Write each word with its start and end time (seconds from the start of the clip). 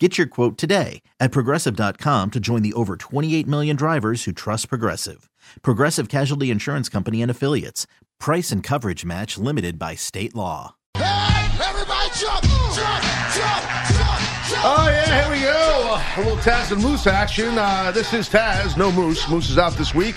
Get 0.00 0.18
your 0.18 0.26
quote 0.26 0.58
today 0.58 1.02
at 1.20 1.30
progressive.com 1.30 2.32
to 2.32 2.40
join 2.40 2.62
the 2.62 2.72
over 2.72 2.96
28 2.96 3.46
million 3.46 3.76
drivers 3.76 4.24
who 4.24 4.32
trust 4.32 4.68
Progressive. 4.68 5.30
Progressive 5.62 6.08
Casualty 6.08 6.50
Insurance 6.50 6.88
Company 6.88 7.22
and 7.22 7.30
Affiliates. 7.30 7.86
Price 8.18 8.50
and 8.50 8.60
coverage 8.60 9.04
match 9.04 9.38
limited 9.38 9.78
by 9.78 9.94
state 9.94 10.34
law. 10.34 10.74
Hey, 10.96 11.48
everybody 11.62 12.10
jump, 12.18 12.42
jump, 12.42 12.74
jump, 12.74 13.04
jump, 13.34 13.62
jump. 13.94 14.64
Oh 14.66 14.88
yeah, 14.90 15.22
here 15.22 15.32
we 15.32 15.40
go. 15.42 15.96
A 15.96 16.26
little 16.26 16.38
Taz 16.38 16.72
and 16.72 16.82
Moose 16.82 17.06
action. 17.06 17.56
Uh, 17.56 17.92
this 17.92 18.12
is 18.12 18.28
Taz, 18.28 18.76
no 18.76 18.90
Moose. 18.90 19.28
Moose 19.28 19.48
is 19.48 19.58
out 19.58 19.74
this 19.74 19.94
week. 19.94 20.16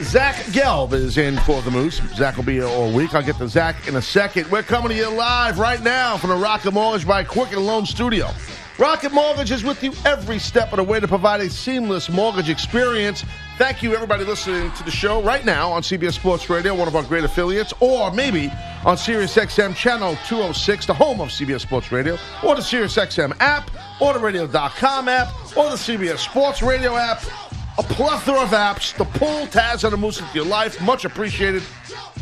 Zach 0.00 0.36
Gelb 0.46 0.94
is 0.94 1.18
in 1.18 1.36
for 1.40 1.60
the 1.60 1.70
Moose. 1.70 2.00
Zach 2.14 2.38
will 2.38 2.44
be 2.44 2.54
here 2.54 2.64
all 2.64 2.90
week. 2.90 3.14
I'll 3.14 3.22
get 3.22 3.36
to 3.36 3.48
Zach 3.48 3.86
in 3.86 3.96
a 3.96 4.02
second. 4.02 4.50
We're 4.50 4.62
coming 4.62 4.88
to 4.88 4.96
you 4.96 5.10
live 5.10 5.58
right 5.58 5.82
now 5.82 6.16
from 6.16 6.30
the 6.30 6.36
Rocket 6.36 6.70
Mortgage 6.70 7.06
by 7.06 7.24
Quicken 7.24 7.62
Loan 7.62 7.84
Studio. 7.84 8.30
Rocket 8.78 9.12
Mortgage 9.12 9.50
is 9.50 9.62
with 9.62 9.82
you 9.82 9.92
every 10.06 10.38
step 10.38 10.72
of 10.72 10.78
the 10.78 10.82
way 10.82 10.98
to 10.98 11.06
provide 11.06 11.40
a 11.40 11.50
seamless 11.50 12.08
mortgage 12.08 12.48
experience. 12.48 13.22
Thank 13.58 13.82
you, 13.82 13.94
everybody 13.94 14.24
listening 14.24 14.72
to 14.72 14.82
the 14.82 14.90
show 14.90 15.22
right 15.22 15.44
now 15.44 15.70
on 15.70 15.82
CBS 15.82 16.14
Sports 16.14 16.48
Radio, 16.48 16.74
one 16.74 16.88
of 16.88 16.96
our 16.96 17.02
great 17.02 17.22
affiliates, 17.22 17.74
or 17.80 18.10
maybe 18.12 18.50
on 18.84 18.96
SiriusXM 18.96 19.76
Channel 19.76 20.16
206, 20.26 20.86
the 20.86 20.94
home 20.94 21.20
of 21.20 21.28
CBS 21.28 21.60
Sports 21.60 21.92
Radio, 21.92 22.16
or 22.42 22.54
the 22.54 22.62
SiriusXM 22.62 23.36
app, 23.40 23.70
or 24.00 24.14
the 24.14 24.18
Radio.com 24.18 25.06
app, 25.06 25.28
or 25.56 25.68
the 25.68 25.76
CBS 25.76 26.18
Sports 26.18 26.62
Radio 26.62 26.96
app. 26.96 27.22
A 27.78 27.82
plethora 27.82 28.42
of 28.42 28.50
apps 28.50 28.94
to 28.96 29.04
pull 29.04 29.46
Taz 29.46 29.84
and 29.84 29.92
the 29.92 29.96
Moose 29.96 30.20
into 30.20 30.34
your 30.34 30.44
life. 30.44 30.78
Much 30.82 31.04
appreciated. 31.06 31.62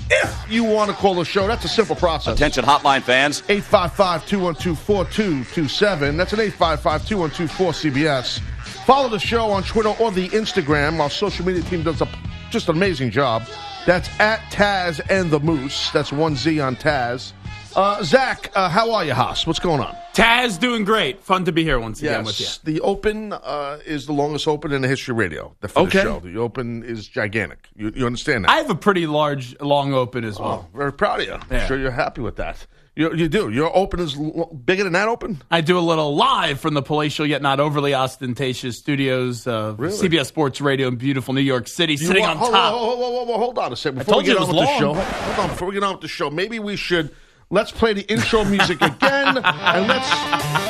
If 0.08 0.46
you 0.48 0.62
want 0.64 0.90
to 0.90 0.96
call 0.96 1.14
the 1.14 1.24
show, 1.24 1.48
that's 1.48 1.64
a 1.64 1.68
simple 1.68 1.96
process. 1.96 2.36
Attention 2.36 2.64
hotline 2.64 3.02
fans. 3.02 3.42
855-212-4227. 3.42 6.16
That's 6.16 6.32
an 6.32 6.38
855-212-4CBS. 6.40 8.38
Follow 8.84 9.08
the 9.08 9.18
show 9.18 9.50
on 9.50 9.62
Twitter 9.64 9.92
or 10.00 10.12
the 10.12 10.28
Instagram. 10.30 11.00
Our 11.00 11.10
social 11.10 11.44
media 11.44 11.62
team 11.62 11.82
does 11.82 12.00
a, 12.00 12.08
just 12.50 12.68
an 12.68 12.76
amazing 12.76 13.10
job. 13.10 13.42
That's 13.86 14.08
at 14.20 14.38
Taz 14.52 15.00
and 15.10 15.30
the 15.30 15.40
Moose. 15.40 15.90
That's 15.90 16.12
one 16.12 16.36
Z 16.36 16.60
on 16.60 16.76
Taz. 16.76 17.32
Uh, 17.74 18.02
Zach, 18.02 18.50
uh, 18.54 18.68
how 18.68 18.92
are 18.92 19.04
you, 19.04 19.14
Haas? 19.14 19.46
What's 19.46 19.60
going 19.60 19.80
on? 19.80 19.96
Taz 20.20 20.58
doing 20.60 20.84
great. 20.84 21.22
Fun 21.22 21.44
to 21.46 21.52
be 21.52 21.64
here 21.64 21.78
once 21.80 22.00
again 22.00 22.24
with 22.24 22.40
you. 22.40 22.46
the 22.64 22.80
Open 22.80 23.32
uh, 23.32 23.78
is 23.86 24.06
the 24.06 24.12
longest 24.12 24.46
Open 24.46 24.72
in 24.72 24.82
the 24.82 24.88
history 24.88 25.12
of 25.12 25.18
radio. 25.18 25.54
The, 25.60 25.70
Okay. 25.80 26.02
show. 26.02 26.20
The 26.20 26.36
Open 26.38 26.82
is 26.82 27.08
gigantic. 27.08 27.68
You, 27.74 27.92
you 27.94 28.06
understand 28.06 28.44
that? 28.44 28.50
I 28.50 28.56
have 28.56 28.70
a 28.70 28.74
pretty 28.74 29.06
large, 29.06 29.58
long 29.60 29.94
open 29.94 30.24
as 30.24 30.38
well. 30.38 30.68
Oh, 30.72 30.76
very 30.76 30.92
proud 30.92 31.20
of 31.20 31.26
you. 31.26 31.38
I'm 31.50 31.66
sure 31.66 31.78
you're 31.78 31.90
happy 31.90 32.20
with 32.20 32.36
that. 32.36 32.66
You, 32.96 33.14
you 33.14 33.28
do. 33.28 33.48
Your 33.50 33.74
Open 33.74 34.00
is 34.00 34.16
l- 34.18 34.46
bigger 34.64 34.84
than 34.84 34.92
that 34.94 35.08
Open? 35.08 35.40
I 35.50 35.60
do 35.62 35.78
a 35.78 35.80
little 35.80 36.14
live 36.16 36.60
from 36.60 36.74
the 36.74 36.82
palatial 36.82 37.24
yet 37.24 37.40
not 37.40 37.60
overly 37.60 37.94
ostentatious 37.94 38.76
studios 38.76 39.46
of 39.46 39.78
Really? 39.80 39.96
CBS 40.08 40.26
Sports 40.26 40.60
Radio 40.60 40.88
in 40.88 40.96
beautiful 40.96 41.32
New 41.32 41.40
York 41.40 41.66
City, 41.68 41.92
You 41.92 41.98
sitting 41.98 42.22
want- 42.22 42.32
on 42.32 42.38
hold, 42.38 42.52
top. 42.52 42.74
Hold, 42.74 42.98
hold, 42.98 42.98
hold, 42.98 43.26
hold, 43.28 43.40
hold 43.40 43.58
on 43.58 43.72
a 43.72 43.76
second. 43.76 43.98
Before 44.00 44.18
we 44.18 44.24
you 44.24 44.32
get 44.34 44.42
on 44.42 44.48
with 44.48 44.56
the 44.56 44.78
show, 44.78 44.92
hold 44.94 45.38
on. 45.38 45.48
Before 45.48 45.68
we 45.68 45.74
get 45.74 45.84
on 45.84 45.92
with 45.92 46.02
the 46.02 46.08
show, 46.08 46.28
maybe 46.30 46.58
we 46.58 46.76
should 46.76 47.14
let's 47.50 47.70
play 47.70 47.92
the 47.92 48.02
intro 48.10 48.44
music 48.44 48.80
again, 48.80 49.38
and 49.38 49.88
let's. 49.88 50.08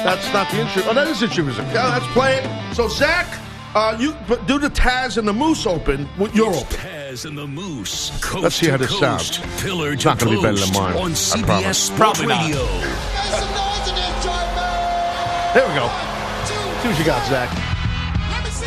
That's 0.02 0.32
not 0.32 0.50
the 0.50 0.60
intro. 0.60 0.82
Oh, 0.86 0.94
that 0.94 1.06
is 1.08 1.20
the 1.20 1.26
intro 1.26 1.44
music. 1.44 1.66
Yeah, 1.72 1.88
let's 1.88 2.06
play 2.12 2.38
it. 2.38 2.74
So 2.74 2.88
Zach, 2.88 3.26
uh, 3.74 3.96
you 4.00 4.14
but 4.28 4.46
do 4.46 4.58
the 4.58 4.70
Taz 4.70 5.16
and 5.18 5.26
the 5.28 5.32
Moose 5.32 5.66
Open 5.66 6.08
with 6.18 6.34
your 6.34 6.52
Open. 6.54 6.76
Taz 6.76 7.24
and 7.26 7.36
the 7.36 7.46
Moose. 7.46 8.10
Coast 8.22 8.42
Let's 8.42 8.56
see 8.56 8.68
how 8.68 8.76
this 8.76 8.90
coast, 8.90 9.34
sounds. 9.34 9.62
Pillar 9.62 9.92
It's 9.92 10.02
to 10.02 10.08
not 10.10 10.18
gonna 10.18 10.36
be 10.36 10.42
better 10.42 10.58
than 10.58 10.72
mine, 10.72 10.96
on 10.96 11.12
I 11.12 11.42
promise. 11.42 11.78
Sports 11.78 11.98
Probably 12.20 12.26
not. 12.26 12.42
Radio. 12.46 12.64
Make 12.64 12.94
some 13.28 13.50
noise 13.54 13.88
in 13.88 13.94
this 13.94 14.24
joint, 14.24 14.50
man. 14.56 15.54
There 15.54 15.68
we 15.68 15.74
go. 15.74 15.88
See 16.82 16.88
what 16.88 16.98
you 16.98 17.04
got, 17.04 17.26
Zach. 17.28 17.50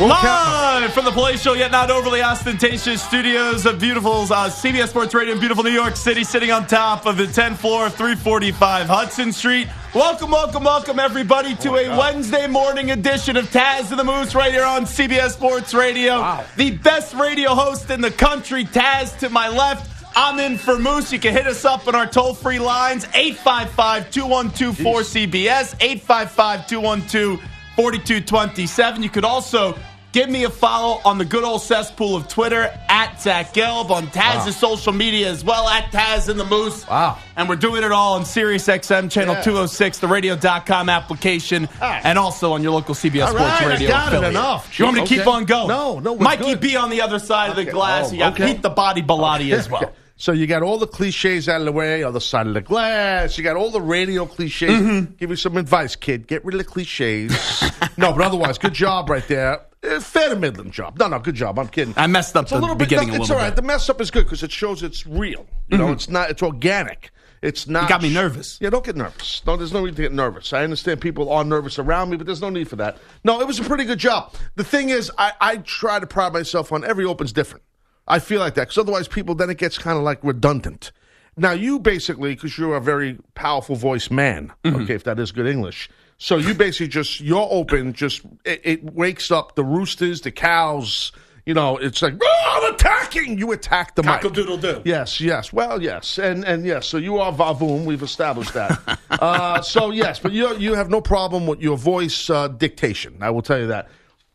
see. 0.00 0.04
We'll 0.04 0.08
Live 0.08 0.92
from 0.92 1.04
the 1.04 1.12
palatial 1.12 1.56
yet 1.56 1.70
not 1.70 1.90
overly 1.90 2.22
ostentatious 2.22 3.02
studios 3.02 3.64
of 3.64 3.78
beautiful 3.80 4.22
uh, 4.22 4.50
CBS 4.50 4.88
Sports 4.88 5.14
Radio 5.14 5.34
in 5.34 5.38
beautiful 5.40 5.62
New 5.62 5.70
York 5.70 5.96
City, 5.96 6.24
sitting 6.24 6.50
on 6.50 6.66
top 6.66 7.06
of 7.06 7.16
the 7.16 7.24
10th 7.24 7.56
floor 7.56 7.86
of 7.86 7.94
345 7.94 8.86
Hudson 8.86 9.32
Street. 9.32 9.68
Welcome, 9.94 10.30
welcome, 10.30 10.64
welcome, 10.64 10.98
everybody, 10.98 11.54
to 11.56 11.76
a 11.76 11.96
Wednesday 11.96 12.46
morning 12.48 12.90
edition 12.90 13.36
of 13.36 13.46
Taz 13.50 13.90
and 13.90 13.98
the 13.98 14.04
Moose 14.04 14.34
right 14.34 14.52
here 14.52 14.64
on 14.64 14.82
CBS 14.82 15.30
Sports 15.30 15.72
Radio. 15.72 16.20
The 16.56 16.72
best 16.72 17.14
radio 17.14 17.54
host 17.54 17.90
in 17.90 18.00
the 18.00 18.10
country, 18.10 18.64
Taz 18.64 19.16
to 19.20 19.30
my 19.30 19.48
left. 19.48 19.90
I'm 20.16 20.38
in 20.38 20.58
for 20.58 20.78
Moose. 20.78 21.12
You 21.12 21.18
can 21.18 21.32
hit 21.32 21.46
us 21.46 21.64
up 21.64 21.88
on 21.88 21.94
our 21.94 22.06
toll 22.06 22.34
free 22.34 22.58
lines 22.58 23.04
855 23.14 24.10
212 24.10 24.76
4CBS, 24.76 25.74
855 25.80 26.66
212 26.66 27.40
4227. 27.76 29.02
You 29.02 29.08
could 29.10 29.24
also 29.24 29.76
give 30.12 30.30
me 30.30 30.44
a 30.44 30.50
follow 30.50 31.00
on 31.04 31.18
the 31.18 31.24
good 31.24 31.42
old 31.42 31.60
cesspool 31.60 32.14
of 32.14 32.28
Twitter 32.28 32.72
at 32.88 33.20
Zach 33.20 33.52
Gelb, 33.52 33.90
on 33.90 34.06
Taz's 34.08 34.56
social 34.56 34.92
media 34.92 35.28
as 35.28 35.44
well, 35.44 35.68
at 35.68 35.90
Taz 35.90 36.28
and 36.28 36.38
the 36.38 36.44
Moose. 36.44 36.86
Wow. 36.86 37.18
And 37.36 37.48
we're 37.48 37.56
doing 37.56 37.82
it 37.82 37.90
all 37.90 38.14
on 38.14 38.22
SiriusXM 38.22 39.10
Channel 39.10 39.34
Yeah. 39.34 39.42
206, 39.42 39.98
the 39.98 40.06
radio.com 40.06 40.88
application, 40.88 41.68
right. 41.80 42.00
and 42.04 42.16
also 42.16 42.52
on 42.52 42.62
your 42.62 42.70
local 42.72 42.94
CBS 42.94 43.22
All 43.22 43.28
Sports 43.30 43.42
right, 43.50 43.62
I 43.62 43.66
Radio. 43.70 43.88
got 43.88 44.12
it. 44.14 44.22
Enough. 44.24 44.78
You 44.78 44.84
want 44.84 44.98
me 44.98 45.06
to 45.06 45.08
keep 45.16 45.26
on 45.26 45.44
going? 45.46 45.66
No, 45.66 45.98
no, 45.98 46.12
we're 46.12 46.22
Mikey 46.22 46.44
good. 46.44 46.60
B 46.60 46.76
on 46.76 46.90
the 46.90 47.00
other 47.00 47.18
side 47.18 47.50
of 47.50 47.56
the 47.56 47.64
glass. 47.64 48.10
Oh, 48.10 48.12
you 48.12 48.18
got 48.20 48.34
okay. 48.34 48.52
Pete 48.52 48.62
the 48.62 48.70
Body 48.70 49.02
Bilotti 49.02 49.52
as 49.52 49.68
well. 49.68 49.92
So 50.16 50.30
you 50.32 50.46
got 50.46 50.62
all 50.62 50.78
the 50.78 50.86
cliches 50.86 51.48
out 51.48 51.60
of 51.60 51.64
the 51.64 51.72
way, 51.72 52.04
other 52.04 52.20
side 52.20 52.46
of 52.46 52.54
the 52.54 52.60
glass. 52.60 53.36
You 53.36 53.42
got 53.42 53.56
all 53.56 53.70
the 53.70 53.80
radio 53.80 54.26
cliches. 54.26 54.70
Mm-hmm. 54.70 55.14
Give 55.14 55.30
you 55.30 55.36
some 55.36 55.56
advice, 55.56 55.96
kid. 55.96 56.28
Get 56.28 56.44
rid 56.44 56.54
of 56.54 56.58
the 56.58 56.64
cliches. 56.64 57.32
no, 57.96 58.12
but 58.12 58.20
otherwise, 58.20 58.56
good 58.58 58.74
job 58.74 59.10
right 59.10 59.26
there. 59.26 59.60
Fair 60.00 60.30
to 60.30 60.36
middling 60.36 60.70
job. 60.70 60.98
No, 60.98 61.08
no, 61.08 61.18
good 61.18 61.34
job. 61.34 61.58
I'm 61.58 61.68
kidding. 61.68 61.94
I 61.96 62.06
messed 62.06 62.36
up 62.36 62.44
It's 62.44 62.52
a 62.52 62.54
the 62.54 62.60
little 62.60 62.76
bit. 62.76 62.90
no, 62.90 62.98
it's 63.00 63.10
little 63.10 63.32
all 63.36 63.36
right. 63.42 63.46
bit. 63.46 63.56
Mm-hmm. 63.56 63.56
The 63.56 63.62
mess 63.72 63.90
up 63.90 64.00
is 64.00 64.10
good 64.10 64.24
because 64.24 64.42
it 64.42 64.52
shows 64.52 64.82
it's 64.82 65.04
real. 65.06 65.46
You 65.68 65.78
know, 65.78 65.92
it's 65.92 66.08
not. 66.08 66.30
It's 66.30 66.42
organic. 66.42 67.10
It's 67.42 67.66
not. 67.68 67.90
got 67.90 68.00
me 68.00 68.10
nervous. 68.14 68.56
Yeah, 68.62 68.70
don't 68.70 68.84
get 68.84 68.96
nervous. 68.96 69.42
No, 69.46 69.56
there's 69.58 69.72
no 69.74 69.84
need 69.84 69.96
to 69.96 70.02
get 70.02 70.12
nervous. 70.14 70.54
I 70.54 70.64
understand 70.64 71.02
people 71.02 71.30
are 71.30 71.44
nervous 71.44 71.78
around 71.78 72.08
me, 72.08 72.16
but 72.16 72.24
there's 72.24 72.40
no 72.40 72.48
need 72.48 72.68
for 72.68 72.76
that. 72.76 72.96
No, 73.24 73.40
it 73.42 73.46
was 73.46 73.58
a 73.58 73.64
pretty 73.64 73.84
good 73.84 73.98
job. 73.98 74.32
The 74.54 74.64
thing 74.64 74.88
is, 74.88 75.12
I, 75.18 75.32
I 75.40 75.56
try 75.58 75.98
to 75.98 76.06
pride 76.06 76.32
myself 76.32 76.72
on 76.72 76.84
every 76.84 77.04
open's 77.04 77.32
different. 77.34 77.62
I 78.06 78.18
feel 78.18 78.40
like 78.40 78.54
that 78.54 78.62
because 78.68 78.78
otherwise, 78.78 79.08
people 79.08 79.34
then 79.34 79.50
it 79.50 79.58
gets 79.58 79.78
kind 79.78 79.96
of 79.96 80.04
like 80.04 80.22
redundant. 80.22 80.92
Now, 81.36 81.52
you 81.52 81.80
basically, 81.80 82.34
because 82.34 82.56
you're 82.56 82.76
a 82.76 82.80
very 82.80 83.18
powerful 83.34 83.74
voice 83.76 84.10
man, 84.10 84.52
Mm-hmm. 84.64 84.82
okay, 84.82 84.94
if 84.94 85.04
that 85.04 85.18
is 85.18 85.32
good 85.32 85.46
English. 85.46 85.90
So 86.16 86.36
you 86.36 86.54
basically 86.54 86.88
just 86.88 87.20
you're 87.20 87.48
open 87.50 87.92
just 87.92 88.22
it, 88.44 88.60
it 88.62 88.84
wakes 88.94 89.30
up 89.32 89.56
the 89.56 89.64
roosters, 89.64 90.20
the 90.20 90.30
cows. 90.30 91.10
You 91.44 91.52
know, 91.52 91.76
it's 91.76 92.00
like 92.00 92.14
oh, 92.22 92.62
I'm 92.62 92.72
attacking. 92.74 93.36
You 93.36 93.52
attack 93.52 93.96
the 93.96 94.02
mic. 94.02 94.22
Cock-a-doodle-doo. 94.22 94.82
Yes, 94.84 95.20
yes. 95.20 95.52
Well, 95.52 95.82
yes, 95.82 96.18
and 96.18 96.44
and 96.44 96.64
yes. 96.64 96.86
So 96.86 96.96
you 96.98 97.18
are 97.18 97.32
Vavoom. 97.32 97.84
We've 97.84 98.02
established 98.02 98.54
that. 98.54 98.98
uh, 99.10 99.60
so 99.60 99.90
yes, 99.90 100.18
but 100.20 100.32
you 100.32 100.56
you 100.56 100.74
have 100.74 100.88
no 100.88 101.00
problem 101.00 101.46
with 101.46 101.60
your 101.60 101.76
voice 101.76 102.30
uh, 102.30 102.48
dictation. 102.48 103.18
I 103.20 103.30
will 103.30 103.42
tell 103.42 103.58
you 103.58 103.66
that. 103.66 103.88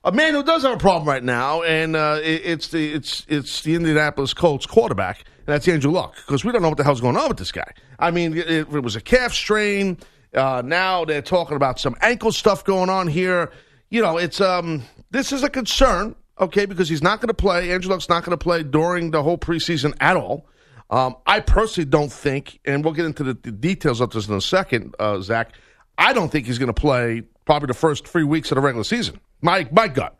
A 0.10 0.12
man 0.12 0.34
who 0.34 0.42
does 0.42 0.64
have 0.64 0.74
a 0.74 0.78
problem 0.78 1.08
right 1.08 1.24
now, 1.24 1.62
and 1.62 1.96
uh, 1.96 2.20
it, 2.24 2.42
it's 2.44 2.70
the 2.70 2.94
it's 2.94 3.28
it's 3.30 3.62
the 3.62 3.76
Indianapolis 3.76 4.34
Colts 4.34 4.66
quarterback, 4.66 5.20
and 5.20 5.46
that's 5.46 5.68
Andrew 5.68 5.92
Luck, 5.92 6.16
because 6.16 6.44
we 6.44 6.52
don't 6.52 6.64
know 6.64 6.70
what 6.70 6.80
the 6.80 6.84
hell's 6.84 7.00
going 7.00 7.16
on 7.16 7.28
with 7.28 7.38
this 7.38 7.52
guy. 7.52 7.72
I 8.00 8.10
mean, 8.10 8.36
it, 8.36 8.50
it 8.50 8.82
was 8.82 8.96
a 8.96 9.02
calf 9.02 9.34
strain. 9.34 10.00
Uh, 10.34 10.64
now 10.66 11.06
they're 11.06 11.22
talking 11.22 11.56
about 11.56 11.80
some 11.80 11.96
ankle 12.02 12.32
stuff 12.32 12.66
going 12.66 12.90
on 12.90 13.08
here. 13.08 13.52
You 13.92 14.02
know, 14.02 14.18
it's 14.18 14.42
um 14.42 14.82
this 15.12 15.32
is 15.32 15.44
a 15.44 15.50
concern, 15.50 16.16
okay, 16.40 16.66
because 16.66 16.90
he's 16.90 17.04
not 17.04 17.22
going 17.22 17.28
to 17.28 17.36
play. 17.36 17.72
Andrew 17.72 17.92
Luck's 17.92 18.10
not 18.10 18.24
going 18.24 18.36
to 18.36 18.44
play 18.44 18.64
during 18.64 19.12
the 19.12 19.22
whole 19.22 19.38
preseason 19.38 19.94
at 20.00 20.18
all. 20.18 20.48
Um, 20.90 21.18
I 21.28 21.40
personally 21.40 21.88
don't 21.88 22.12
think, 22.12 22.62
and 22.66 22.84
we'll 22.84 22.96
get 22.96 23.06
into 23.06 23.24
the, 23.24 23.36
the 23.36 23.52
details 23.52 24.02
of 24.02 24.10
this 24.10 24.28
in 24.28 24.34
a 24.34 24.42
second, 24.42 24.96
uh, 24.98 25.22
Zach. 25.22 25.54
I 26.00 26.14
don't 26.14 26.32
think 26.32 26.48
he's 26.48 26.58
going 26.58 26.74
to 26.74 26.82
play 26.82 27.22
probably 27.50 27.66
the 27.66 27.74
first 27.74 28.08
three 28.08 28.24
weeks 28.24 28.52
of 28.52 28.56
the 28.56 28.62
regular 28.62 28.84
season. 28.84 29.20
My 29.42 29.68
my 29.72 29.88
gut. 29.88 30.16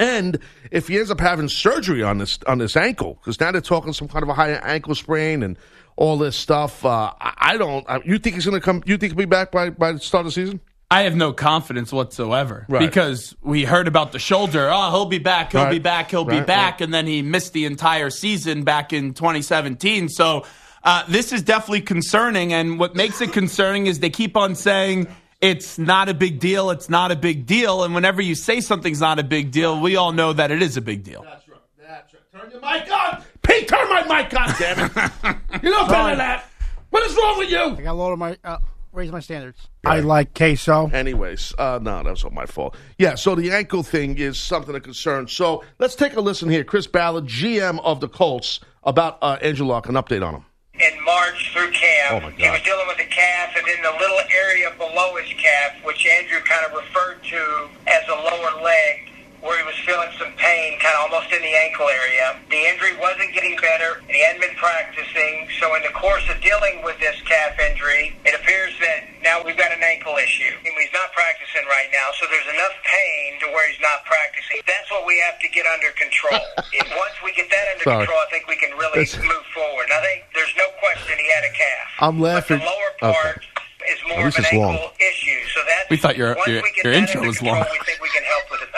And 0.00 0.40
if 0.72 0.88
he 0.88 0.98
ends 0.98 1.10
up 1.10 1.20
having 1.20 1.46
surgery 1.48 2.02
on 2.02 2.18
this 2.18 2.38
on 2.48 2.58
this 2.58 2.76
ankle, 2.76 3.14
because 3.14 3.38
now 3.38 3.52
they're 3.52 3.60
talking 3.60 3.92
some 3.92 4.08
kind 4.08 4.24
of 4.24 4.28
a 4.28 4.34
high 4.34 4.50
ankle 4.50 4.96
sprain 4.96 5.44
and 5.44 5.56
all 5.96 6.18
this 6.18 6.34
stuff, 6.36 6.84
uh, 6.84 7.12
I, 7.20 7.34
I 7.54 7.56
don't. 7.58 7.88
I, 7.88 8.00
you 8.04 8.18
think 8.18 8.34
he's 8.34 8.44
going 8.44 8.60
to 8.60 8.64
come? 8.64 8.82
You 8.86 8.96
think 8.98 9.12
he'll 9.12 9.18
be 9.18 9.24
back 9.24 9.52
by 9.52 9.70
by 9.70 9.92
the 9.92 10.00
start 10.00 10.26
of 10.26 10.26
the 10.26 10.32
season? 10.32 10.60
I 10.90 11.02
have 11.02 11.14
no 11.14 11.32
confidence 11.32 11.92
whatsoever 11.92 12.64
Right. 12.68 12.80
because 12.80 13.36
we 13.42 13.62
heard 13.64 13.86
about 13.86 14.10
the 14.12 14.18
shoulder. 14.18 14.68
Oh, 14.72 14.90
he'll 14.90 15.06
be 15.06 15.18
back. 15.18 15.52
He'll 15.52 15.68
be 15.70 15.78
back. 15.78 16.10
He'll 16.10 16.24
be 16.24 16.40
back. 16.40 16.74
right. 16.74 16.80
And 16.80 16.94
then 16.94 17.06
he 17.06 17.20
missed 17.22 17.52
the 17.52 17.66
entire 17.66 18.08
season 18.10 18.64
back 18.64 18.92
in 18.94 19.12
2017. 19.14 20.08
So 20.08 20.46
uh, 20.82 21.04
this 21.06 21.32
is 21.32 21.42
definitely 21.42 21.82
concerning. 21.82 22.54
And 22.54 22.78
what 22.80 22.96
makes 22.96 23.20
it 23.20 23.32
concerning 23.34 23.86
is 23.86 23.98
they 24.00 24.08
keep 24.10 24.34
on 24.34 24.54
saying 24.54 25.08
it's 25.40 25.78
not 25.78 26.08
a 26.08 26.14
big 26.14 26.40
deal. 26.40 26.70
It's 26.70 26.88
not 26.88 27.12
a 27.12 27.16
big 27.16 27.46
deal. 27.46 27.84
And 27.84 27.94
whenever 27.94 28.20
you 28.20 28.34
say 28.34 28.60
something's 28.60 29.00
not 29.00 29.18
a 29.18 29.24
big 29.24 29.50
deal, 29.50 29.80
we 29.80 29.96
all 29.96 30.12
know 30.12 30.32
that 30.32 30.50
it 30.50 30.62
is 30.62 30.76
a 30.76 30.80
big 30.80 31.04
deal. 31.04 31.22
That's 31.22 31.48
right. 31.48 31.58
That's 31.80 32.14
right. 32.14 32.22
Turn 32.32 32.50
your 32.50 32.60
mic 32.60 32.90
on. 32.90 33.22
Pete, 33.42 33.68
turn 33.68 33.88
my 33.88 34.02
mic 34.02 34.38
on, 34.38 34.54
damn 34.58 34.78
it. 34.84 35.62
you 35.62 35.70
know 35.70 35.86
better 35.86 36.10
than 36.10 36.18
that. 36.18 36.50
What 36.90 37.06
is 37.06 37.16
wrong 37.16 37.38
with 37.38 37.50
you? 37.50 37.58
I 37.58 37.66
you? 37.66 37.76
got 37.76 37.84
to 37.84 37.92
lower 37.92 38.16
my, 38.16 38.36
uh, 38.44 38.58
raise 38.92 39.12
my 39.12 39.20
standards. 39.20 39.68
I 39.84 40.00
like 40.00 40.34
queso. 40.34 40.88
Anyways, 40.88 41.54
uh, 41.58 41.78
no, 41.80 42.02
that 42.02 42.10
was 42.10 42.24
all 42.24 42.30
my 42.30 42.46
fault. 42.46 42.76
Yeah, 42.98 43.14
so 43.14 43.34
the 43.34 43.52
ankle 43.52 43.82
thing 43.82 44.18
is 44.18 44.38
something 44.38 44.74
of 44.74 44.82
concern. 44.82 45.28
So 45.28 45.64
let's 45.78 45.94
take 45.94 46.16
a 46.16 46.20
listen 46.20 46.48
here. 46.50 46.64
Chris 46.64 46.86
Ballard, 46.86 47.26
GM 47.26 47.80
of 47.84 48.00
the 48.00 48.08
Colts, 48.08 48.60
about 48.82 49.18
uh, 49.22 49.38
Andrew 49.40 49.66
Luck, 49.66 49.88
an 49.88 49.94
update 49.94 50.26
on 50.26 50.34
him. 50.34 50.44
In 50.80 50.94
March 51.04 51.50
through 51.52 51.70
camp. 51.72 52.24
Oh, 52.24 52.30
He 52.36 52.48
was 52.48 52.62
dealing 52.62 52.86
with 52.86 52.98
a 53.00 53.08
calf 53.10 53.54
and 53.56 53.66
then 53.66 53.82
the 53.82 53.94
little 53.98 54.20
area 54.30 54.70
below 54.78 55.16
his 55.16 55.30
calf, 55.38 55.74
which 55.84 56.06
Andrew 56.06 56.40
kind 56.46 56.64
of 56.66 56.72
referred 56.72 57.22
to 57.24 57.68
as 57.86 58.06
a 58.08 58.14
lower 58.14 58.62
leg, 58.62 59.10
where 59.42 59.54
he 59.58 59.62
was 59.66 59.78
feeling 59.86 60.10
some 60.18 60.34
pain, 60.34 60.74
kind 60.82 60.94
of 60.98 61.10
almost 61.10 61.30
in 61.30 61.38
the 61.42 61.54
ankle 61.62 61.86
area. 61.86 62.34
The 62.50 62.58
injury 62.58 62.98
wasn't 62.98 63.30
getting 63.34 63.54
better, 63.62 64.02
and 64.02 64.10
he 64.10 64.18
hadn't 64.26 64.42
been 64.42 64.58
practicing. 64.58 65.46
So 65.62 65.70
in 65.78 65.82
the 65.86 65.94
course 65.94 66.26
of 66.26 66.42
dealing 66.42 66.82
with 66.82 66.98
this 66.98 67.14
calf 67.22 67.54
injury, 67.58 68.18
it 68.26 68.34
appears 68.34 68.74
that 68.82 69.06
now 69.22 69.38
we've 69.46 69.54
got 69.58 69.70
an 69.70 69.82
ankle 69.82 70.18
issue. 70.18 70.50
Mean, 70.66 70.74
he's 70.74 70.90
not 70.94 71.14
practicing 71.14 71.62
right 71.70 71.86
now, 71.94 72.10
so 72.18 72.26
there's 72.30 72.50
enough 72.50 72.74
pain 72.82 73.38
to 73.42 73.46
where 73.54 73.66
he's 73.70 73.78
not 73.78 74.02
practicing. 74.10 74.58
That's 74.66 74.90
what 74.90 75.06
we 75.06 75.18
have 75.30 75.38
to 75.38 75.48
get 75.54 75.66
under 75.70 75.90
control. 75.94 76.42
And 76.78 76.86
Once 76.94 77.16
we 77.24 77.32
get 77.34 77.50
that 77.50 77.66
under 77.74 77.82
Sorry. 77.86 78.04
control, 78.06 78.18
I 78.22 78.28
think 78.30 78.46
we 78.46 78.54
can 78.58 78.70
really 78.78 79.02
That's- 79.06 79.18
move 79.22 79.46
forward. 79.54 79.86
And 79.90 79.94
I 79.98 80.02
think 80.02 80.18
there's 80.34 80.52
no 80.58 80.66
question 80.82 81.14
he 81.18 81.26
had 81.30 81.42
a 81.46 81.50
calf. 81.54 81.67
I'm 82.00 82.20
laughing. 82.20 82.58
But 82.58 82.64
the 83.00 83.06
lower 83.06 83.14
part 83.14 83.44
is 83.90 83.98
At 84.02 84.08
more 84.08 84.18
of 84.18 84.24
least 84.26 84.38
an 84.38 84.44
it's 84.44 84.52
long. 84.54 84.74
issue. 84.76 85.48
So 85.54 85.60
that's 85.66 85.90
We 85.90 85.96
thought 85.96 86.16
your- 86.16 86.36
your- 86.46 86.62
we 86.62 86.72
your 86.84 86.92
intro 86.92 87.16
under 87.20 87.28
was 87.28 87.38
control, 87.38 87.56
long. 87.56 87.66
We 87.70 87.78
think 87.86 88.00
we 88.02 88.08
can 88.08 88.22
help 88.24 88.50
with 88.50 88.60
the 88.60 88.66
pain. 88.66 88.74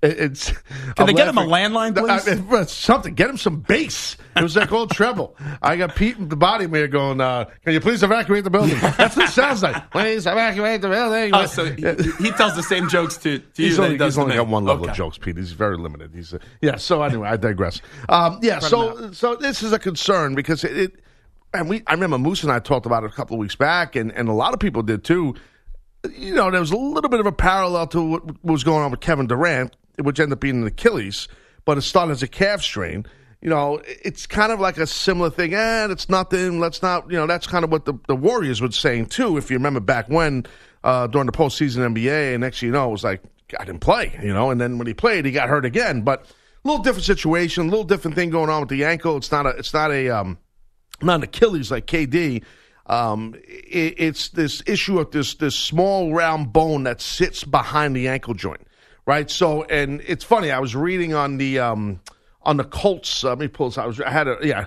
It- 0.00 0.20
It's. 0.20 0.52
Can 0.96 1.06
they 1.06 1.12
get 1.12 1.28
him 1.28 1.38
a 1.38 1.42
landline, 1.44 1.94
please? 1.96 2.28
I 2.28 2.34
mean, 2.36 2.66
something. 2.66 3.14
Get 3.14 3.28
him 3.30 3.36
some 3.36 3.60
bass. 3.60 4.16
It 4.36 4.42
was 4.42 4.54
like 4.54 4.70
old 4.70 4.90
treble. 4.92 5.36
I 5.60 5.74
got 5.76 5.96
Pete 5.96 6.16
in 6.16 6.28
the 6.28 6.36
body 6.36 6.68
mirror 6.68 6.86
going, 6.86 7.20
uh, 7.20 7.46
"Can 7.64 7.72
you 7.72 7.80
please 7.80 8.02
evacuate 8.04 8.44
the 8.44 8.50
building?" 8.50 8.78
That's 8.80 9.16
what 9.16 9.28
it 9.28 9.32
sounds 9.32 9.62
like. 9.64 9.90
Please 9.90 10.26
evacuate 10.26 10.80
the 10.82 10.88
building. 10.88 11.32
Oh, 11.34 11.46
so 11.46 11.64
he, 11.64 11.82
he 12.24 12.30
tells 12.32 12.54
the 12.54 12.62
same 12.62 12.88
jokes 12.88 13.16
to, 13.18 13.38
to 13.40 13.44
you 13.62 13.68
He's 13.68 13.76
that 13.76 13.82
only, 13.82 13.94
he 13.94 13.98
does 13.98 14.14
he's 14.14 14.18
only 14.22 14.36
got 14.36 14.46
one 14.46 14.64
level 14.64 14.84
Okay. 14.84 14.92
of 14.92 14.96
jokes, 14.96 15.18
Pete. 15.18 15.36
He's 15.36 15.50
very 15.52 15.76
limited. 15.76 16.12
He's 16.14 16.32
uh, 16.32 16.38
yeah. 16.60 16.76
So 16.76 17.02
anyway, 17.02 17.28
I 17.28 17.36
digress. 17.36 17.80
Um, 18.08 18.38
yeah. 18.42 18.60
So 18.60 19.10
so 19.12 19.34
this 19.34 19.62
is 19.64 19.72
a 19.72 19.78
concern 19.80 20.36
because 20.36 20.62
it, 20.62 20.76
it 20.76 21.00
and 21.54 21.68
we 21.68 21.82
I 21.86 21.92
remember 21.94 22.18
Moose 22.18 22.42
and 22.42 22.52
I 22.52 22.58
talked 22.58 22.86
about 22.86 23.04
it 23.04 23.10
a 23.10 23.14
couple 23.14 23.34
of 23.34 23.40
weeks 23.40 23.54
back, 23.54 23.96
and 23.96 24.12
and 24.12 24.28
a 24.28 24.32
lot 24.32 24.54
of 24.54 24.60
people 24.60 24.82
did 24.82 25.04
too. 25.04 25.34
You 26.16 26.34
know, 26.34 26.50
there 26.50 26.60
was 26.60 26.70
a 26.70 26.76
little 26.76 27.10
bit 27.10 27.20
of 27.20 27.26
a 27.26 27.32
parallel 27.32 27.86
to 27.88 28.02
what 28.02 28.44
was 28.44 28.64
going 28.64 28.84
on 28.84 28.90
with 28.90 29.00
Kevin 29.00 29.26
Durant, 29.26 29.76
which 29.98 30.20
ended 30.20 30.34
up 30.34 30.40
being 30.40 30.62
an 30.62 30.66
Achilles, 30.66 31.26
but 31.64 31.76
it 31.78 31.82
started 31.82 32.12
as 32.12 32.22
a 32.22 32.28
calf 32.28 32.62
strain. 32.62 33.04
You 33.40 33.50
know, 33.50 33.80
it's 33.84 34.26
kind 34.26 34.50
of 34.50 34.58
like 34.58 34.78
a 34.78 34.86
similar 34.86 35.30
thing. 35.30 35.54
And 35.54 35.92
it's 35.92 36.08
nothing. 36.08 36.58
Let's 36.60 36.82
not. 36.82 37.10
You 37.10 37.16
know, 37.16 37.26
that's 37.26 37.46
kind 37.46 37.64
of 37.64 37.70
what 37.70 37.84
the, 37.84 37.94
the 38.08 38.16
Warriors 38.16 38.60
were 38.60 38.70
saying 38.70 39.06
too. 39.06 39.36
If 39.36 39.50
you 39.50 39.56
remember 39.56 39.80
back 39.80 40.08
when 40.08 40.46
uh, 40.82 41.06
during 41.06 41.26
the 41.26 41.32
postseason 41.32 41.94
NBA, 41.94 42.34
and 42.34 42.40
next 42.40 42.62
you 42.62 42.70
know, 42.70 42.88
it 42.88 42.92
was 42.92 43.04
like 43.04 43.22
I 43.58 43.64
didn't 43.64 43.80
play. 43.80 44.18
You 44.22 44.32
know, 44.34 44.50
and 44.50 44.60
then 44.60 44.78
when 44.78 44.86
he 44.86 44.94
played, 44.94 45.24
he 45.24 45.32
got 45.32 45.48
hurt 45.48 45.64
again. 45.64 46.02
But 46.02 46.26
a 46.64 46.68
little 46.68 46.82
different 46.82 47.04
situation, 47.04 47.66
a 47.66 47.70
little 47.70 47.84
different 47.84 48.14
thing 48.16 48.30
going 48.30 48.50
on 48.50 48.60
with 48.60 48.70
the 48.70 48.84
ankle. 48.84 49.16
It's 49.16 49.30
not 49.30 49.46
a. 49.46 49.50
It's 49.50 49.72
not 49.72 49.90
a. 49.90 50.10
Um, 50.10 50.38
not 51.02 51.16
an 51.16 51.22
Achilles 51.24 51.70
like 51.70 51.86
KD. 51.86 52.42
Um, 52.86 53.34
it, 53.44 53.94
it's 53.98 54.28
this 54.30 54.62
issue 54.66 54.98
of 54.98 55.10
this 55.10 55.34
this 55.34 55.54
small 55.54 56.12
round 56.12 56.52
bone 56.52 56.84
that 56.84 57.00
sits 57.00 57.44
behind 57.44 57.94
the 57.94 58.08
ankle 58.08 58.34
joint, 58.34 58.66
right? 59.06 59.30
So, 59.30 59.64
and 59.64 60.02
it's 60.06 60.24
funny. 60.24 60.50
I 60.50 60.58
was 60.58 60.74
reading 60.74 61.14
on 61.14 61.36
the 61.36 61.58
um, 61.58 62.00
on 62.42 62.56
the 62.56 62.64
Colts. 62.64 63.24
Uh, 63.24 63.30
let 63.30 63.38
me 63.38 63.48
pull 63.48 63.68
this. 63.68 63.78
out. 63.78 63.84
I 63.84 63.86
was 63.86 64.00
I 64.00 64.10
had 64.10 64.28
a 64.28 64.38
yeah. 64.42 64.66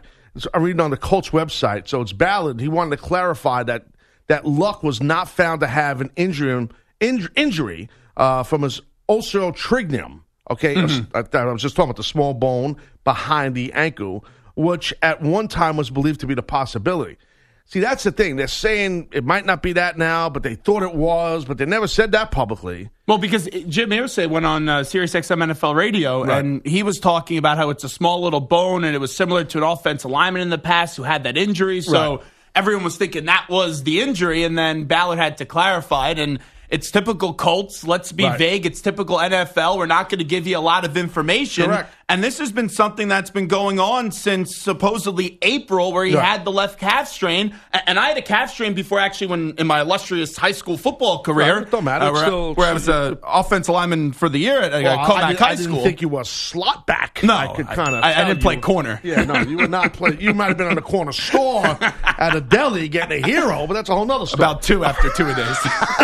I'm 0.53 0.63
reading 0.63 0.79
on 0.79 0.91
the 0.91 0.97
Colts 0.97 1.31
website. 1.31 1.89
So 1.89 1.99
it's 1.99 2.13
Ballard. 2.13 2.61
He 2.61 2.69
wanted 2.69 2.91
to 2.91 3.03
clarify 3.03 3.63
that 3.63 3.87
that 4.27 4.45
Luck 4.45 4.81
was 4.81 5.01
not 5.01 5.27
found 5.27 5.59
to 5.59 5.67
have 5.67 5.99
an 5.99 6.09
injury 6.15 6.69
in, 7.01 7.27
injury 7.35 7.89
uh, 8.15 8.43
from 8.43 8.61
his 8.61 8.81
os 9.09 9.31
trigonum. 9.31 10.21
Okay, 10.49 10.75
I, 11.13 11.23
I 11.33 11.45
was 11.45 11.61
just 11.61 11.75
talking 11.75 11.89
about 11.89 11.97
the 11.97 12.03
small 12.03 12.33
bone 12.33 12.77
behind 13.03 13.55
the 13.55 13.73
ankle, 13.73 14.25
which 14.61 14.93
at 15.01 15.21
one 15.21 15.47
time 15.47 15.77
was 15.77 15.89
believed 15.89 16.19
to 16.21 16.27
be 16.27 16.33
the 16.33 16.43
possibility. 16.43 17.17
See, 17.65 17.79
that's 17.79 18.03
the 18.03 18.11
thing. 18.11 18.35
They're 18.35 18.47
saying 18.47 19.09
it 19.13 19.23
might 19.23 19.45
not 19.45 19.61
be 19.63 19.73
that 19.73 19.97
now, 19.97 20.29
but 20.29 20.43
they 20.43 20.55
thought 20.55 20.83
it 20.83 20.93
was, 20.93 21.45
but 21.45 21.57
they 21.57 21.65
never 21.65 21.87
said 21.87 22.11
that 22.11 22.29
publicly. 22.29 22.89
Well, 23.07 23.17
because 23.17 23.45
Jim 23.69 23.91
Irsay 23.91 24.29
went 24.29 24.45
on 24.45 24.67
uh, 24.67 24.83
Sirius 24.83 25.13
XM 25.13 25.51
NFL 25.53 25.75
radio, 25.75 26.23
and 26.23 26.65
he 26.65 26.83
was 26.83 26.99
talking 26.99 27.37
about 27.37 27.57
how 27.57 27.69
it's 27.69 27.85
a 27.85 27.89
small 27.89 28.21
little 28.23 28.41
bone, 28.41 28.83
and 28.83 28.93
it 28.93 28.99
was 28.99 29.15
similar 29.15 29.45
to 29.45 29.57
an 29.59 29.63
offensive 29.63 30.11
lineman 30.11 30.41
in 30.41 30.49
the 30.49 30.57
past 30.57 30.97
who 30.97 31.03
had 31.03 31.23
that 31.23 31.37
injury. 31.37 31.79
So 31.79 32.15
Right. 32.17 32.25
everyone 32.55 32.83
was 32.83 32.97
thinking 32.97 33.25
that 33.25 33.45
was 33.47 33.83
the 33.83 34.01
injury, 34.01 34.43
and 34.43 34.57
then 34.57 34.83
Ballard 34.83 35.19
had 35.19 35.37
to 35.37 35.45
clarify 35.45 36.09
it. 36.09 36.19
And 36.19 36.39
it's 36.69 36.91
typical 36.91 37.33
Colts. 37.33 37.85
Let's 37.87 38.11
be 38.11 38.25
Right. 38.25 38.37
vague. 38.37 38.65
It's 38.65 38.81
typical 38.81 39.17
NFL. 39.17 39.77
We're 39.77 39.85
not 39.85 40.09
going 40.09 40.19
to 40.19 40.25
give 40.25 40.45
you 40.45 40.57
a 40.57 40.59
lot 40.59 40.83
of 40.83 40.97
information. 40.97 41.67
Correct. 41.67 41.93
And 42.11 42.21
this 42.21 42.39
has 42.39 42.51
been 42.51 42.67
something 42.67 43.07
that's 43.07 43.29
been 43.29 43.47
going 43.47 43.79
on 43.79 44.11
since 44.11 44.55
supposedly 44.57 45.37
April, 45.41 45.93
where 45.93 46.03
he 46.03 46.13
Right. 46.15 46.25
had 46.25 46.43
the 46.45 46.51
left 46.51 46.77
calf 46.77 47.07
strain. 47.07 47.55
And 47.87 47.97
I 47.97 48.09
had 48.09 48.17
a 48.17 48.21
calf 48.21 48.51
strain 48.51 48.73
before 48.73 48.99
actually 48.99 49.27
when 49.27 49.53
in 49.57 49.65
my 49.65 49.79
illustrious 49.81 50.35
high 50.35 50.51
school 50.51 50.77
football 50.77 51.23
career. 51.23 51.59
Right, 51.59 51.71
don't 51.71 51.85
matter. 51.85 52.05
uh, 52.05 52.11
where, 52.11 52.21
still- 52.25 52.53
where 52.55 52.67
I 52.69 52.73
was 52.73 52.89
an 52.89 53.17
offensive 53.23 53.73
lineman 53.73 54.11
for 54.11 54.27
the 54.27 54.39
year 54.39 54.59
at 54.59 54.73
uh, 54.73 54.81
Well, 54.83 54.97
Commack 55.05 55.23
I, 55.23 55.29
didn't- 55.29 55.41
I 55.41 55.55
didn't 55.55 55.83
think 55.83 56.01
you 56.01 56.09
were 56.09 56.21
a 56.21 56.25
slot 56.25 56.85
back. 56.85 57.21
No, 57.23 57.33
I 57.33 57.47
could 57.55 57.67
kind 57.67 57.95
of. 57.95 58.03
I- 58.03 58.13
I 58.21 58.25
didn't 58.25 58.41
play 58.41 58.57
corner. 58.57 58.99
Yeah, 59.03 59.23
no, 59.23 59.39
you 59.41 59.57
were 59.57 59.67
not 59.69 59.93
play. 59.93 60.17
You 60.19 60.33
might 60.33 60.49
have 60.49 60.57
been 60.57 60.67
on 60.67 60.75
the 60.75 60.81
corner 60.81 61.13
store 61.13 61.65
at 62.03 62.35
a 62.35 62.41
deli 62.41 62.89
getting 62.89 63.23
a 63.23 63.25
hero, 63.27 63.65
but 63.67 63.73
that's 63.75 63.89
a 63.89 63.95
whole 63.95 64.05
nother 64.05 64.25
story. 64.25 64.43
about 64.43 64.61
two 64.63 64.83
after 64.83 65.09
two 65.11 65.29
a 65.29 65.33
days. 65.33 65.57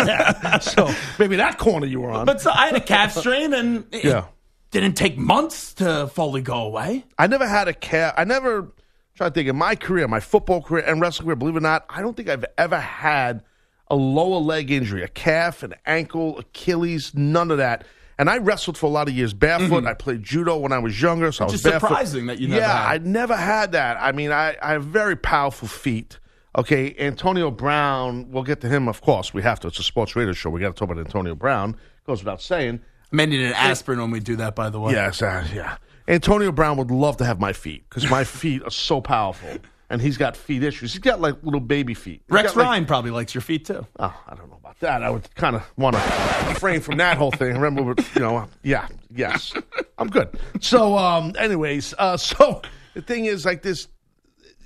yeah. 0.06 0.58
So 0.58 0.90
maybe 1.18 1.36
that 1.36 1.58
corner 1.58 1.86
you 1.86 2.00
were 2.00 2.10
on. 2.10 2.24
but 2.24 2.40
so 2.40 2.50
I 2.50 2.66
had 2.68 2.76
a 2.76 2.80
calf 2.80 3.12
strain, 3.14 3.52
and 3.52 3.84
it 3.92 4.04
Yeah. 4.04 4.24
Didn't 4.70 4.94
take 4.94 5.16
months 5.16 5.74
to 5.74 6.08
fully 6.08 6.42
go 6.42 6.62
away. 6.62 7.04
I 7.18 7.26
never 7.26 7.46
had 7.46 7.68
a 7.68 7.72
calf. 7.74 8.14
I 8.16 8.24
never 8.24 8.68
try 9.14 9.28
to 9.28 9.34
think 9.34 9.48
in 9.48 9.56
my 9.56 9.74
career, 9.74 10.06
my 10.08 10.20
football 10.20 10.62
career 10.62 10.84
and 10.86 11.00
wrestling 11.00 11.26
career. 11.26 11.36
Believe 11.36 11.54
it 11.54 11.58
or 11.58 11.60
not, 11.62 11.84
I 11.88 12.02
don't 12.02 12.16
think 12.16 12.28
I've 12.28 12.44
ever 12.56 12.78
had 12.78 13.42
a 13.90 13.96
lower 13.96 14.38
leg 14.38 14.70
injury, 14.70 15.02
a 15.02 15.08
calf, 15.08 15.62
an 15.62 15.74
ankle, 15.86 16.38
Achilles, 16.38 17.14
none 17.14 17.50
of 17.50 17.58
that. 17.58 17.84
And 18.18 18.28
I 18.28 18.38
wrestled 18.38 18.76
for 18.76 18.86
a 18.86 18.90
lot 18.90 19.08
of 19.08 19.14
years 19.14 19.32
barefoot. 19.32 19.68
Mm-hmm. 19.78 19.86
I 19.86 19.94
played 19.94 20.22
judo 20.24 20.58
when 20.58 20.72
I 20.72 20.78
was 20.78 21.00
younger, 21.00 21.30
so 21.32 21.44
I 21.44 21.46
Which 21.46 21.52
was 21.52 21.60
is 21.64 21.70
barefoot. 21.70 21.86
surprising 21.88 22.26
that 22.26 22.38
you 22.40 22.48
never 22.48 22.60
Yeah, 22.60 22.88
had. 22.88 23.02
I 23.02 23.04
never 23.04 23.36
had 23.36 23.72
that. 23.72 23.96
I 24.00 24.12
mean, 24.12 24.32
I, 24.32 24.56
I 24.60 24.72
have 24.72 24.84
very 24.84 25.16
powerful 25.16 25.68
feet. 25.68 26.18
Okay, 26.56 26.94
Antonio 26.98 27.50
Brown. 27.52 28.30
We'll 28.32 28.42
get 28.42 28.60
to 28.62 28.68
him, 28.68 28.88
of 28.88 29.00
course. 29.00 29.32
We 29.32 29.42
have 29.42 29.60
to. 29.60 29.68
It's 29.68 29.78
a 29.78 29.84
sports 29.84 30.16
radio 30.16 30.32
show. 30.32 30.50
We 30.50 30.60
got 30.60 30.74
to 30.74 30.78
talk 30.78 30.90
about 30.90 30.98
Antonio 31.04 31.34
Brown. 31.36 31.76
Goes 32.04 32.20
without 32.20 32.42
saying. 32.42 32.80
I 33.12 33.16
may 33.16 33.26
need 33.26 33.40
an 33.40 33.52
aspirin 33.54 34.00
when 34.00 34.10
we 34.10 34.20
do 34.20 34.36
that, 34.36 34.54
by 34.54 34.68
the 34.70 34.78
way. 34.80 34.92
Yes, 34.92 35.22
uh, 35.22 35.46
yeah. 35.54 35.76
Antonio 36.06 36.52
Brown 36.52 36.76
would 36.78 36.90
love 36.90 37.16
to 37.18 37.24
have 37.24 37.40
my 37.40 37.52
feet 37.52 37.84
because 37.88 38.08
my 38.10 38.24
feet 38.40 38.62
are 38.64 38.70
so 38.70 39.00
powerful, 39.00 39.56
and 39.90 40.00
he's 40.00 40.16
got 40.16 40.36
feet 40.36 40.62
issues. 40.62 40.92
He's 40.92 41.00
got 41.00 41.20
like 41.20 41.42
little 41.42 41.60
baby 41.60 41.94
feet. 41.94 42.22
He's 42.26 42.34
Rex 42.34 42.48
got, 42.48 42.56
like- 42.56 42.66
Ryan 42.66 42.86
probably 42.86 43.10
likes 43.10 43.34
your 43.34 43.42
feet 43.42 43.64
too. 43.66 43.86
Oh, 43.98 44.22
I 44.26 44.34
don't 44.34 44.48
know 44.50 44.56
about 44.60 44.78
that. 44.80 45.02
I 45.02 45.10
would 45.10 45.34
kind 45.34 45.56
of 45.56 45.62
want 45.76 45.96
to 45.96 46.02
refrain 46.48 46.80
from 46.80 46.98
that 46.98 47.16
whole 47.16 47.30
thing. 47.30 47.54
Remember, 47.54 47.82
what- 47.82 48.14
you 48.14 48.20
know, 48.20 48.46
yeah, 48.62 48.88
yes, 49.14 49.52
I'm 49.98 50.08
good. 50.08 50.38
So, 50.60 50.96
um, 50.98 51.34
anyways, 51.38 51.94
uh, 51.98 52.16
so 52.18 52.62
the 52.94 53.02
thing 53.02 53.24
is, 53.26 53.44
like 53.44 53.62
this, 53.62 53.88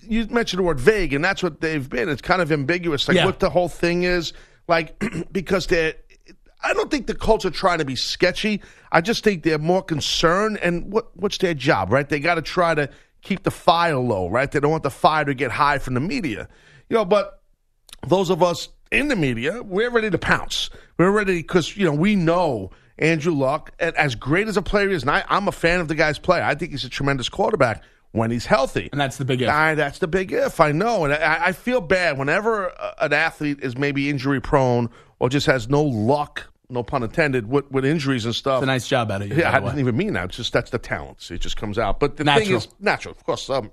you 0.03 0.27
mentioned 0.27 0.59
the 0.59 0.65
word 0.65 0.81
vague, 0.81 1.13
and 1.13 1.25
that's 1.25 1.43
what 1.45 1.61
they've 1.61 1.89
been. 1.89 2.09
It's 2.09 2.23
kind 2.23 2.43
of 2.43 2.51
ambiguous, 2.51 3.07
like 3.07 3.17
Yeah. 3.17 3.25
what 3.27 3.39
the 3.41 3.51
whole 3.51 3.69
thing 3.69 4.03
is, 4.03 4.33
like 4.69 5.01
because 5.33 5.67
they're. 5.69 5.95
I 6.62 6.75
don't 6.75 6.90
think 6.90 7.07
the 7.07 7.14
Colts 7.14 7.45
are 7.45 7.50
trying 7.50 7.78
to 7.78 7.85
be 7.85 7.97
sketchy. 7.97 8.62
I 8.90 9.00
just 9.00 9.25
think 9.25 9.42
they're 9.42 9.59
more 9.59 9.83
concerned, 9.83 10.59
and 10.59 10.92
what 10.92 11.16
what's 11.16 11.38
their 11.38 11.54
job, 11.54 11.92
right? 11.92 12.09
They 12.09 12.21
got 12.21 12.37
to 12.37 12.42
try 12.42 12.75
to 12.75 12.88
keep 13.23 13.42
the 13.42 13.50
fire 13.50 13.97
low, 13.97 14.28
right? 14.28 14.50
They 14.50 14.61
don't 14.61 14.71
want 14.71 14.83
the 14.83 14.90
fire 14.90 15.25
to 15.25 15.35
get 15.35 15.50
high 15.50 15.78
from 15.78 15.95
the 15.95 16.00
media, 16.00 16.49
you 16.88 16.97
know. 16.97 17.04
But 17.04 17.40
those 18.07 18.31
of 18.31 18.42
us 18.42 18.69
in 18.90 19.09
the 19.09 19.16
media, 19.16 19.62
we're 19.62 19.90
ready 19.90 20.11
to 20.11 20.19
pounce. 20.19 20.71
We're 20.99 21.11
ready 21.11 21.38
because 21.38 21.76
you 21.76 21.85
know 21.85 21.95
we 21.95 22.14
know 22.14 22.71
Andrew 22.99 23.33
Luck, 23.33 23.73
and 23.78 23.97
as 23.97 24.14
great 24.14 24.49
as 24.49 24.57
a 24.57 24.62
player 24.62 24.88
he 24.88 24.95
is, 24.95 25.02
and 25.02 25.11
I, 25.11 25.25
I'm 25.28 25.49
a 25.49 25.52
fan 25.52 25.81
of 25.81 25.88
the 25.88 25.95
guy's 25.95 26.19
play. 26.19 26.40
I 26.42 26.54
think 26.54 26.73
he's 26.73 26.85
a 26.85 26.90
tremendous 26.90 27.28
quarterback 27.28 27.83
when 28.12 28.31
he's 28.31 28.47
healthy. 28.47 28.88
And 28.92 29.00
that's 29.00 29.16
the 29.16 29.25
big 29.25 29.42
if. 29.42 29.49
I, 29.49 29.75
that's 29.75 29.99
the 29.99 30.07
big 30.07 30.33
if. 30.33 30.61
I 30.61 30.73
know, 30.73 31.04
and 31.04 31.12
I, 31.12 31.47
I 31.47 31.52
feel 31.52 31.81
bad 31.81 32.19
whenever 32.19 32.73
an 32.99 33.12
athlete 33.12 33.61
is 33.62 33.76
maybe 33.76 34.09
injury 34.09 34.40
prone 34.40 34.90
or 35.19 35.28
just 35.28 35.47
has 35.47 35.69
no 35.69 35.83
luck, 35.83 36.51
no 36.73 36.83
pun 36.83 37.02
intended, 37.02 37.49
with, 37.49 37.71
with 37.71 37.85
injuries 37.85 38.25
and 38.25 38.35
stuff. 38.35 38.59
It's 38.59 38.64
a 38.64 38.67
nice 38.67 38.88
job 38.88 39.11
out 39.11 39.23
of 39.23 39.29
you. 39.29 39.37
Yeah, 39.37 39.55
I 39.55 39.61
didn't 39.61 39.81
even 39.81 39.97
mean 39.97 40.14
that. 40.14 40.26
It's 40.26 40.37
just 40.37 40.52
that's 40.52 40.71
the 40.71 40.79
talent. 40.79 41.31
It 41.31 41.38
just 41.41 41.57
comes 41.57 41.79
out. 41.79 42.00
But 42.00 42.17
the 42.17 42.25
thing 42.25 42.50
is 42.50 42.69
natural, 42.81 43.12
of 43.12 43.25
course. 43.25 43.49
Um, 43.49 43.71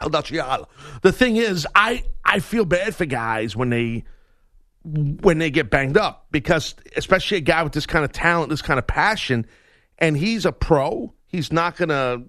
the 0.00 1.12
thing 1.12 1.36
is, 1.36 1.66
I 1.74 2.04
I 2.24 2.40
feel 2.40 2.64
bad 2.64 2.94
for 2.94 3.06
guys 3.06 3.56
when 3.56 3.70
they 3.70 4.04
when 4.84 5.38
they 5.38 5.50
get 5.50 5.70
banged 5.70 5.96
up 5.96 6.26
because 6.30 6.74
especially 6.96 7.38
a 7.38 7.40
guy 7.40 7.62
with 7.62 7.72
this 7.72 7.86
kind 7.86 8.04
of 8.04 8.12
talent, 8.12 8.50
this 8.50 8.62
kind 8.62 8.78
of 8.78 8.86
passion, 8.86 9.46
and 9.98 10.16
he's 10.16 10.44
a 10.44 10.52
pro. 10.52 11.14
He's 11.26 11.52
not 11.52 11.76
going 11.76 11.88
to 11.88 12.22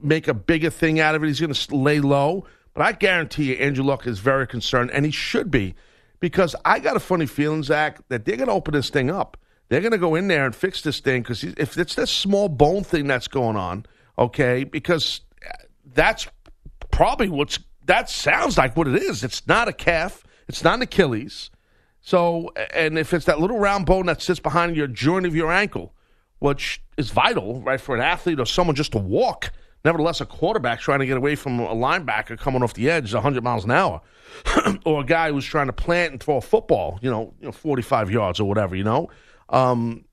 make 0.00 0.28
a 0.28 0.34
bigger 0.34 0.70
thing 0.70 1.00
out 1.00 1.14
of 1.14 1.22
it. 1.22 1.26
He's 1.26 1.40
going 1.40 1.52
to 1.52 1.76
lay 1.76 2.00
low. 2.00 2.46
But 2.74 2.84
I 2.84 2.92
guarantee 2.92 3.44
you, 3.44 3.54
Andrew 3.54 3.84
Luck 3.84 4.06
is 4.06 4.18
very 4.18 4.46
concerned, 4.46 4.90
and 4.92 5.04
he 5.04 5.10
should 5.10 5.50
be, 5.50 5.74
because 6.20 6.54
I 6.64 6.78
got 6.78 6.94
a 6.94 7.00
funny 7.00 7.26
feeling, 7.26 7.62
Zach, 7.62 8.06
that 8.08 8.24
they're 8.24 8.36
going 8.36 8.48
to 8.48 8.54
open 8.54 8.74
this 8.74 8.90
thing 8.90 9.10
up. 9.10 9.36
They're 9.68 9.80
going 9.80 9.92
to 9.92 9.98
go 9.98 10.14
in 10.14 10.28
there 10.28 10.46
and 10.46 10.54
fix 10.54 10.82
this 10.82 11.00
thing 11.00 11.22
because 11.22 11.42
if 11.42 11.76
it's 11.76 11.94
this 11.94 12.10
small 12.10 12.48
bone 12.48 12.84
thing 12.84 13.06
that's 13.06 13.28
going 13.28 13.56
on, 13.56 13.86
okay, 14.18 14.64
because 14.64 15.22
uh, 15.44 15.52
that's 15.94 16.28
probably 16.90 17.28
what's 17.28 17.58
that 17.84 18.10
sounds 18.10 18.58
like 18.58 18.76
what 18.76 18.88
it 18.88 18.96
is. 18.96 19.24
It's 19.24 19.46
not 19.46 19.68
a 19.68 19.72
calf. 19.72 20.24
It's 20.48 20.62
not 20.62 20.74
an 20.74 20.82
Achilles. 20.82 21.50
So, 22.00 22.52
and 22.72 22.98
if 22.98 23.12
it's 23.12 23.24
that 23.24 23.40
little 23.40 23.58
round 23.58 23.86
bone 23.86 24.06
that 24.06 24.22
sits 24.22 24.38
behind 24.38 24.76
your 24.76 24.86
joint 24.86 25.26
of 25.26 25.34
your 25.34 25.50
ankle, 25.50 25.92
which 26.38 26.82
is 26.96 27.10
vital, 27.10 27.60
right, 27.62 27.80
for 27.80 27.94
an 27.94 28.00
athlete 28.00 28.38
or 28.38 28.46
someone 28.46 28.76
just 28.76 28.92
to 28.92 28.98
walk. 28.98 29.50
Nevertheless, 29.84 30.20
a 30.20 30.26
quarterback 30.26 30.80
trying 30.80 30.98
to 31.00 31.06
get 31.06 31.16
away 31.16 31.36
from 31.36 31.60
a 31.60 31.74
linebacker 31.74 32.38
coming 32.38 32.62
off 32.62 32.74
the 32.74 32.90
edge 32.90 33.14
100 33.14 33.42
miles 33.42 33.64
an 33.64 33.70
hour, 33.70 34.00
or 34.84 35.00
a 35.00 35.04
guy 35.04 35.30
who's 35.30 35.44
trying 35.44 35.68
to 35.68 35.72
plant 35.72 36.12
and 36.12 36.22
throw 36.22 36.36
a 36.36 36.40
football, 36.40 36.98
you 37.02 37.10
know, 37.10 37.32
you 37.40 37.46
know 37.46 37.52
45 37.52 38.10
yards 38.10 38.40
or 38.40 38.48
whatever, 38.48 38.74
you 38.74 38.84
know. 38.84 39.08
Um, 39.48 40.04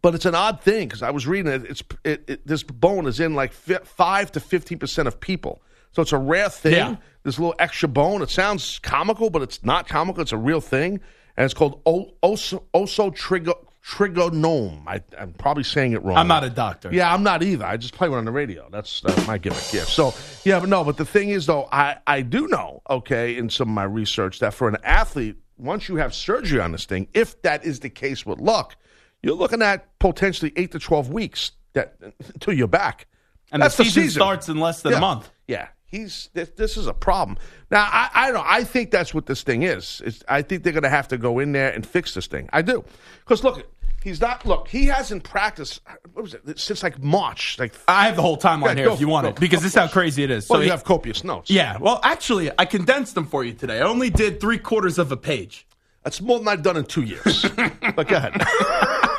but 0.00 0.14
it's 0.14 0.26
an 0.26 0.34
odd 0.34 0.60
thing 0.60 0.88
because 0.88 1.02
I 1.02 1.10
was 1.10 1.26
reading 1.26 1.52
it. 1.52 1.64
It's 1.64 1.82
it, 2.04 2.24
it, 2.28 2.46
this 2.46 2.62
bone 2.62 3.06
is 3.06 3.18
in 3.20 3.34
like 3.34 3.52
fi- 3.52 3.80
five 3.84 4.30
to 4.32 4.40
15 4.40 4.78
percent 4.78 5.08
of 5.08 5.18
people, 5.20 5.60
so 5.92 6.02
it's 6.02 6.12
a 6.12 6.18
rare 6.18 6.48
thing. 6.48 6.74
Yeah. 6.74 6.96
This 7.24 7.38
little 7.38 7.54
extra 7.58 7.88
bone. 7.88 8.22
It 8.22 8.30
sounds 8.30 8.78
comical, 8.78 9.28
but 9.28 9.42
it's 9.42 9.64
not 9.64 9.88
comical. 9.88 10.22
It's 10.22 10.32
a 10.32 10.36
real 10.36 10.60
thing, 10.60 11.00
and 11.36 11.44
it's 11.44 11.52
called 11.52 11.82
o- 11.84 12.14
oso, 12.22 12.62
osotrigo, 12.72 13.54
trigonome. 13.84 14.82
I, 14.86 15.00
I'm 15.18 15.32
probably 15.32 15.64
saying 15.64 15.92
it 15.92 16.02
wrong. 16.04 16.16
I'm 16.16 16.28
not 16.28 16.44
a 16.44 16.50
doctor. 16.50 16.90
Yeah, 16.92 17.12
I'm 17.12 17.22
not 17.22 17.42
either. 17.42 17.64
I 17.66 17.76
just 17.76 17.94
play 17.94 18.08
one 18.08 18.18
on 18.18 18.24
the 18.24 18.30
radio. 18.32 18.68
That's, 18.70 19.00
that's 19.00 19.26
my 19.26 19.36
gimmick. 19.38 19.72
Yeah. 19.72 19.82
So 19.82 20.14
yeah, 20.44 20.60
but 20.60 20.68
no. 20.68 20.84
But 20.84 20.96
the 20.96 21.04
thing 21.04 21.30
is, 21.30 21.46
though, 21.46 21.68
I 21.72 21.96
I 22.06 22.22
do 22.22 22.46
know. 22.48 22.82
Okay, 22.88 23.36
in 23.36 23.50
some 23.50 23.68
of 23.68 23.74
my 23.74 23.84
research, 23.84 24.38
that 24.38 24.54
for 24.54 24.68
an 24.68 24.76
athlete, 24.84 25.36
once 25.58 25.88
you 25.88 25.96
have 25.96 26.14
surgery 26.14 26.60
on 26.60 26.72
this 26.72 26.84
thing, 26.86 27.08
if 27.14 27.40
that 27.42 27.64
is 27.64 27.80
the 27.80 27.90
case 27.90 28.24
with 28.24 28.40
luck, 28.40 28.76
you're 29.22 29.34
looking 29.34 29.62
at 29.62 29.98
potentially 29.98 30.52
eight 30.56 30.72
to 30.72 30.78
twelve 30.78 31.10
weeks 31.10 31.52
that 31.74 31.96
until 32.34 32.54
you're 32.54 32.68
back. 32.68 33.06
And 33.50 33.62
That's 33.62 33.76
the 33.76 33.84
season, 33.84 34.10
starts 34.10 34.48
in 34.48 34.58
less 34.58 34.82
than 34.82 34.92
Yeah. 34.92 34.98
a 34.98 35.00
month. 35.00 35.30
Yeah, 35.46 35.68
he's 35.86 36.28
this, 36.34 36.50
this 36.50 36.76
is 36.76 36.86
a 36.86 36.92
problem. 36.94 37.38
Now 37.70 37.88
I 37.90 38.10
I 38.14 38.24
don't 38.26 38.34
know. 38.34 38.44
I 38.46 38.62
think 38.64 38.90
that's 38.90 39.12
what 39.14 39.26
this 39.26 39.42
thing 39.42 39.62
is. 39.62 40.02
It's, 40.04 40.22
I 40.28 40.42
think 40.42 40.62
they're 40.62 40.72
going 40.74 40.82
to 40.82 40.90
have 40.90 41.08
to 41.08 41.18
go 41.18 41.38
in 41.38 41.52
there 41.52 41.70
and 41.72 41.86
fix 41.86 42.14
this 42.14 42.26
thing. 42.26 42.48
I 42.52 42.62
do 42.62 42.84
because 43.20 43.42
look, 43.42 43.66
he's 44.02 44.20
not. 44.20 44.46
Look, 44.46 44.68
he 44.68 44.86
hasn't 44.86 45.24
practiced. 45.24 45.80
What 46.12 46.22
was 46.22 46.34
it 46.34 46.58
since 46.58 46.82
like 46.82 47.02
March? 47.02 47.58
Like 47.58 47.74
I 47.86 48.06
have 48.06 48.16
the 48.16 48.22
whole 48.22 48.36
timeline 48.38 48.68
Yeah, 48.68 48.74
here 48.74 48.84
go 48.86 48.94
if 48.94 49.00
you 49.00 49.08
want 49.08 49.24
go 49.24 49.30
it 49.30 49.40
because 49.40 49.62
this 49.62 49.72
is 49.72 49.78
how 49.78 49.88
crazy 49.88 50.22
it 50.22 50.30
is. 50.30 50.48
well, 50.48 50.58
so 50.58 50.60
you 50.60 50.64
he- 50.64 50.70
have 50.70 50.84
copious 50.84 51.24
notes. 51.24 51.50
yeah, 51.50 51.76
well, 51.78 52.00
actually, 52.02 52.50
I 52.58 52.64
condensed 52.64 53.14
them 53.14 53.26
for 53.26 53.44
you 53.44 53.52
today. 53.52 53.78
I 53.78 53.82
only 53.82 54.10
did 54.10 54.40
three 54.40 54.58
quarters 54.58 54.98
of 54.98 55.12
a 55.12 55.16
page. 55.16 55.66
that's 56.04 56.20
more 56.20 56.38
than 56.38 56.48
I've 56.48 56.62
done 56.62 56.76
in 56.76 56.84
two 56.84 57.02
years. 57.02 57.42
but 57.96 58.08
go 58.08 58.16
ahead. 58.16 58.34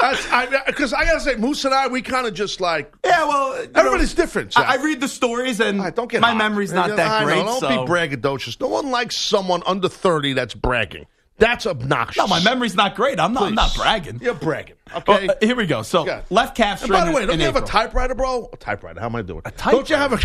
Because 0.00 0.94
I, 0.94 1.04
gotta 1.04 1.20
say, 1.20 1.34
Moose 1.36 1.64
and 1.66 1.74
I, 1.74 1.86
we 1.86 2.00
kind 2.00 2.26
of 2.26 2.32
just 2.32 2.58
like 2.60 2.90
Yeah, 3.04 3.26
well, 3.26 3.54
you 3.60 3.66
know, 3.66 3.70
everybody's 3.80 4.14
different. 4.14 4.58
I, 4.58 4.76
I 4.78 4.82
read 4.82 4.98
the 5.00 5.08
stories 5.08 5.60
and 5.60 5.78
right, 5.78 5.94
don't 5.94 6.10
get 6.10 6.22
my 6.22 6.28
hot. 6.28 6.38
memory's 6.38 6.72
not 6.72 6.96
that 6.96 7.06
I 7.06 7.20
know, 7.20 7.26
great. 7.26 7.44
Don't 7.44 7.60
so. 7.60 7.68
be 7.68 7.92
braggadocious. 7.92 8.58
No 8.60 8.68
one 8.68 8.90
likes 8.90 9.14
someone 9.16 9.62
under 9.66 9.90
thirty 9.90 10.32
that's 10.32 10.54
bragging. 10.54 11.04
That's 11.40 11.66
obnoxious. 11.66 12.18
No, 12.18 12.26
my 12.28 12.40
memory's 12.44 12.74
not 12.76 12.94
great. 12.94 13.18
I'm 13.18 13.32
not. 13.32 13.44
I'm 13.44 13.54
not 13.54 13.74
bragging. 13.74 14.20
You're 14.22 14.34
bragging. 14.34 14.76
Well, 14.92 15.02
Okay. 15.16 15.26
uh, 15.28 15.34
here 15.40 15.56
we 15.56 15.66
go. 15.66 15.82
So 15.82 16.02
Okay. 16.02 16.22
left 16.30 16.54
calf 16.56 16.82
and 16.82 16.92
by 16.92 17.04
the 17.06 17.12
way, 17.12 17.22
don't 17.26 17.30
in 17.34 17.40
you 17.40 17.46
have 17.46 17.56
a 17.56 17.60
typewriter, 17.62 18.14
bro? 18.14 18.48
A 18.52 18.56
typewriter. 18.56 19.00
How 19.00 19.06
am 19.06 19.16
I 19.16 19.22
doing? 19.22 19.40
A 19.44 19.50
typewriter? 19.50 19.76
Don't 19.78 19.90
you 19.90 19.96
have 19.96 20.12
a? 20.12 20.16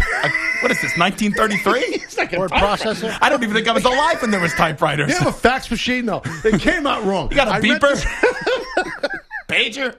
What 0.61 0.71
is 0.71 0.81
this? 0.81 0.97
1933? 0.97 1.79
it's 2.03 2.17
like 2.19 2.33
a 2.33 2.39
Word 2.39 2.49
typewriter. 2.51 2.83
processor. 2.91 3.17
I 3.21 3.29
don't 3.29 3.41
even 3.43 3.55
think 3.55 3.67
I 3.67 3.71
was 3.71 3.85
alive 3.85 4.21
when 4.21 4.31
there 4.31 4.39
was 4.41 4.53
typewriters. 4.53 5.09
You 5.09 5.17
have 5.17 5.27
a 5.27 5.31
fax 5.31 5.71
machine? 5.71 6.05
though. 6.05 6.21
it 6.43 6.59
came 6.61 6.85
out 6.85 7.03
wrong. 7.05 7.29
You 7.31 7.37
got 7.37 7.47
a 7.47 7.51
I 7.53 7.61
beeper? 7.61 7.79
this- 7.91 8.05
Pager? 9.47 9.95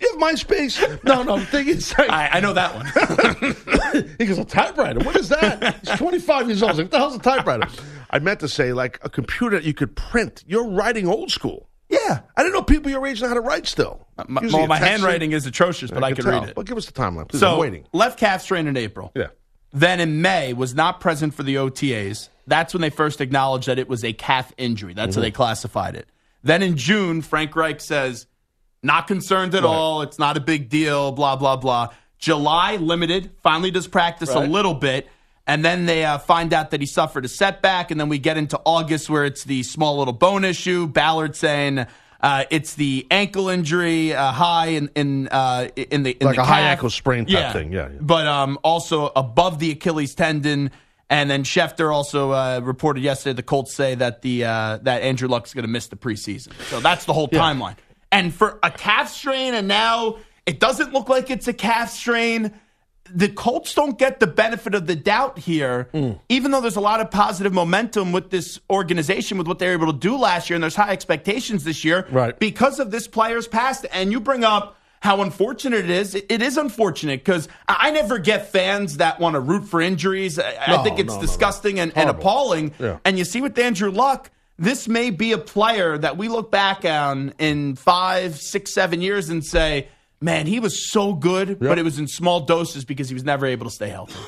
You 0.00 0.10
have 0.12 0.20
MySpace? 0.20 1.04
No, 1.04 1.22
no. 1.22 1.38
The 1.38 1.46
thing 1.46 1.68
is, 1.68 1.94
I, 1.98 2.28
I 2.34 2.40
know 2.40 2.52
that 2.54 2.74
one. 2.74 4.04
he 4.18 4.24
goes, 4.26 4.38
a 4.38 4.44
typewriter. 4.44 5.00
What 5.00 5.16
is 5.16 5.28
that? 5.28 5.78
He's 5.86 5.98
25 5.98 6.46
years 6.48 6.62
old. 6.62 6.72
He's 6.72 6.78
like, 6.78 6.84
what 6.86 6.90
the 6.90 6.98
hell's 6.98 7.16
a 7.16 7.18
typewriter? 7.18 7.68
I 8.10 8.18
meant 8.18 8.40
to 8.40 8.48
say, 8.48 8.72
like 8.72 8.98
a 9.02 9.10
computer 9.10 9.56
that 9.56 9.64
you 9.64 9.74
could 9.74 9.94
print. 9.96 10.42
You're 10.46 10.68
writing 10.68 11.06
old 11.06 11.30
school. 11.30 11.68
yeah. 11.88 12.20
I 12.36 12.42
didn't 12.42 12.54
know 12.54 12.62
people 12.62 12.90
your 12.90 13.06
age 13.06 13.20
know 13.22 13.28
how 13.28 13.34
to 13.34 13.40
write 13.40 13.66
still. 13.66 14.06
My, 14.26 14.40
well, 14.52 14.66
my 14.66 14.78
handwriting 14.78 15.32
is 15.32 15.46
atrocious, 15.46 15.90
but 15.90 16.02
I, 16.02 16.12
can 16.12 16.24
tell. 16.24 16.40
read 16.40 16.50
it. 16.50 16.56
Well, 16.56 16.64
give 16.64 16.76
us 16.76 16.86
the 16.86 16.92
timeline, 16.92 17.28
please. 17.28 17.40
so 17.40 17.52
I'm 17.54 17.58
waiting. 17.58 17.84
left 17.92 18.18
calf 18.18 18.42
strain 18.42 18.66
in 18.66 18.76
April. 18.76 19.12
Yeah. 19.14 19.28
Then 19.72 20.00
in 20.00 20.20
May 20.22 20.52
was 20.52 20.74
not 20.74 21.00
present 21.00 21.34
for 21.34 21.42
the 21.42 21.54
OTAs. 21.56 22.28
That's 22.46 22.74
when 22.74 22.80
they 22.80 22.90
first 22.90 23.20
acknowledged 23.20 23.68
that 23.68 23.78
it 23.78 23.88
was 23.88 24.02
a 24.04 24.12
calf 24.12 24.52
injury. 24.56 24.94
That's 24.94 25.12
Mm-hmm. 25.12 25.20
how 25.20 25.22
they 25.22 25.30
classified 25.30 25.94
it. 25.94 26.08
Then 26.42 26.62
in 26.62 26.76
June, 26.76 27.22
Frank 27.22 27.54
Reich 27.54 27.80
says, 27.80 28.26
not 28.82 29.06
concerned 29.06 29.54
at 29.54 29.64
all. 29.64 30.02
It's 30.02 30.18
not 30.18 30.36
a 30.36 30.40
big 30.40 30.68
deal, 30.68 31.12
blah, 31.12 31.36
blah, 31.36 31.56
blah. 31.56 31.88
July, 32.18 32.76
limited, 32.76 33.30
finally 33.42 33.70
does 33.70 33.86
practice 33.86 34.30
a 34.30 34.40
little 34.40 34.74
bit. 34.74 35.08
And 35.46 35.64
then 35.64 35.86
they 35.86 36.04
uh, 36.04 36.18
find 36.18 36.52
out 36.52 36.70
that 36.70 36.80
he 36.80 36.86
suffered 36.86 37.24
a 37.24 37.28
setback. 37.28 37.90
And 37.90 37.98
then 38.00 38.08
we 38.08 38.18
get 38.18 38.36
into 38.36 38.60
August 38.64 39.10
where 39.10 39.24
it's 39.24 39.44
the 39.44 39.62
small 39.62 39.98
little 39.98 40.12
bone 40.12 40.44
issue. 40.44 40.86
Ballard 40.86 41.34
saying 41.34 41.86
uh, 42.20 42.44
it's 42.50 42.74
the 42.74 43.06
ankle 43.10 43.48
injury 43.48 44.14
uh, 44.14 44.30
high 44.30 44.68
in, 44.68 44.90
in, 44.94 45.28
uh, 45.28 45.68
in 45.74 46.02
the 46.02 46.12
in 46.12 46.26
Like 46.26 46.36
the 46.36 46.42
a 46.42 46.44
high 46.44 46.60
calf. 46.60 46.70
ankle 46.72 46.90
sprain 46.90 47.26
type 47.26 47.52
thing, 47.52 47.72
yeah, 47.72 47.88
yeah. 47.88 47.98
But 48.00 48.26
um, 48.26 48.58
also 48.62 49.10
above 49.16 49.58
the 49.58 49.72
Achilles 49.72 50.14
tendon. 50.14 50.70
And 51.08 51.28
then 51.28 51.42
Schefter 51.42 51.92
also 51.92 52.30
uh, 52.30 52.60
reported 52.62 53.02
yesterday 53.02 53.34
the 53.34 53.42
Colts 53.42 53.74
say 53.74 53.96
that 53.96 54.22
the 54.22 54.44
uh, 54.44 54.78
that 54.82 55.02
Andrew 55.02 55.26
Luck's 55.26 55.52
going 55.52 55.64
to 55.64 55.68
miss 55.70 55.88
the 55.88 55.96
preseason. 55.96 56.52
So 56.68 56.78
that's 56.78 57.06
the 57.06 57.12
whole 57.12 57.26
timeline. 57.28 57.76
And 58.12 58.34
for 58.34 58.58
a 58.62 58.70
calf 58.70 59.10
strain, 59.10 59.54
and 59.54 59.68
now 59.68 60.18
it 60.46 60.58
doesn't 60.60 60.92
look 60.92 61.08
like 61.08 61.30
it's 61.30 61.46
a 61.48 61.52
calf 61.52 61.90
strain. 61.90 62.52
The 63.12 63.28
Colts 63.28 63.74
don't 63.74 63.98
get 63.98 64.20
the 64.20 64.26
benefit 64.26 64.74
of 64.74 64.86
the 64.86 64.94
doubt 64.96 65.38
here, 65.38 65.88
Hmm. 65.92 66.12
even 66.28 66.50
though 66.50 66.60
there's 66.60 66.76
a 66.76 66.80
lot 66.80 67.00
of 67.00 67.10
positive 67.10 67.52
momentum 67.52 68.12
with 68.12 68.30
this 68.30 68.60
organization, 68.70 69.36
with 69.38 69.46
what 69.48 69.58
they 69.58 69.66
were 69.66 69.72
able 69.72 69.92
to 69.92 69.98
do 69.98 70.16
last 70.16 70.48
year, 70.48 70.54
and 70.56 70.62
there's 70.62 70.76
high 70.76 70.90
expectations 70.90 71.64
this 71.64 71.84
year 71.84 72.06
Right. 72.10 72.38
because 72.38 72.78
of 72.78 72.90
this 72.90 73.08
player's 73.08 73.48
past. 73.48 73.84
And 73.92 74.12
you 74.12 74.20
bring 74.20 74.44
up 74.44 74.76
how 75.00 75.22
unfortunate 75.22 75.84
it 75.84 75.90
is. 75.90 76.14
It, 76.14 76.42
is 76.42 76.56
unfortunate 76.58 77.24
because 77.24 77.48
I, 77.68 77.90
never 77.90 78.18
get 78.18 78.52
fans 78.52 78.98
that 78.98 79.18
want 79.18 79.34
to 79.34 79.40
root 79.40 79.64
for 79.66 79.80
injuries. 79.80 80.38
I, 80.38 80.54
I 80.66 80.82
think 80.82 80.98
it's 80.98 81.08
no, 81.08 81.14
no, 81.14 81.20
no. 81.20 81.26
disgusting 81.26 81.80
and, 81.80 81.90
and 81.96 82.10
appalling. 82.10 82.72
Yeah. 82.78 82.98
And 83.04 83.18
you 83.18 83.24
see 83.24 83.40
with 83.40 83.58
Andrew 83.58 83.90
Luck, 83.90 84.30
this 84.60 84.86
may 84.86 85.10
be 85.10 85.32
a 85.32 85.38
player 85.38 85.96
that 85.96 86.18
we 86.18 86.28
look 86.28 86.50
back 86.50 86.84
on 86.84 87.32
in 87.38 87.76
five, 87.76 88.36
six, 88.36 88.72
seven 88.72 89.00
years 89.00 89.30
and 89.30 89.44
say, 89.44 89.88
man, 90.20 90.46
he 90.46 90.60
was 90.60 90.78
so 90.78 91.14
good, 91.14 91.58
but 91.58 91.78
it 91.78 91.82
was 91.82 91.98
in 91.98 92.06
small 92.06 92.40
doses 92.40 92.84
because 92.84 93.08
he 93.08 93.14
was 93.14 93.24
never 93.24 93.46
able 93.46 93.64
to 93.64 93.70
stay 93.72 93.88
healthy. 93.88 94.18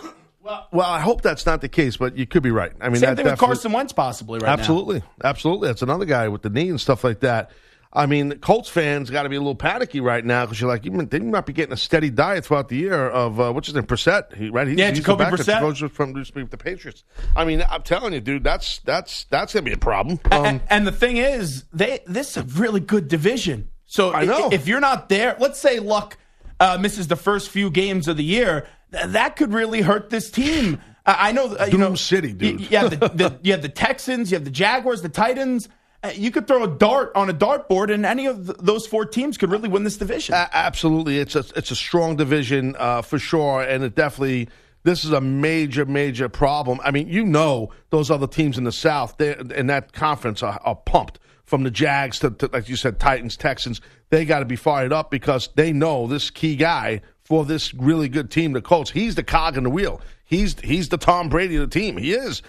Well, 0.43 0.67
well, 0.73 0.91
I 0.91 1.01
hope 1.01 1.21
that's 1.23 1.47
not 1.47 1.61
the 1.61 1.69
case, 1.69 1.99
but 1.99 2.17
you 2.17 2.27
could 2.27 2.43
be 2.43 2.51
right. 2.51 2.73
I 2.81 2.89
mean, 2.89 2.97
Same 2.97 3.15
thing 3.15 3.27
with 3.27 3.39
Carson 3.39 3.73
Wentz, 3.73 3.93
possibly, 3.93 4.41
right 4.41 4.49
now. 4.49 4.53
Absolutely, 4.55 5.03
absolutely. 5.23 5.69
That's 5.69 5.83
another 5.83 6.07
guy 6.07 6.27
with 6.29 6.43
the 6.43 6.51
knee 6.51 6.69
and 6.69 6.81
stuff 6.81 7.05
like 7.05 7.21
that. 7.21 7.53
I 7.94 8.06
mean, 8.06 8.30
the 8.30 8.37
Colts 8.37 8.70
fans 8.70 9.11
got 9.11 9.25
to 9.25 9.28
be 9.28 9.37
a 9.37 9.38
little 9.40 9.54
panicky 9.54 10.00
right 10.00 10.25
now 10.25 10.46
because 10.46 10.58
you're 10.61 10.68
like, 10.70 10.84
you, 10.87 10.90
they 11.04 11.18
might 11.18 11.44
be 11.44 11.52
getting 11.52 11.75
a 11.75 11.76
steady 11.76 12.08
diet 12.08 12.46
throughout 12.46 12.68
the 12.70 12.76
year 12.76 13.08
of 13.11 13.38
uh, 13.38 13.52
what's 13.52 13.66
his 13.66 13.75
name, 13.75 13.84
Brissett, 13.84 14.34
he, 14.34 14.49
right? 14.49 14.66
He's, 14.66 14.78
Yeah, 14.78 14.88
he's 14.88 15.00
Jacoby. 15.00 15.25
Brissett. 15.25 15.61
Goes 15.61 15.78
from 15.92 16.16
used 16.16 16.30
to 16.30 16.37
be 16.37 16.42
with 16.42 16.50
the 16.52 16.56
Patriots. 16.56 17.04
I 17.37 17.44
mean, 17.44 17.62
I'm 17.68 17.82
telling 17.82 18.14
you, 18.14 18.20
dude, 18.20 18.44
that's 18.44 18.78
that's 18.80 19.25
that's 19.25 19.52
gonna 19.52 19.64
be 19.64 19.72
a 19.72 19.76
problem. 19.76 20.18
And, 20.30 20.46
Um, 20.46 20.61
and 20.70 20.87
the 20.87 20.92
thing 20.92 21.18
is, 21.18 21.64
they 21.72 22.00
this 22.06 22.30
is 22.30 22.37
a 22.38 22.42
really 22.58 22.80
good 22.80 23.08
division. 23.08 23.68
So 23.84 24.14
I 24.14 24.25
know. 24.25 24.49
if 24.50 24.66
you're 24.66 24.80
not 24.80 25.11
there, 25.11 25.37
let's 25.38 25.58
say 25.61 25.78
Luck 25.78 26.16
uh, 26.61 26.78
misses 26.80 27.08
the 27.08 27.16
first 27.16 27.50
few 27.50 27.68
games 27.70 28.08
of 28.08 28.16
the 28.16 28.25
year, 28.25 28.66
th- 28.90 29.04
that 29.08 29.37
could 29.37 29.52
really 29.52 29.82
hurt 29.82 30.08
this 30.08 30.30
team. 30.30 30.80
I 31.04 31.28
I 31.28 31.32
know, 31.32 31.54
uh, 31.56 31.64
you 31.66 31.72
Doom 31.72 31.80
know, 31.80 31.94
City, 31.94 32.32
dude. 32.32 32.58
y- 32.61 32.66
You 32.70 32.78
have 32.78 32.90
the, 32.99 33.08
the 33.14 33.38
you 33.42 33.52
have 33.52 33.61
the 33.61 33.68
Texans, 33.68 34.30
you 34.30 34.37
have 34.37 34.44
the 34.46 34.50
Jaguars, 34.50 35.02
the 35.02 35.11
Titans. 35.11 35.68
Uh, 36.02 36.11
You 36.14 36.30
could 36.30 36.47
throw 36.49 36.62
a 36.64 36.68
dart 36.68 37.12
on 37.14 37.30
a 37.30 37.35
dartboard, 37.35 37.92
and 37.92 38.04
any 38.04 38.26
of 38.26 38.47
those 38.64 38.87
four 38.87 39.04
teams 39.04 39.38
could 39.38 39.50
really 39.50 39.68
win 39.68 39.85
this 39.85 39.97
division. 39.97 40.35
A- 40.35 40.49
absolutely, 40.52 41.18
it's 41.18 41.37
a 41.37 41.44
it's 41.56 41.71
a 41.71 41.76
strong 41.76 42.16
division 42.16 42.75
uh, 42.78 43.02
for 43.02 43.18
sure, 43.18 43.62
and 43.62 43.85
it 43.85 43.94
definitely 43.94 44.49
this 44.85 45.04
is 45.04 45.12
a 45.12 45.21
major 45.21 45.85
major 45.87 46.28
problem. 46.28 46.80
I 46.82 46.90
mean, 46.90 47.09
you 47.09 47.25
know, 47.25 47.71
those 47.90 48.11
other 48.11 48.26
teams 48.26 48.59
in 48.59 48.64
the 48.64 48.73
South 48.73 49.21
in 49.21 49.66
that 49.68 49.92
conference 49.92 50.42
are, 50.42 50.61
are 50.64 50.76
pumped. 50.76 51.18
from 51.44 51.62
the 51.64 51.71
Jags 51.71 52.18
to, 52.21 52.30
to 52.30 52.49
like 52.52 52.68
you 52.68 52.76
said, 52.76 52.99
Titans, 52.99 53.37
Texans, 53.37 53.80
they 54.11 54.25
got 54.25 54.40
to 54.40 54.44
be 54.44 54.56
fired 54.56 54.92
up 54.92 55.11
because 55.11 55.50
they 55.54 55.73
know 55.73 56.06
this 56.06 56.30
key 56.30 56.56
guy 56.56 57.00
for 57.25 57.44
this 57.44 57.73
really 57.75 58.09
good 58.09 58.30
team, 58.30 58.52
the 58.54 58.62
Colts. 58.62 58.90
He's 58.90 59.14
the 59.14 59.23
cog 59.23 59.56
in 59.56 59.62
the 59.64 59.71
wheel. 59.71 60.00
He's 60.25 60.59
he's 60.61 60.88
the 60.88 60.97
Tom 60.99 61.28
Brady 61.28 61.56
of 61.56 61.71
the 61.71 61.78
team. 61.80 61.97
He 61.99 62.12
is 62.12 62.42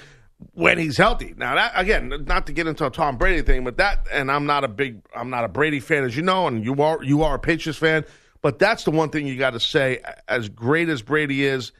when 0.53 0.77
he's 0.77 0.97
healthy. 0.97 1.33
Now 1.37 1.55
that 1.55 1.71
again, 1.75 2.25
not 2.27 2.47
to 2.47 2.53
get 2.53 2.67
into 2.67 2.85
a 2.85 2.89
Tom 2.89 3.17
Brady 3.17 3.41
thing, 3.41 3.63
but 3.63 3.77
that 3.77 4.07
and 4.11 4.31
I'm 4.31 4.45
not 4.45 4.63
a 4.63 4.67
big 4.67 5.01
I'm 5.15 5.29
not 5.29 5.43
a 5.43 5.47
Brady 5.47 5.79
fan 5.79 6.03
as 6.03 6.15
you 6.15 6.23
know, 6.23 6.47
and 6.47 6.63
you 6.63 6.81
are 6.81 7.03
you 7.03 7.23
are 7.23 7.35
a 7.35 7.39
Patriots 7.39 7.79
fan. 7.79 8.05
But 8.41 8.59
that's 8.59 8.83
the 8.83 8.91
one 8.91 9.09
thing 9.09 9.25
you 9.25 9.37
got 9.37 9.51
to 9.51 9.59
say. 9.59 10.01
As 10.27 10.49
great 10.49 10.89
as 10.89 11.01
Brady 11.01 11.45
is, 11.45 11.71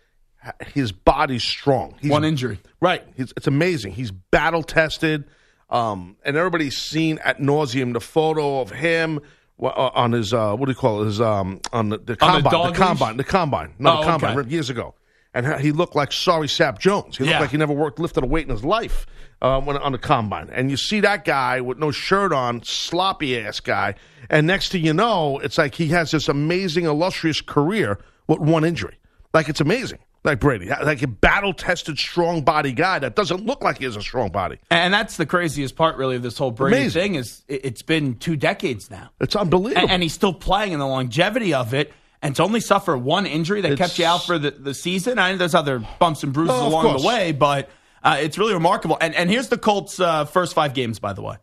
his 0.73 0.91
body's 0.93 1.43
strong. 1.43 1.95
He's, 2.01 2.09
One 2.09 2.23
injury. 2.23 2.59
right? 2.79 3.03
He's, 3.17 3.33
it's 3.35 3.47
amazing. 3.47 3.91
He's 3.93 4.11
battle 4.11 4.63
tested, 4.63 5.25
um, 5.69 6.15
and 6.23 6.37
everybody's 6.37 6.77
seen 6.77 7.19
at 7.19 7.39
nauseum 7.39 7.91
the 7.93 7.99
photo 7.99 8.61
of 8.61 8.69
him. 8.71 9.19
uh, 9.61 9.67
On 9.67 10.11
his 10.13 10.33
uh, 10.33 10.55
what 10.55 10.67
do 10.67 10.71
you 10.71 10.75
call 10.77 11.01
it? 11.01 11.05
His 11.07 11.19
um 11.21 11.59
on 11.73 11.89
the, 11.89 11.97
the 11.97 12.17
On 12.25 12.41
the 12.41 12.49
combine, 12.49 12.51
the 12.63 12.69
leash? 12.69 12.77
combine, 12.77 13.17
the 13.17 13.23
combine, 13.25 13.73
no, 13.79 13.97
Oh, 13.97 13.97
the 14.01 14.03
combine, 14.11 14.39
okay. 14.39 14.49
years 14.49 14.69
ago, 14.69 14.95
and 15.33 15.59
he 15.61 15.71
looked 15.71 15.95
like 15.95 16.11
sorry 16.11 16.47
Sap 16.47 16.79
Jones. 16.79 17.17
He 17.17 17.23
looked 17.23 17.31
Yeah. 17.31 17.39
like 17.39 17.51
he 17.51 17.57
never 17.57 17.73
worked 17.73 17.99
lifted 17.99 18.23
a 18.23 18.27
weight 18.27 18.45
in 18.47 18.51
his 18.53 18.63
life 18.63 19.05
uh, 19.41 19.59
when 19.61 19.77
on 19.77 19.91
the 19.91 19.97
combine. 19.97 20.49
And 20.51 20.69
you 20.71 20.77
see 20.77 20.99
that 21.01 21.25
guy 21.25 21.59
with 21.61 21.77
no 21.79 21.91
shirt 21.91 22.31
on, 22.33 22.61
sloppy 22.63 23.39
ass 23.39 23.59
guy, 23.59 23.95
and 24.29 24.47
next 24.47 24.71
thing 24.71 24.85
you 24.85 24.93
know, 24.93 25.39
it's 25.39 25.57
like 25.57 25.75
he 25.75 25.87
has 25.89 26.11
this 26.11 26.27
amazing, 26.29 26.85
illustrious 26.85 27.41
career 27.41 27.99
with 28.27 28.39
one 28.39 28.63
injury. 28.63 28.97
Like 29.33 29.49
it's 29.49 29.61
amazing. 29.61 29.99
Like 30.25 30.39
Brady, 30.39 30.69
like 30.69 31.01
a 31.01 31.07
battle 31.07 31.53
tested, 31.53 31.97
strong 31.99 32.43
body 32.43 32.71
guy 32.71 32.97
that 32.99 33.13
doesn't 33.13 33.45
look 33.45 33.61
like 33.61 33.79
he 33.79 33.83
has 33.83 33.97
a 33.97 34.01
strong 34.01 34.29
body. 34.31 34.57
And 34.71 34.93
that's 34.93 35.17
the 35.17 35.25
craziest 35.25 35.75
part, 35.75 35.97
really, 35.97 36.15
of 36.15 36.23
this 36.23 36.37
whole 36.37 36.51
Brady 36.51 36.77
Amazing. 36.77 37.01
thing 37.01 37.15
is 37.15 37.43
it- 37.49 37.65
it's 37.65 37.81
been 37.81 38.15
two 38.15 38.37
decades 38.37 38.89
now, 38.89 39.09
It's 39.19 39.35
unbelievable. 39.35 39.81
and, 39.81 39.91
and 39.91 40.01
he's 40.01 40.13
still 40.13 40.33
playing, 40.33 40.71
and 40.71 40.81
the 40.81 40.85
longevity 40.87 41.53
of 41.53 41.73
it. 41.73 41.91
And 42.23 42.35
to 42.37 42.43
only 42.43 42.61
suffer 42.61 42.97
one 42.97 43.25
injury 43.27 43.61
that 43.61 43.77
kept 43.77 43.99
you 43.99 44.05
out 44.05 44.25
for 44.25 44.39
the, 44.39 44.49
the 44.51 44.73
season. 44.73 45.19
I 45.19 45.31
know 45.33 45.37
there's 45.37 45.53
other 45.53 45.85
bumps 45.99 46.23
and 46.23 46.31
bruises 46.33 46.55
Oh, 46.57 46.69
along 46.69 46.97
the 47.01 47.05
way, 47.05 47.33
but 47.33 47.69
uh, 48.01 48.17
it's 48.19 48.37
really 48.37 48.53
remarkable. 48.53 48.97
And 48.99 49.13
and 49.13 49.29
here's 49.29 49.49
the 49.49 49.57
Colts' 49.57 49.99
uh, 49.99 50.23
first 50.25 50.53
five 50.55 50.73
games, 50.73 50.99
by 50.99 51.11
the 51.13 51.21
way: 51.21 51.35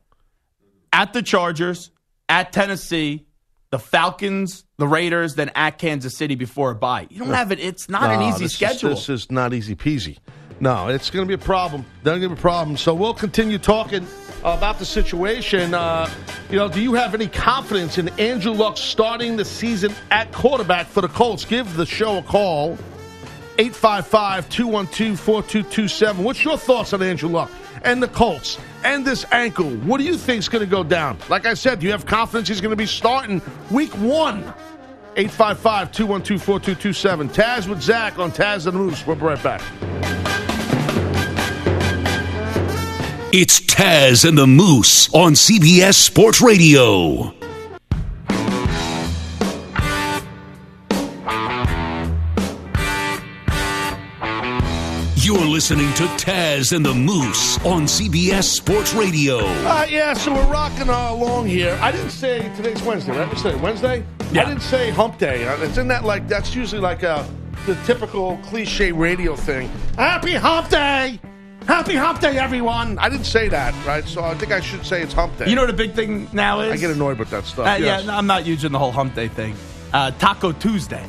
at 0.92 1.12
the 1.12 1.22
Chargers, 1.22 1.90
at 2.30 2.52
Tennessee, 2.52 3.26
the 3.70 3.78
Falcons, 3.78 4.64
the 4.78 4.88
Raiders, 4.88 5.34
then 5.34 5.50
at 5.54 5.76
Kansas 5.78 6.16
City 6.16 6.34
before 6.34 6.70
a 6.70 6.74
bye. 6.74 7.06
You 7.10 7.18
don't 7.18 7.34
have 7.34 7.52
it. 7.52 7.60
It's 7.60 7.88
not 7.90 8.10
an 8.10 8.22
easy 8.22 8.44
this 8.44 8.52
is- 8.52 8.56
schedule. 8.56 8.90
this 8.90 9.08
is 9.10 9.30
not 9.30 9.52
easy 9.52 9.76
peasy. 9.76 10.16
No, 10.60 10.88
it's 10.88 11.10
going 11.10 11.26
to 11.26 11.28
be 11.28 11.34
a 11.40 11.46
problem. 11.46 11.84
There's 12.02 12.18
going 12.20 12.30
to 12.30 12.34
be 12.36 12.38
a 12.38 12.42
problem. 12.42 12.76
So 12.76 12.94
we'll 12.94 13.14
continue 13.14 13.58
talking 13.58 14.06
about 14.40 14.78
the 14.78 14.84
situation. 14.84 15.74
Uh, 15.74 16.08
you 16.50 16.56
know, 16.56 16.68
do 16.68 16.80
you 16.80 16.94
have 16.94 17.14
any 17.14 17.26
confidence 17.26 17.98
in 17.98 18.08
Andrew 18.18 18.52
Luck 18.52 18.76
starting 18.76 19.36
the 19.36 19.44
season 19.44 19.92
at 20.10 20.32
quarterback 20.32 20.86
for 20.86 21.00
the 21.00 21.08
Colts? 21.08 21.44
Give 21.44 21.76
the 21.76 21.86
show 21.86 22.18
a 22.18 22.22
call. 22.22 22.78
855-212-4227. 23.56 26.16
What's 26.16 26.44
your 26.44 26.56
thoughts 26.56 26.92
on 26.94 27.02
Andrew 27.02 27.28
Luck 27.28 27.50
and 27.82 28.02
the 28.02 28.08
Colts 28.08 28.58
and 28.84 29.06
this 29.06 29.26
ankle? 29.32 29.70
What 29.70 29.98
do 29.98 30.04
you 30.04 30.16
think's 30.16 30.48
going 30.48 30.64
to 30.64 30.70
go 30.70 30.82
down? 30.82 31.18
Like 31.28 31.44
I 31.44 31.52
said, 31.54 31.80
do 31.80 31.86
you 31.86 31.92
have 31.92 32.06
confidence 32.06 32.48
he's 32.48 32.62
going 32.62 32.70
to 32.70 32.76
be 32.76 32.86
starting 32.86 33.42
week 33.70 33.94
one? 33.98 34.54
855-212-4227. 35.16 37.34
Taz 37.34 37.68
with 37.68 37.82
Zach 37.82 38.18
on 38.18 38.32
Taz 38.32 38.66
and 38.66 38.74
the 38.74 38.80
Moose. 38.80 39.06
We'll 39.06 39.16
be 39.16 39.22
right 39.22 39.42
back. 39.42 39.60
It's 43.32 43.60
Taz 43.60 44.28
and 44.28 44.36
the 44.36 44.46
Moose 44.46 45.12
on 45.14 45.32
CBS 45.34 45.94
Sports 45.94 46.40
Radio. 46.40 47.32
You're 55.16 55.44
listening 55.46 55.92
to 55.94 56.04
Taz 56.16 56.74
and 56.74 56.84
the 56.84 56.94
Moose 56.94 57.58
on 57.64 57.82
CBS 57.82 58.44
Sports 58.44 58.94
Radio. 58.94 59.38
Uh, 59.38 59.86
yeah, 59.88 60.12
so 60.14 60.32
we're 60.34 60.50
rocking 60.50 60.88
uh, 60.88 61.12
along 61.12 61.46
here. 61.46 61.78
I 61.80 61.92
didn't 61.92 62.10
say 62.10 62.50
today's 62.56 62.82
Wednesday, 62.82 63.12
right? 63.16 63.28
What's 63.28 63.42
today? 63.42 63.56
Wednesday? 63.60 64.04
Yeah. 64.32 64.42
I 64.42 64.44
didn't 64.46 64.62
say 64.62 64.90
hump 64.90 65.18
day. 65.18 65.46
Uh, 65.46 65.56
It's 65.62 65.76
in 65.76 65.86
that 65.88 66.04
like 66.04 66.26
that's 66.26 66.56
usually 66.56 66.80
like 66.80 67.02
a 67.02 67.28
the 67.66 67.74
typical 67.84 68.38
cliche 68.38 68.90
radio 68.90 69.36
thing. 69.36 69.68
Happy 69.96 70.32
hump 70.32 70.70
day! 70.70 71.20
Happy 71.70 71.94
hump 71.94 72.18
day, 72.18 72.36
everyone! 72.36 72.98
I 72.98 73.08
didn't 73.08 73.26
say 73.26 73.48
that, 73.48 73.72
right? 73.86 74.04
So 74.04 74.24
I 74.24 74.34
think 74.34 74.50
I 74.50 74.58
should 74.60 74.84
say 74.84 75.02
it's 75.02 75.12
hump 75.12 75.38
day. 75.38 75.48
you 75.48 75.54
know 75.54 75.60
what 75.62 75.70
a 75.70 75.72
big 75.72 75.92
thing 75.92 76.28
now 76.32 76.58
is? 76.58 76.72
I 76.72 76.76
get 76.76 76.90
annoyed 76.90 77.16
with 77.16 77.30
that 77.30 77.44
stuff. 77.44 77.64
Uh, 77.64 77.76
yes. 77.78 78.06
Yeah, 78.06 78.18
I'm 78.18 78.26
not 78.26 78.44
using 78.44 78.72
the 78.72 78.78
whole 78.80 78.90
hump 78.90 79.14
day 79.14 79.28
thing. 79.28 79.54
Uh, 79.92 80.10
Taco 80.18 80.50
Tuesday. 80.50 81.06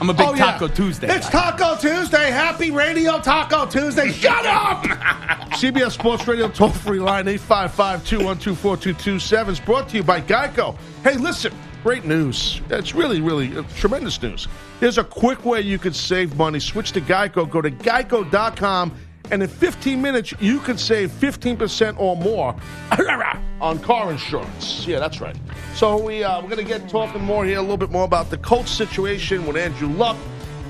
I'm 0.00 0.08
a 0.08 0.14
big 0.14 0.24
Oh, 0.28 0.34
yeah. 0.34 0.52
Taco 0.52 0.68
Tuesday. 0.68 1.08
It's 1.08 1.28
guy. 1.28 1.50
Taco 1.50 1.80
Tuesday. 1.80 2.30
Happy 2.30 2.70
Radio 2.70 3.18
Taco 3.18 3.66
Tuesday. 3.66 4.12
Shut 4.12 4.46
up! 4.46 4.84
CBS 5.54 5.90
Sports 5.90 6.28
Radio 6.28 6.48
toll 6.48 6.70
free 6.70 7.00
line 7.00 7.26
855 7.26 8.06
212 8.06 8.56
4227 8.56 9.52
is 9.52 9.58
brought 9.58 9.88
to 9.88 9.96
you 9.96 10.04
by 10.04 10.20
Geico. 10.20 10.76
Hey, 11.02 11.14
listen, 11.14 11.52
great 11.82 12.04
news. 12.04 12.60
It's 12.70 12.94
really, 12.94 13.20
really 13.20 13.56
uh, 13.56 13.64
tremendous 13.74 14.22
news. 14.22 14.46
There's 14.78 14.98
a 14.98 15.04
quick 15.04 15.44
way 15.44 15.62
you 15.62 15.80
could 15.80 15.96
save 15.96 16.36
money. 16.36 16.60
Switch 16.60 16.92
to 16.92 17.00
Geico. 17.00 17.50
Go 17.50 17.60
to 17.60 17.72
geico.com. 17.72 18.96
And 19.30 19.42
in 19.42 19.48
15 19.48 20.02
minutes, 20.02 20.34
you 20.38 20.60
could 20.60 20.78
save 20.78 21.10
15% 21.10 21.98
or 21.98 22.16
more 22.16 22.54
on 23.60 23.78
car 23.78 24.10
insurance. 24.12 24.86
Yeah, 24.86 24.98
that's 24.98 25.20
right. 25.20 25.36
So 25.74 26.02
we, 26.02 26.22
uh, 26.22 26.40
we're 26.42 26.50
going 26.50 26.64
to 26.64 26.70
get 26.70 26.88
talking 26.88 27.22
more 27.22 27.44
here, 27.44 27.58
a 27.58 27.62
little 27.62 27.78
bit 27.78 27.90
more 27.90 28.04
about 28.04 28.30
the 28.30 28.38
Colts 28.38 28.70
situation 28.70 29.46
with 29.46 29.56
Andrew 29.56 29.88
Luck, 29.88 30.16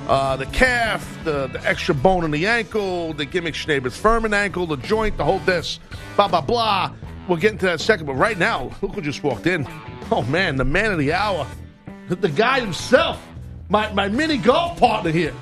uh, 0.09 0.37
the 0.37 0.47
calf, 0.47 1.19
the, 1.25 1.49
the 1.49 1.67
extra 1.67 1.95
bone 1.95 2.25
in 2.25 2.31
the 2.31 2.47
ankle, 2.47 3.13
the 3.13 3.25
gimmick 3.25 3.55
Schneebers 3.55 3.99
Furman 3.99 4.33
ankle, 4.33 4.67
the 4.67 4.77
joint, 4.77 5.17
the 5.17 5.25
whole 5.25 5.41
this, 5.41 5.81
blah, 6.15 6.29
blah, 6.29 6.41
blah. 6.41 6.93
We'll 7.29 7.39
get 7.39 7.53
into 7.53 7.67
that 7.67 7.81
second. 7.81 8.07
But 8.07 8.15
right 8.15 8.39
now, 8.39 8.71
look 8.83 8.93
who 8.95 9.01
just 9.01 9.23
walked 9.23 9.47
in. 9.47 9.67
Oh, 10.13 10.23
man, 10.23 10.57
the 10.57 10.65
man 10.65 10.93
of 10.93 10.99
the 10.99 11.13
hour, 11.13 11.47
the, 12.09 12.17
the 12.17 12.29
guy 12.29 12.61
himself, 12.61 13.21
my, 13.69 13.91
my 13.95 14.09
mini 14.09 14.37
golf 14.37 14.79
partner 14.79 15.11
here. 15.11 15.35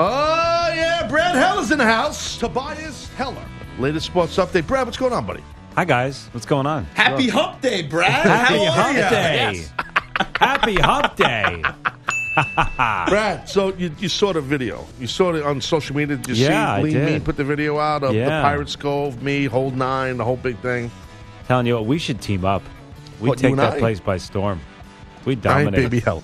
Oh, 0.00 0.72
yeah, 0.76 1.08
Brad 1.08 1.34
Heller's 1.34 1.72
in 1.72 1.78
the 1.78 1.84
house. 1.84 2.38
Tobias 2.38 3.08
Heller. 3.14 3.44
Latest 3.80 4.06
sports 4.06 4.36
update. 4.36 4.64
Brad, 4.66 4.86
what's 4.86 4.96
going 4.96 5.12
on, 5.12 5.26
buddy? 5.26 5.42
Hi 5.74 5.84
guys, 5.84 6.28
what's 6.32 6.46
going 6.46 6.66
on? 6.66 6.84
Happy 6.94 7.28
Hump 7.28 7.60
Day, 7.60 7.82
Brad. 7.82 8.10
Happy 8.10 8.64
How 8.64 8.82
Hump 8.82 8.96
ya? 8.98 9.10
Day! 9.10 9.52
Yes. 9.54 9.72
Happy 10.36 10.74
Hump 10.76 11.16
Day! 11.16 11.62
Brad, 13.10 13.48
so 13.48 13.74
you, 13.74 13.90
you 13.98 14.08
saw 14.08 14.32
the 14.32 14.40
video. 14.40 14.86
You 15.00 15.08
saw 15.08 15.34
it 15.34 15.42
on 15.44 15.60
social 15.60 15.94
media. 15.96 16.16
Did 16.16 16.36
you 16.36 16.46
Yeah, 16.46 16.72
I 16.74 16.76
see 16.78 16.82
Lean 16.84 16.92
did. 16.94 17.06
Mean 17.06 17.20
put 17.22 17.36
the 17.36 17.44
video 17.44 17.78
out 17.78 18.02
of 18.04 18.10
the 18.12 18.18
Yeah. 18.18 18.42
Pirates 18.42 18.76
Cove, 18.76 19.20
me, 19.22 19.46
Hold 19.46 19.76
Nine, 19.76 20.16
the 20.16 20.24
whole 20.24 20.36
big 20.36 20.58
thing. 20.60 20.90
Telling 21.48 21.66
you 21.66 21.74
what, 21.74 21.86
we 21.86 21.98
should 21.98 22.20
team 22.20 22.44
up. 22.44 22.62
We 23.20 23.28
What, 23.30 23.38
you 23.38 23.42
take 23.42 23.50
and 23.52 23.58
that 23.60 23.74
I? 23.74 23.78
place 23.80 23.98
by 24.00 24.16
storm. 24.18 24.60
We 25.24 25.34
Nine 25.36 25.66
dominate. 25.66 25.74
baby 25.90 26.00
hell. 26.00 26.22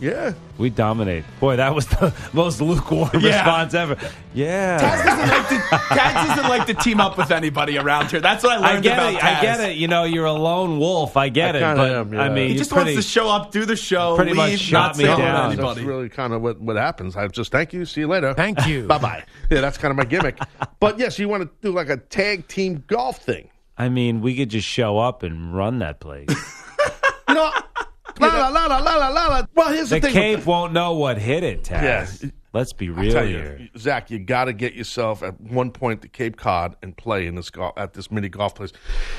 Yeah. 0.00 0.32
We 0.58 0.70
dominate. 0.70 1.24
Boy, 1.38 1.54
that 1.56 1.72
was 1.72 1.86
the 1.86 2.12
most 2.32 2.60
lukewarm 2.60 3.10
Yeah. 3.20 3.36
response 3.38 3.74
ever. 3.74 3.96
Yeah. 4.34 4.78
Taz 4.80 5.04
doesn't, 5.04 5.28
like 5.28 5.48
to, 5.48 5.54
Taz 5.94 6.26
doesn't 6.26 6.48
like 6.50 6.66
to 6.66 6.74
team 6.74 7.00
up 7.00 7.16
with 7.16 7.30
anybody 7.30 7.78
around 7.78 8.10
here. 8.10 8.18
That's 8.20 8.42
what 8.42 8.58
I 8.60 8.66
I 8.68 8.72
learned 8.72 8.82
get 8.82 8.98
about 8.98 9.14
it. 9.14 9.20
Taz. 9.20 9.38
I 9.38 9.40
get 9.40 9.60
it. 9.60 9.76
You 9.76 9.86
know, 9.86 10.02
you're 10.02 10.24
a 10.24 10.32
lone 10.32 10.80
wolf. 10.80 11.16
I 11.16 11.28
get 11.28 11.54
I 11.54 11.58
it. 11.58 11.76
But 11.76 11.90
am, 11.92 12.12
yeah. 12.12 12.22
I 12.22 12.28
mean, 12.28 12.50
He 12.50 12.56
just 12.56 12.72
pretty, 12.72 12.94
wants 12.94 13.06
to 13.06 13.08
show 13.12 13.28
up, 13.28 13.52
do 13.52 13.64
the 13.64 13.76
show, 13.76 14.16
pretty 14.16 14.32
much 14.32 14.58
shot 14.58 14.78
not 14.80 14.96
me 14.98 15.04
say 15.04 15.10
hello 15.10 15.22
down. 15.22 15.50
That's 15.50 15.60
anybody. 15.60 15.84
really 15.84 16.08
kind 16.08 16.32
of 16.32 16.42
what, 16.42 16.60
what 16.60 16.74
happens. 16.76 17.16
I 17.16 17.28
just 17.28 17.52
thank 17.52 17.72
you. 17.72 17.84
See 17.84 18.00
you 18.00 18.08
later. 18.08 18.34
Thank 18.34 18.66
you. 18.66 18.82
bye 18.88 18.98
bye. 18.98 19.24
Yeah, 19.50 19.60
that's 19.60 19.78
kind 19.78 19.92
of 19.92 19.96
my 19.96 20.04
gimmick. 20.06 20.38
but 20.80 20.98
yes, 20.98 21.20
you 21.20 21.28
want 21.28 21.44
to 21.44 21.50
do 21.62 21.72
like 21.72 21.88
a 21.88 21.98
tag 21.98 22.48
team 22.48 22.82
golf 22.88 23.18
thing. 23.22 23.48
I 23.76 23.88
mean, 23.90 24.22
we 24.22 24.34
could 24.36 24.48
just 24.48 24.66
show 24.66 24.98
up 24.98 25.22
and 25.22 25.54
run 25.54 25.78
that 25.78 26.00
place. 26.00 26.28
You 27.28 27.34
know, 27.34 27.52
la 28.20 28.48
la 28.48 28.48
la 28.48 28.66
la 28.66 28.78
la 28.78 28.96
la 28.96 29.08
la. 29.08 29.26
la. 29.28 29.46
Well, 29.54 29.72
here's 29.72 29.90
the, 29.90 29.96
the 30.00 30.08
thing. 30.08 30.12
cape 30.12 30.46
won't 30.46 30.72
know 30.72 30.94
what 30.94 31.18
hit 31.18 31.42
it, 31.42 31.64
Taz. 31.64 32.22
Yeah. 32.22 32.30
Let's 32.54 32.72
be 32.72 32.88
real 32.88 33.24
here. 33.24 33.58
you, 33.60 33.68
Zach, 33.78 34.10
you 34.10 34.18
got 34.18 34.46
to 34.46 34.54
get 34.54 34.72
yourself 34.72 35.22
at 35.22 35.38
one 35.38 35.70
point 35.70 36.00
to 36.02 36.08
Cape 36.08 36.38
Cod 36.38 36.76
and 36.82 36.96
play 36.96 37.26
in 37.26 37.34
this 37.34 37.50
golf 37.50 37.74
at 37.76 37.92
this 37.92 38.10
mini 38.10 38.30
golf 38.30 38.54
place. 38.54 38.72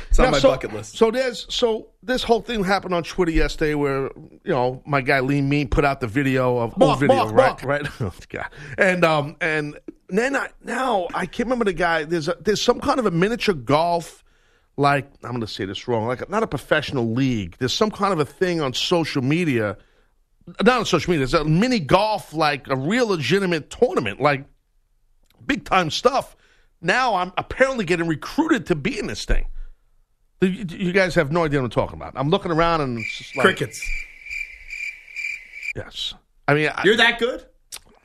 It's 0.10 0.18
on 0.18 0.32
my 0.32 0.40
so- 0.40 0.50
bucket 0.50 0.74
list. 0.74 0.98
So 0.98 1.12
there's 1.12 1.46
so 1.54 1.90
this 2.02 2.24
whole 2.24 2.42
thing 2.42 2.64
happened 2.64 2.96
on 2.96 3.04
Twitter 3.04 3.32
yesterday, 3.32 3.76
where 3.76 4.10
you 4.44 4.52
know 4.52 4.82
my 4.86 5.02
guy 5.02 5.20
Lee 5.20 5.42
Mean 5.42 5.70
put 5.70 5.86
out 5.86 6.02
the 6.02 6.08
video 6.08 6.58
of 6.58 6.76
Mark, 6.76 6.90
old 6.90 7.00
video, 7.00 7.16
Mark, 7.16 7.36
right? 7.36 7.64
Mark. 7.64 7.64
Right? 7.64 7.88
Oh, 8.02 8.14
God. 8.30 8.50
And 8.80 9.06
um 9.06 9.36
and 9.42 9.78
then 10.08 10.36
I 10.36 10.50
now 10.64 11.08
I 11.14 11.28
can't 11.28 11.46
remember 11.46 11.66
the 11.66 11.74
guy. 11.74 12.06
There's 12.06 12.28
a, 12.28 12.36
there's 12.42 12.62
some 12.62 12.80
kind 12.82 13.00
of 13.00 13.06
a 13.06 13.12
miniature 13.12 13.54
golf. 13.54 14.24
Like 14.80 15.12
I'm 15.24 15.32
going 15.32 15.42
to 15.42 15.48
say 15.48 15.66
this 15.66 15.90
wrong, 15.90 16.08
like 16.08 16.30
not 16.30 16.42
a 16.42 16.48
professional 16.48 17.12
league. 17.12 17.58
There's 17.60 17.74
some 17.74 17.92
kind 17.92 18.14
of 18.14 18.20
a 18.20 18.26
thing 18.26 18.62
on 18.62 18.74
social 18.74 19.22
media 19.22 19.78
not 20.64 20.80
on 20.80 20.86
social 20.86 21.12
media. 21.12 21.26
It's 21.26 21.34
a 21.34 21.44
mini 21.44 21.80
golf, 21.80 22.34
like 22.34 22.68
a 22.70 22.76
real 22.76 23.08
legitimate 23.08 23.70
tournament, 23.70 24.20
like 24.22 24.46
big 25.46 25.66
time 25.66 25.90
stuff. 25.92 26.36
Now 26.82 27.16
I'm 27.16 27.34
apparently 27.38 27.86
getting 27.86 28.08
recruited 28.08 28.66
to 28.68 28.76
be 28.76 28.98
in 28.98 29.08
this 29.08 29.26
thing. 29.26 29.48
You, 30.42 30.66
you 30.70 30.92
guys 30.94 31.14
have 31.16 31.32
no 31.32 31.44
idea 31.44 31.60
what 31.60 31.66
I'm 31.66 31.72
talking 31.72 31.98
about. 31.98 32.14
I'm 32.16 32.30
looking 32.30 32.52
around 32.52 32.82
and 32.82 33.00
it's 33.00 33.18
just 33.18 33.36
like 33.36 33.44
Crickets. 33.44 33.86
Yes, 35.76 36.14
I 36.48 36.54
mean 36.54 36.72
I, 36.74 36.84
You're 36.84 36.98
that 36.98 37.20
good? 37.20 37.46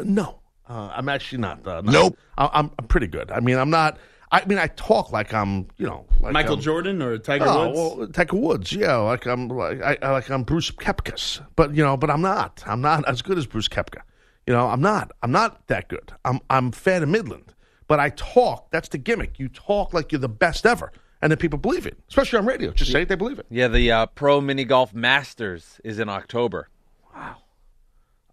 no. 0.00 0.40
Uh, 0.68 0.90
I'm 0.94 1.08
actually 1.10 1.38
not. 1.38 1.66
Uh, 1.66 1.82
not- 1.82 1.92
Nope. 1.92 2.18
I, 2.38 2.48
I'm 2.52 2.70
I'm 2.78 2.86
pretty 2.88 3.06
good. 3.06 3.30
I 3.30 3.40
mean, 3.40 3.58
I'm 3.58 3.70
not. 3.70 3.98
I 4.42 4.44
mean, 4.46 4.58
I 4.58 4.66
talk 4.68 5.12
like 5.12 5.32
I'm, 5.32 5.68
you 5.76 5.86
know, 5.86 6.06
like 6.20 6.32
Michael 6.32 6.54
I'm, 6.54 6.60
Jordan 6.60 7.02
or 7.02 7.18
Tiger 7.18 7.44
Oh, 7.46 7.68
Woods? 7.68 7.98
well, 7.98 8.08
Tiger 8.08 8.36
Woods, 8.36 8.72
yeah, 8.72 8.96
like 8.96 9.26
I'm 9.26 9.48
like 9.48 9.80
I, 9.82 9.96
I- 10.02 10.10
like 10.12 10.30
I'm 10.30 10.42
Brooks 10.42 10.70
Koepkas, 10.70 11.40
but 11.56 11.74
you 11.74 11.82
know, 11.84 11.96
but 11.96 12.10
I'm 12.10 12.22
not. 12.22 12.62
I'm 12.66 12.80
not 12.80 13.08
as 13.08 13.22
good 13.22 13.38
as 13.38 13.46
Brooks 13.46 13.68
Koepka. 13.68 14.00
You 14.46 14.52
know, 14.52 14.66
I'm 14.68 14.80
not. 14.80 15.10
I'm 15.22 15.30
not 15.32 15.66
that 15.68 15.88
good. 15.88 16.12
I'm 16.24 16.40
I'm 16.50 16.72
fair 16.72 17.00
to 17.00 17.06
Midland, 17.06 17.54
but 17.88 18.00
I 18.00 18.10
talk. 18.10 18.70
That's 18.70 18.88
the 18.88 18.98
gimmick. 18.98 19.38
You 19.38 19.48
talk 19.48 19.94
like 19.94 20.12
you're 20.12 20.18
the 20.20 20.28
best 20.28 20.66
ever, 20.66 20.92
and 21.22 21.30
then 21.30 21.38
people 21.38 21.58
believe 21.58 21.86
it, 21.86 21.96
especially 22.08 22.38
on 22.40 22.46
radio. 22.46 22.72
Just 22.72 22.92
say 22.92 23.02
it, 23.02 23.08
they 23.08 23.14
believe 23.14 23.38
it. 23.38 23.46
Yeah, 23.50 23.68
the 23.68 23.90
uh, 23.92 24.06
Pro 24.06 24.40
Mini 24.40 24.64
Golf 24.64 24.92
Masters 24.92 25.80
is 25.84 25.98
in 25.98 26.08
October. 26.08 26.68
Wow, 27.14 27.36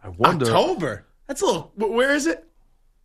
I 0.03 0.09
wonder. 0.09 0.45
October. 0.47 1.05
That's 1.27 1.41
a 1.41 1.45
little. 1.45 1.71
Where 1.77 2.13
is 2.13 2.27
it? 2.27 2.45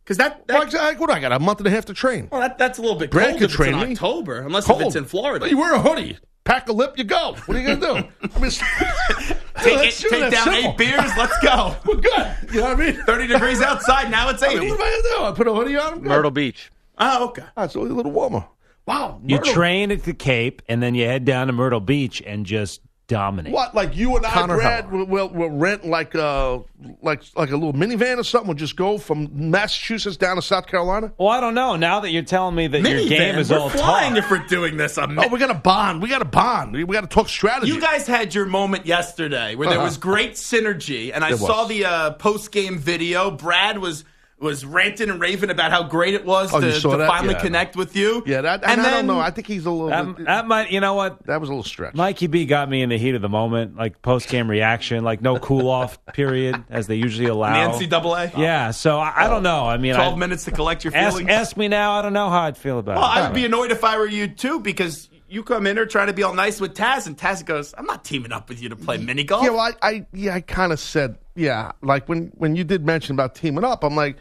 Because 0.07 0.17
that, 0.19 0.47
that 0.47 0.53
Well, 0.71 0.81
I- 0.81 0.93
what 0.93 1.09
do 1.09 1.13
I 1.15 1.19
got? 1.19 1.33
A 1.33 1.39
month 1.39 1.59
and 1.59 1.67
a 1.67 1.69
half 1.69 1.83
to 1.85 1.93
train. 1.93 2.29
well, 2.31 2.39
that 2.39 2.57
that's 2.57 2.79
a 2.79 2.81
little 2.81 2.97
bit 2.97 3.11
Brad 3.11 3.27
cold 3.31 3.39
could 3.41 3.49
if 3.49 3.55
train 3.57 3.73
it's 3.73 3.83
in 3.83 3.89
me. 3.89 3.95
October, 3.95 4.39
unless 4.39 4.65
Cold. 4.65 4.79
if 4.81 4.87
it's 4.87 4.95
in 4.95 5.03
Florida. 5.03 5.49
You 5.49 5.57
wear 5.57 5.73
a 5.75 5.79
hoodie, 5.81 6.17
pack 6.45 6.69
a 6.69 6.71
lip, 6.71 6.93
you 6.97 7.03
go. 7.03 7.35
What 7.45 7.57
are 7.57 7.59
you 7.59 7.75
gonna 7.75 8.01
do? 8.01 8.07
I 8.35 8.39
mean, 8.39 8.51
take 8.51 8.61
it, 9.25 9.37
that's- 9.57 9.99
take 10.01 10.31
down 10.31 10.31
simple. 10.31 10.71
eight 10.71 10.77
beers. 10.77 11.11
Let's 11.17 11.37
go. 11.39 11.75
We're 11.85 11.95
good. 11.95 12.35
You 12.53 12.61
know 12.61 12.69
what 12.73 12.79
I 12.81 12.91
mean? 12.91 13.03
30 13.03 13.27
degrees 13.27 13.61
outside. 13.61 14.09
Now 14.09 14.29
it's 14.29 14.41
I 14.41 14.47
mean, 14.47 14.59
80. 14.59 14.69
what 14.71 14.79
am 14.79 14.85
I 14.87 15.01
gonna 15.03 15.17
do? 15.19 15.23
I 15.25 15.31
put 15.35 15.47
a 15.47 15.53
hoodie 15.53 15.75
on. 15.77 15.93
I'm 15.93 15.99
good. 15.99 16.07
Myrtle 16.07 16.31
Beach. 16.31 16.71
Oh, 16.97 17.25
okay. 17.27 17.43
Ah, 17.57 17.65
it's 17.65 17.75
only 17.75 17.91
a 17.91 17.93
little 17.93 18.11
warmer. 18.13 18.45
Wow. 18.85 19.19
You 19.25 19.39
train 19.39 19.91
at 19.91 20.03
the 20.03 20.13
Cape, 20.13 20.61
and 20.69 20.81
then 20.81 20.95
you 20.95 21.05
head 21.05 21.25
down 21.25 21.47
to 21.47 21.53
Myrtle 21.53 21.81
Beach 21.81 22.23
and 22.25 22.45
just 22.45 22.79
dominate. 23.07 23.53
What? 23.53 23.73
Like 23.73 23.95
you 23.95 24.15
and 24.17 24.25
I, 24.25 24.45
Brad, 24.45 24.85
Heller. 24.85 24.97
will, 24.97 25.05
will, 25.05 25.29
will 25.29 25.49
rent 25.49 25.85
like 25.85 26.13
a 26.15 26.61
like 27.01 27.23
like 27.35 27.49
a 27.51 27.55
little 27.55 27.73
minivan 27.73 28.17
or 28.17 28.23
something. 28.23 28.49
We'll 28.49 28.57
just 28.57 28.75
go 28.75 28.97
from 28.97 29.29
Massachusetts 29.51 30.17
down 30.17 30.35
to 30.35 30.41
South 30.41 30.67
Carolina. 30.67 31.11
Well, 31.17 31.29
I 31.29 31.39
don't 31.39 31.53
know. 31.55 31.75
Now 31.75 31.99
that 32.01 32.11
you're 32.11 32.23
telling 32.23 32.55
me 32.55 32.67
that 32.67 32.81
your 32.81 32.89
Minivan. 32.99 33.09
game 33.09 33.37
is 33.39 33.49
We're 33.49 33.59
all 33.59 33.69
flying 33.69 34.15
talk. 34.15 34.23
if 34.25 34.31
we're 34.31 34.45
doing 34.47 34.77
this. 34.77 34.97
I'm 34.97 35.17
Oh, 35.17 35.27
we 35.29 35.39
got 35.39 35.47
to 35.47 35.53
bond. 35.53 36.01
We 36.01 36.09
got 36.09 36.19
to 36.19 36.25
bond. 36.25 36.73
We 36.73 36.83
got 36.85 37.01
to 37.01 37.07
talk 37.07 37.29
strategy. 37.29 37.71
You 37.71 37.79
guys 37.81 38.05
had 38.07 38.35
your 38.35 38.45
moment 38.45 38.85
yesterday 38.85 39.55
where 39.55 39.67
there 39.69 39.77
Uh-huh. 39.77 39.85
was 39.87 39.97
great 39.97 40.33
synergy, 40.33 41.11
and 41.13 41.23
I 41.23 41.29
There 41.29 41.37
saw 41.37 41.59
was. 41.61 41.69
the 41.69 41.85
uh, 41.85 42.11
post 42.11 42.51
game 42.51 42.77
video. 42.77 43.31
Brad 43.31 43.77
was 43.79 44.03
was 44.39 44.63
ranting 44.63 45.09
and 45.09 45.19
raving 45.19 45.49
about 45.49 45.71
how 45.71 45.81
great 45.83 46.13
it 46.13 46.23
was 46.23 46.53
Oh, 46.53 46.61
to, 46.61 46.71
to 46.71 46.79
finally 47.07 47.33
Yeah, 47.33 47.41
connect 47.41 47.75
with 47.75 47.95
you. 47.95 48.21
yeah, 48.27 48.41
that. 48.41 48.63
And, 48.63 48.73
and 48.73 48.81
I 48.81 48.91
don't 48.91 49.07
know. 49.07 49.19
I 49.19 49.31
think 49.31 49.47
he's 49.47 49.65
a 49.65 49.71
little. 49.71 49.87
That, 49.89 50.25
that 50.25 50.47
might, 50.47 50.71
you 50.71 50.79
know 50.79 50.93
what? 50.93 51.25
that 51.25 51.41
was 51.41 51.49
a 51.49 51.51
little 51.53 51.63
stretch. 51.63 51.95
Mikey 51.95 52.27
B 52.27 52.45
got 52.45 52.69
me 52.69 52.81
in 52.83 52.89
the 52.89 52.97
heat 52.97 53.15
of 53.15 53.21
the 53.23 53.29
moment, 53.29 53.75
like 53.75 54.01
post 54.01 54.29
game 54.29 54.47
reaction, 54.49 55.03
like 55.03 55.21
no 55.21 55.39
cool 55.39 55.69
off 55.69 56.03
period 56.13 56.63
as 56.69 56.85
they 56.87 56.95
usually 56.95 57.27
allow. 57.27 57.77
the 57.77 57.85
NCAA. 57.87 58.37
Yeah, 58.37 58.71
so 58.71 58.99
I, 58.99 59.25
I 59.25 59.27
don't 59.27 59.43
know. 59.43 59.65
I 59.65 59.77
mean, 59.77 59.95
twelve 59.95 60.13
I, 60.13 60.17
minutes 60.17 60.45
to 60.45 60.51
collect 60.51 60.83
your 60.83 60.95
ask, 60.95 61.17
feelings. 61.17 61.31
ask 61.31 61.57
me 61.57 61.67
now. 61.67 61.93
I 61.93 62.01
don't 62.03 62.13
know 62.13 62.29
how 62.29 62.41
I'd 62.41 62.57
feel 62.57 62.77
about 62.79 62.97
well, 62.97 63.05
it. 63.05 63.15
I 63.17 63.27
would 63.27 63.35
be 63.35 63.45
annoyed 63.45 63.71
if 63.71 63.83
I 63.83 63.97
were 63.97 64.05
you 64.05 64.27
too, 64.27 64.59
because 64.59 65.09
you 65.29 65.43
come 65.43 65.65
in 65.67 65.75
here 65.77 65.85
trying 65.85 66.07
to 66.07 66.13
be 66.13 66.23
all 66.23 66.33
nice 66.33 66.61
with 66.61 66.75
Taz, 66.75 67.07
and 67.07 67.17
Taz 67.17 67.43
goes, 67.43 67.73
"I'm 67.77 67.85
not 67.85 68.05
teaming 68.05 68.31
up 68.31 68.49
with 68.49 68.61
you 68.61 68.69
to 68.69 68.75
play 68.75 68.97
mini 68.97 69.23
golf." 69.23 69.43
Yeah, 69.43 69.49
well, 69.49 69.61
I, 69.61 69.71
I 69.81 70.05
yeah, 70.13 70.35
I 70.35 70.41
kind 70.41 70.71
of 70.71 70.79
said, 70.79 71.17
yeah, 71.35 71.71
like 71.81 72.07
when 72.07 72.31
when 72.35 72.55
you 72.55 72.63
did 72.63 72.85
mention 72.85 73.15
about 73.15 73.33
teaming 73.35 73.63
up, 73.63 73.83
I'm 73.83 73.95
like, 73.95 74.17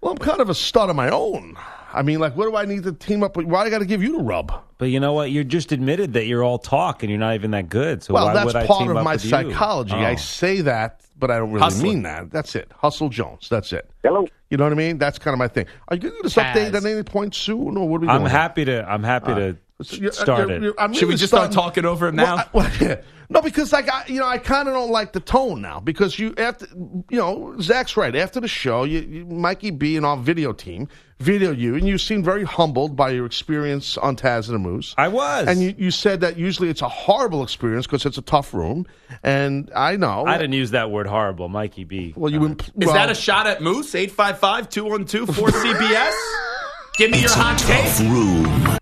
well, 0.00 0.12
I'm 0.12 0.18
kind 0.18 0.40
of 0.40 0.48
a 0.50 0.54
stud 0.54 0.90
of 0.90 0.96
my 0.96 1.10
own. 1.10 1.56
I 1.92 2.02
mean, 2.02 2.20
like, 2.20 2.36
what 2.36 2.44
do 2.48 2.56
I 2.56 2.64
need 2.66 2.84
to 2.84 2.92
team 2.92 3.22
up 3.24 3.36
with? 3.36 3.46
Why 3.46 3.62
do 3.64 3.66
I 3.66 3.70
got 3.70 3.78
to 3.80 3.84
give 3.84 4.02
you 4.02 4.16
the 4.16 4.22
rub? 4.22 4.52
But 4.78 4.86
you 4.86 5.00
know 5.00 5.12
what? 5.12 5.30
You 5.32 5.42
just 5.42 5.72
admitted 5.72 6.12
that 6.12 6.26
you're 6.26 6.44
all 6.44 6.58
talk 6.58 7.02
and 7.02 7.10
you're 7.10 7.18
not 7.18 7.34
even 7.34 7.50
that 7.50 7.68
good. 7.68 8.02
So 8.04 8.14
Well, 8.14 8.26
why 8.26 8.34
that's 8.34 8.46
would 8.46 8.56
I 8.56 8.66
part 8.66 8.82
team 8.82 8.90
of 8.92 8.96
up 8.98 9.04
my 9.04 9.14
with 9.14 9.24
you? 9.24 9.30
psychology. 9.30 9.92
I 9.94 10.12
Oh. 10.12 10.16
say 10.16 10.60
that, 10.60 11.00
but 11.18 11.30
I 11.32 11.38
don't 11.38 11.50
really 11.50 11.64
Hustling. 11.64 11.82
mean 11.94 12.02
that. 12.04 12.30
That's 12.30 12.54
it. 12.54 12.70
Hustle 12.78 13.08
Jones. 13.08 13.48
That's 13.50 13.72
it. 13.72 13.90
Hello. 14.04 14.26
You 14.50 14.56
know 14.56 14.64
what 14.64 14.72
I 14.72 14.76
mean? 14.76 14.98
That's 14.98 15.18
kind 15.18 15.32
of 15.34 15.38
my 15.38 15.48
thing. 15.48 15.66
Are 15.88 15.96
you 15.96 16.02
going 16.02 16.14
to 16.16 16.22
this 16.22 16.34
update 16.36 16.74
at 16.74 16.84
any 16.84 17.02
point 17.02 17.34
soon, 17.34 17.76
or 17.76 17.88
what 17.88 17.98
are 17.98 18.00
we 18.02 18.08
I'm 18.08 18.20
doing? 18.20 18.30
happy 18.30 18.64
to. 18.66 18.88
I'm 18.88 19.02
happy 19.02 19.34
to 19.34 19.56
So 19.82 19.96
you're- 19.96 20.08
uh, 20.08 20.12
start 20.12 20.40
you're- 20.48 20.56
it. 20.56 20.62
you're- 20.62 20.74
I'm 20.78 20.92
Should 20.92 21.02
we 21.02 21.08
really 21.10 21.18
just 21.18 21.32
start 21.32 21.52
talking 21.52 21.84
over 21.84 22.08
him 22.08 22.16
Well, 22.16 22.36
now? 22.36 22.42
I- 22.42 22.46
well, 22.52 22.70
yeah. 22.80 22.96
No, 23.32 23.40
because 23.40 23.72
like 23.72 23.88
I, 23.88 24.02
you 24.08 24.18
know, 24.18 24.26
I 24.26 24.38
kind 24.38 24.66
of 24.66 24.74
don't 24.74 24.90
like 24.90 25.12
the 25.12 25.20
tone 25.20 25.62
now 25.62 25.78
because 25.78 26.18
you 26.18 26.34
after, 26.36 26.66
you 26.74 27.04
know, 27.16 27.54
Zach's 27.60 27.96
right. 27.96 28.16
After 28.16 28.40
the 28.40 28.48
show, 28.48 28.82
you, 28.82 28.98
you, 29.02 29.24
Mikey 29.24 29.70
B 29.70 29.96
and 29.96 30.04
our 30.04 30.16
video 30.16 30.52
team 30.52 30.88
video 31.20 31.52
you, 31.52 31.76
and 31.76 31.86
you 31.86 31.96
seem 31.96 32.24
very 32.24 32.42
humbled 32.42 32.96
by 32.96 33.10
your 33.10 33.26
experience 33.26 33.96
on 33.98 34.16
Taz 34.16 34.46
and 34.48 34.56
the 34.56 34.58
Moose. 34.58 34.96
I 34.98 35.06
was. 35.06 35.46
and 35.46 35.62
you, 35.62 35.76
you 35.78 35.92
said 35.92 36.22
that 36.22 36.38
usually 36.38 36.70
it's 36.70 36.82
a 36.82 36.88
horrible 36.88 37.44
experience 37.44 37.86
because 37.86 38.04
it's 38.04 38.18
a 38.18 38.22
tough 38.22 38.52
room, 38.52 38.84
and 39.22 39.70
I 39.76 39.94
know. 39.94 40.24
I 40.26 40.36
didn't 40.36 40.54
use 40.54 40.72
that 40.72 40.90
word 40.90 41.06
horrible, 41.06 41.48
Mikey 41.48 41.84
B. 41.84 42.12
Well, 42.16 42.32
you 42.32 42.40
impl- 42.40 42.68
Is 42.82 42.86
well, 42.86 42.94
that 42.94 43.10
a 43.10 43.14
shot 43.14 43.46
at 43.46 43.62
Moose? 43.62 43.92
855-212-4CBS? 43.92 46.14
Give 46.96 47.12
me 47.12 47.20
your 47.20 47.30
hot 47.30 47.58
take. 47.58 47.84
Tough 47.84 48.00
room. 48.00 48.76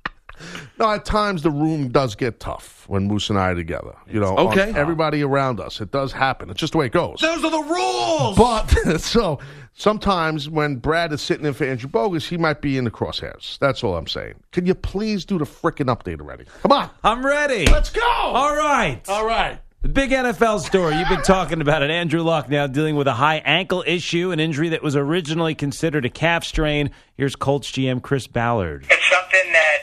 No, 0.78 0.90
at 0.92 1.04
times 1.04 1.42
the 1.42 1.50
room 1.50 1.88
does 1.88 2.14
get 2.14 2.38
tough 2.40 2.84
when 2.88 3.06
Moose 3.08 3.30
and 3.30 3.38
I 3.38 3.48
are 3.50 3.54
together. 3.54 3.94
You 4.08 4.20
know, 4.20 4.36
Okay. 4.36 4.72
everybody 4.76 5.22
around 5.22 5.58
us. 5.60 5.80
It 5.80 5.90
does 5.90 6.12
happen. 6.12 6.50
It's 6.50 6.60
just 6.60 6.72
the 6.72 6.78
way 6.78 6.86
it 6.86 6.92
goes. 6.92 7.18
Those 7.20 7.42
are 7.44 7.50
the 7.50 7.62
rules. 7.62 8.36
But 8.36 8.66
so 9.00 9.38
sometimes 9.74 10.48
when 10.48 10.76
Brad 10.76 11.12
is 11.12 11.20
sitting 11.22 11.46
in 11.46 11.54
for 11.54 11.64
Andrew 11.64 11.88
Bogus, 11.88 12.26
he 12.28 12.36
might 12.36 12.60
be 12.60 12.76
in 12.78 12.84
the 12.84 12.90
crosshairs. 12.90 13.58
That's 13.58 13.82
all 13.82 13.96
I'm 13.96 14.06
saying. 14.06 14.34
Can 14.52 14.66
you 14.66 14.74
please 14.74 15.24
do 15.24 15.38
the 15.38 15.44
frickin' 15.44 15.86
update 15.86 16.20
already? 16.20 16.44
Come 16.62 16.72
on, 16.72 16.90
I'm 17.04 17.24
ready. 17.24 17.66
let's 17.66 17.90
go. 17.90 18.02
All 18.02 18.54
right. 18.56 19.00
All 19.08 19.26
right. 19.26 19.58
The 19.82 19.88
big 19.88 20.10
NFL 20.10 20.58
story. 20.60 20.96
You've 20.96 21.08
been 21.08 21.22
talking 21.22 21.60
about 21.60 21.82
it. 21.82 21.90
Andrew 21.90 22.22
Luck 22.22 22.48
now 22.50 22.66
dealing 22.66 22.96
with 22.96 23.06
a 23.06 23.12
high 23.12 23.36
ankle 23.36 23.84
issue, 23.86 24.32
an 24.32 24.40
injury 24.40 24.70
that 24.70 24.82
was 24.82 24.96
originally 24.96 25.54
considered 25.54 26.04
a 26.04 26.10
calf 26.10 26.42
strain. 26.44 26.90
Here's 27.14 27.36
Colts 27.36 27.70
GM 27.70 28.02
Chris 28.02 28.26
Ballard. 28.26 28.86
It's 28.90 29.08
something 29.08 29.52
that 29.52 29.78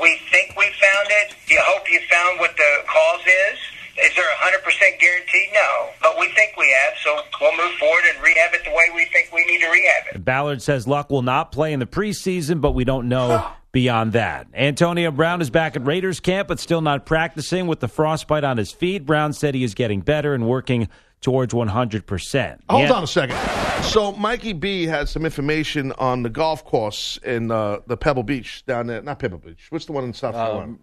we 0.00 0.18
think 0.30 0.56
we 0.56 0.64
found 0.64 1.08
it. 1.22 1.34
You 1.48 1.58
hope 1.62 1.90
you 1.90 2.00
found 2.10 2.40
what 2.40 2.56
the 2.56 2.82
cause 2.86 3.20
is. 3.20 3.58
Is 4.02 4.14
there 4.16 4.24
a 4.24 4.36
100% 4.36 4.98
guarantee? 4.98 5.48
No. 5.52 5.90
But 6.00 6.18
we 6.18 6.28
think 6.32 6.56
we 6.56 6.74
have, 6.84 6.94
so 7.04 7.20
we'll 7.40 7.56
move 7.56 7.76
forward 7.78 8.04
and 8.12 8.22
rehab 8.22 8.54
it 8.54 8.64
the 8.64 8.70
way 8.70 8.90
we 8.94 9.04
think 9.06 9.30
we 9.32 9.44
need 9.44 9.60
to 9.60 9.68
rehab 9.68 10.14
it. 10.14 10.24
Ballard 10.24 10.62
says 10.62 10.86
Luck 10.86 11.10
will 11.10 11.22
not 11.22 11.52
play 11.52 11.72
in 11.72 11.80
the 11.80 11.86
preseason, 11.86 12.60
but 12.60 12.72
we 12.72 12.84
don't 12.84 13.08
know 13.08 13.46
beyond 13.72 14.12
that. 14.14 14.46
Antonio 14.54 15.10
Brown 15.10 15.42
is 15.42 15.50
back 15.50 15.76
at 15.76 15.84
Raiders 15.84 16.18
camp, 16.18 16.48
but 16.48 16.58
still 16.58 16.80
not 16.80 17.04
practicing 17.04 17.66
with 17.66 17.80
the 17.80 17.88
frostbite 17.88 18.44
on 18.44 18.56
his 18.56 18.72
feet. 18.72 19.04
Brown 19.04 19.32
said 19.32 19.54
he 19.54 19.64
is 19.64 19.74
getting 19.74 20.00
better 20.00 20.34
and 20.34 20.48
working 20.48 20.88
towards 21.20 21.52
100%. 21.54 22.58
Hold 22.68 22.82
Yeah. 22.82 22.92
on 22.92 23.04
a 23.04 23.06
second. 23.06 23.36
So 23.84 24.12
Mikey 24.12 24.52
B 24.54 24.86
has 24.86 25.10
some 25.10 25.24
information 25.24 25.92
on 25.92 26.22
the 26.22 26.30
golf 26.30 26.64
course 26.64 27.18
in 27.24 27.50
uh, 27.50 27.80
the 27.86 27.96
Pebble 27.96 28.22
Beach 28.22 28.64
down 28.66 28.86
there. 28.86 29.02
Not 29.02 29.18
Pebble 29.18 29.38
Beach. 29.38 29.66
What's 29.70 29.84
the 29.86 29.92
one 29.92 30.04
in 30.04 30.12
South 30.14 30.34
Carolina? 30.34 30.76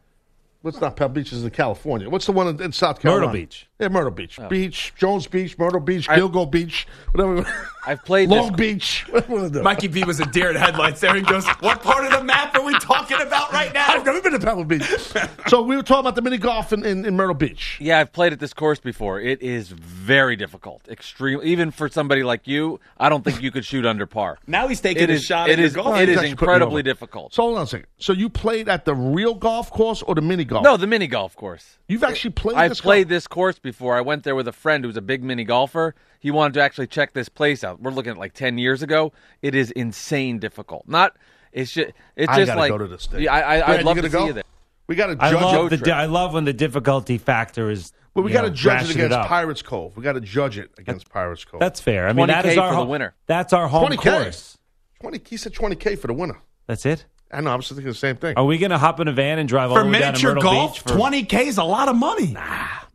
What's 0.61 0.81
not 0.81 0.95
Pebble 0.95 1.13
Beach? 1.15 1.31
Is 1.33 1.43
in 1.43 1.49
California. 1.51 2.09
What's 2.09 2.25
the 2.25 2.31
one 2.31 2.47
in, 2.47 2.61
in 2.61 2.71
South 2.71 2.99
Carolina? 2.99 3.27
Myrtle 3.27 3.41
Beach. 3.41 3.66
Yeah, 3.79 3.89
Myrtle 3.89 4.09
Beach. 4.11 4.39
Oh. 4.39 4.47
Beach, 4.47 4.91
Jones 4.97 5.27
Beach, 5.27 5.55
Myrtle 5.59 5.79
Beach, 5.79 6.07
Gilgo 6.07 6.49
Beach, 6.49 6.87
whatever. 7.11 7.47
I've 7.85 8.03
played 8.03 8.27
Long 8.27 8.47
this. 8.53 8.57
Beach. 8.57 9.05
Whatever 9.09 9.49
we. 9.49 9.61
Mikey 9.61 9.87
B 9.87 10.03
was 10.03 10.19
a 10.19 10.25
deer 10.25 10.49
in 10.49 10.55
headlights 10.55 10.99
there 10.99 11.15
and 11.15 11.25
goes, 11.25 11.45
What 11.59 11.83
part 11.83 12.03
of 12.05 12.11
the 12.11 12.23
map 12.23 12.55
are 12.55 12.63
we 12.63 12.77
talking 12.79 13.21
about 13.21 13.53
right 13.53 13.71
now? 13.73 13.85
I've 13.89 14.03
never 14.03 14.19
been 14.19 14.33
to 14.33 14.39
Pebble 14.39 14.63
Beach. 14.63 14.83
so 15.47 15.61
we 15.61 15.75
were 15.77 15.83
talking 15.83 15.99
about 16.01 16.15
the 16.15 16.21
mini 16.23 16.37
golf 16.39 16.73
in, 16.73 16.83
in, 16.83 17.05
in 17.05 17.15
Myrtle 17.15 17.35
Beach. 17.35 17.77
Yeah, 17.79 17.99
I've 17.99 18.11
played 18.11 18.33
at 18.33 18.39
this 18.39 18.51
course 18.51 18.79
before. 18.79 19.21
It 19.21 19.43
is 19.43 19.69
very 19.69 20.35
difficult. 20.35 20.81
Extreme. 20.89 21.41
Even 21.43 21.69
for 21.69 21.87
somebody 21.87 22.23
like 22.23 22.47
you, 22.47 22.79
I 22.99 23.09
don't 23.09 23.23
think 23.23 23.43
you 23.43 23.51
could 23.51 23.63
shoot 23.63 23.85
under 23.85 24.07
par. 24.07 24.39
Now 24.47 24.67
he's 24.67 24.81
taking 24.81 25.03
It 25.03 25.09
a 25.11 25.13
is. 25.13 25.23
shot 25.23 25.49
It 25.49 25.53
at 25.53 25.57
your 25.59 25.67
is. 25.67 25.73
golf. 25.75 25.95
It 25.97 26.09
He's 26.09 26.09
is 26.09 26.17
actually 26.17 26.35
putting 26.35 26.47
me 26.49 26.53
incredibly 26.55 26.83
difficult. 26.83 27.33
So 27.35 27.43
hold 27.43 27.57
on 27.57 27.63
a 27.63 27.67
second. 27.67 27.87
So 27.99 28.11
you 28.11 28.27
played 28.27 28.67
at 28.67 28.85
the 28.85 28.95
real 28.95 29.35
golf 29.35 29.69
course 29.69 30.01
or 30.01 30.15
the 30.15 30.21
mini 30.21 30.45
golf? 30.45 30.63
No, 30.63 30.77
the 30.77 30.87
mini 30.87 31.05
golf 31.07 31.35
course. 31.35 31.77
You've 31.87 32.03
actually 32.03 32.31
played 32.31 32.57
I've 32.57 32.69
this 32.71 32.81
played 32.81 33.03
golf- 33.05 33.09
this 33.11 33.27
course 33.27 33.59
before. 33.71 33.95
I 33.95 34.01
went 34.01 34.23
there 34.23 34.35
with 34.35 34.47
a 34.47 34.51
friend 34.51 34.83
who's 34.83 34.97
a 34.97 35.01
big 35.01 35.23
mini 35.23 35.43
golfer. 35.43 35.95
He 36.19 36.31
wanted 36.31 36.53
to 36.55 36.61
actually 36.61 36.87
check 36.87 37.13
this 37.13 37.29
place 37.29 37.63
out. 37.63 37.81
We're 37.81 37.91
looking 37.91 38.11
at 38.11 38.17
like 38.17 38.33
ten 38.33 38.57
years 38.57 38.81
ago. 38.81 39.13
It 39.41 39.53
is 39.55 39.71
insane 39.71 40.39
difficult. 40.39 40.87
Not. 40.87 41.15
It's 41.51 41.71
just. 41.71 41.91
It's 42.15 42.31
I 42.31 42.37
just 42.37 42.47
gotta 42.47 42.59
like. 42.59 42.71
go 42.71 42.77
to 42.77 42.87
this 42.87 43.05
thing. 43.07 43.21
Yeah, 43.21 43.33
I, 43.33 43.37
I, 43.37 43.59
Brad, 43.59 43.79
I'd 43.79 43.85
love 43.85 43.95
gonna 43.95 44.07
to 44.07 44.11
see 44.11 44.17
go? 44.17 44.25
you 44.27 44.33
there. 44.33 44.43
We 44.87 44.95
got 44.95 45.07
to 45.07 45.17
I 45.19 45.31
judge 45.31 45.41
love, 45.41 45.69
the 45.69 45.77
trip. 45.77 45.95
I 45.95 46.05
love 46.05 46.33
when 46.33 46.45
the 46.45 46.53
difficulty 46.53 47.17
factor 47.17 47.69
is. 47.69 47.91
But 48.13 48.21
we 48.23 48.31
got 48.31 48.43
to 48.43 48.49
judge 48.49 48.89
it 48.89 48.95
against 48.95 49.13
up. 49.15 49.27
Pirates 49.27 49.61
Cove. 49.61 49.95
We 49.95 50.01
got 50.01 50.13
to 50.13 50.21
judge 50.21 50.57
it 50.57 50.71
against 50.77 51.09
Pirates 51.09 51.45
Cove. 51.45 51.59
That's 51.59 51.79
fair. 51.79 52.07
I 52.07 52.13
mean, 52.13 52.27
that 52.27 52.45
is 52.45 52.57
our 52.57 52.69
for 52.69 52.75
home, 52.75 52.89
winner. 52.89 53.13
That's 53.27 53.53
our 53.53 53.67
home 53.67 53.91
20K. 53.91 53.97
course. 54.23 54.57
twenty. 55.01 55.21
He 55.27 55.37
said 55.37 55.53
twenty 55.53 55.75
k 55.75 55.95
for 55.95 56.07
the 56.07 56.13
winner. 56.13 56.37
That's 56.67 56.85
it. 56.85 57.05
I 57.31 57.41
know. 57.41 57.51
I 57.51 57.55
was 57.55 57.67
thinking 57.67 57.85
the 57.85 57.93
same 57.93 58.15
thing. 58.15 58.35
Are 58.37 58.45
we 58.45 58.57
going 58.57 58.71
to 58.71 58.77
hop 58.77 58.99
in 59.01 59.07
a 59.09 59.11
van 59.11 59.37
and 59.37 59.49
drive 59.49 59.69
all 59.71 59.77
For 59.77 59.83
the 59.83 59.89
way 59.89 59.99
down 59.99 60.13
to 60.13 60.23
Myrtle 60.25 60.43
golf, 60.43 60.73
Beach? 60.75 60.93
For, 60.93 60.97
20K 60.97 61.47
is 61.47 61.57
a 61.57 61.63
lot 61.63 61.89
of 61.89 61.95
money. 61.97 62.35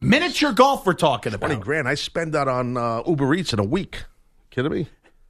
Miniature 0.03 0.53
golf 0.53 0.85
we're 0.85 0.95
talking 0.95 1.33
Twenty 1.33 1.55
about. 1.55 1.65
grand. 1.65 1.88
I 1.88 1.95
spend 1.95 2.35
that 2.35 2.49
on 2.49 2.77
uh, 2.77 3.03
Uber 3.07 3.35
Eats 3.35 3.53
in 3.53 3.59
a 3.59 3.65
week. 3.65 4.05
Kidding 4.51 4.73
me? 4.73 4.87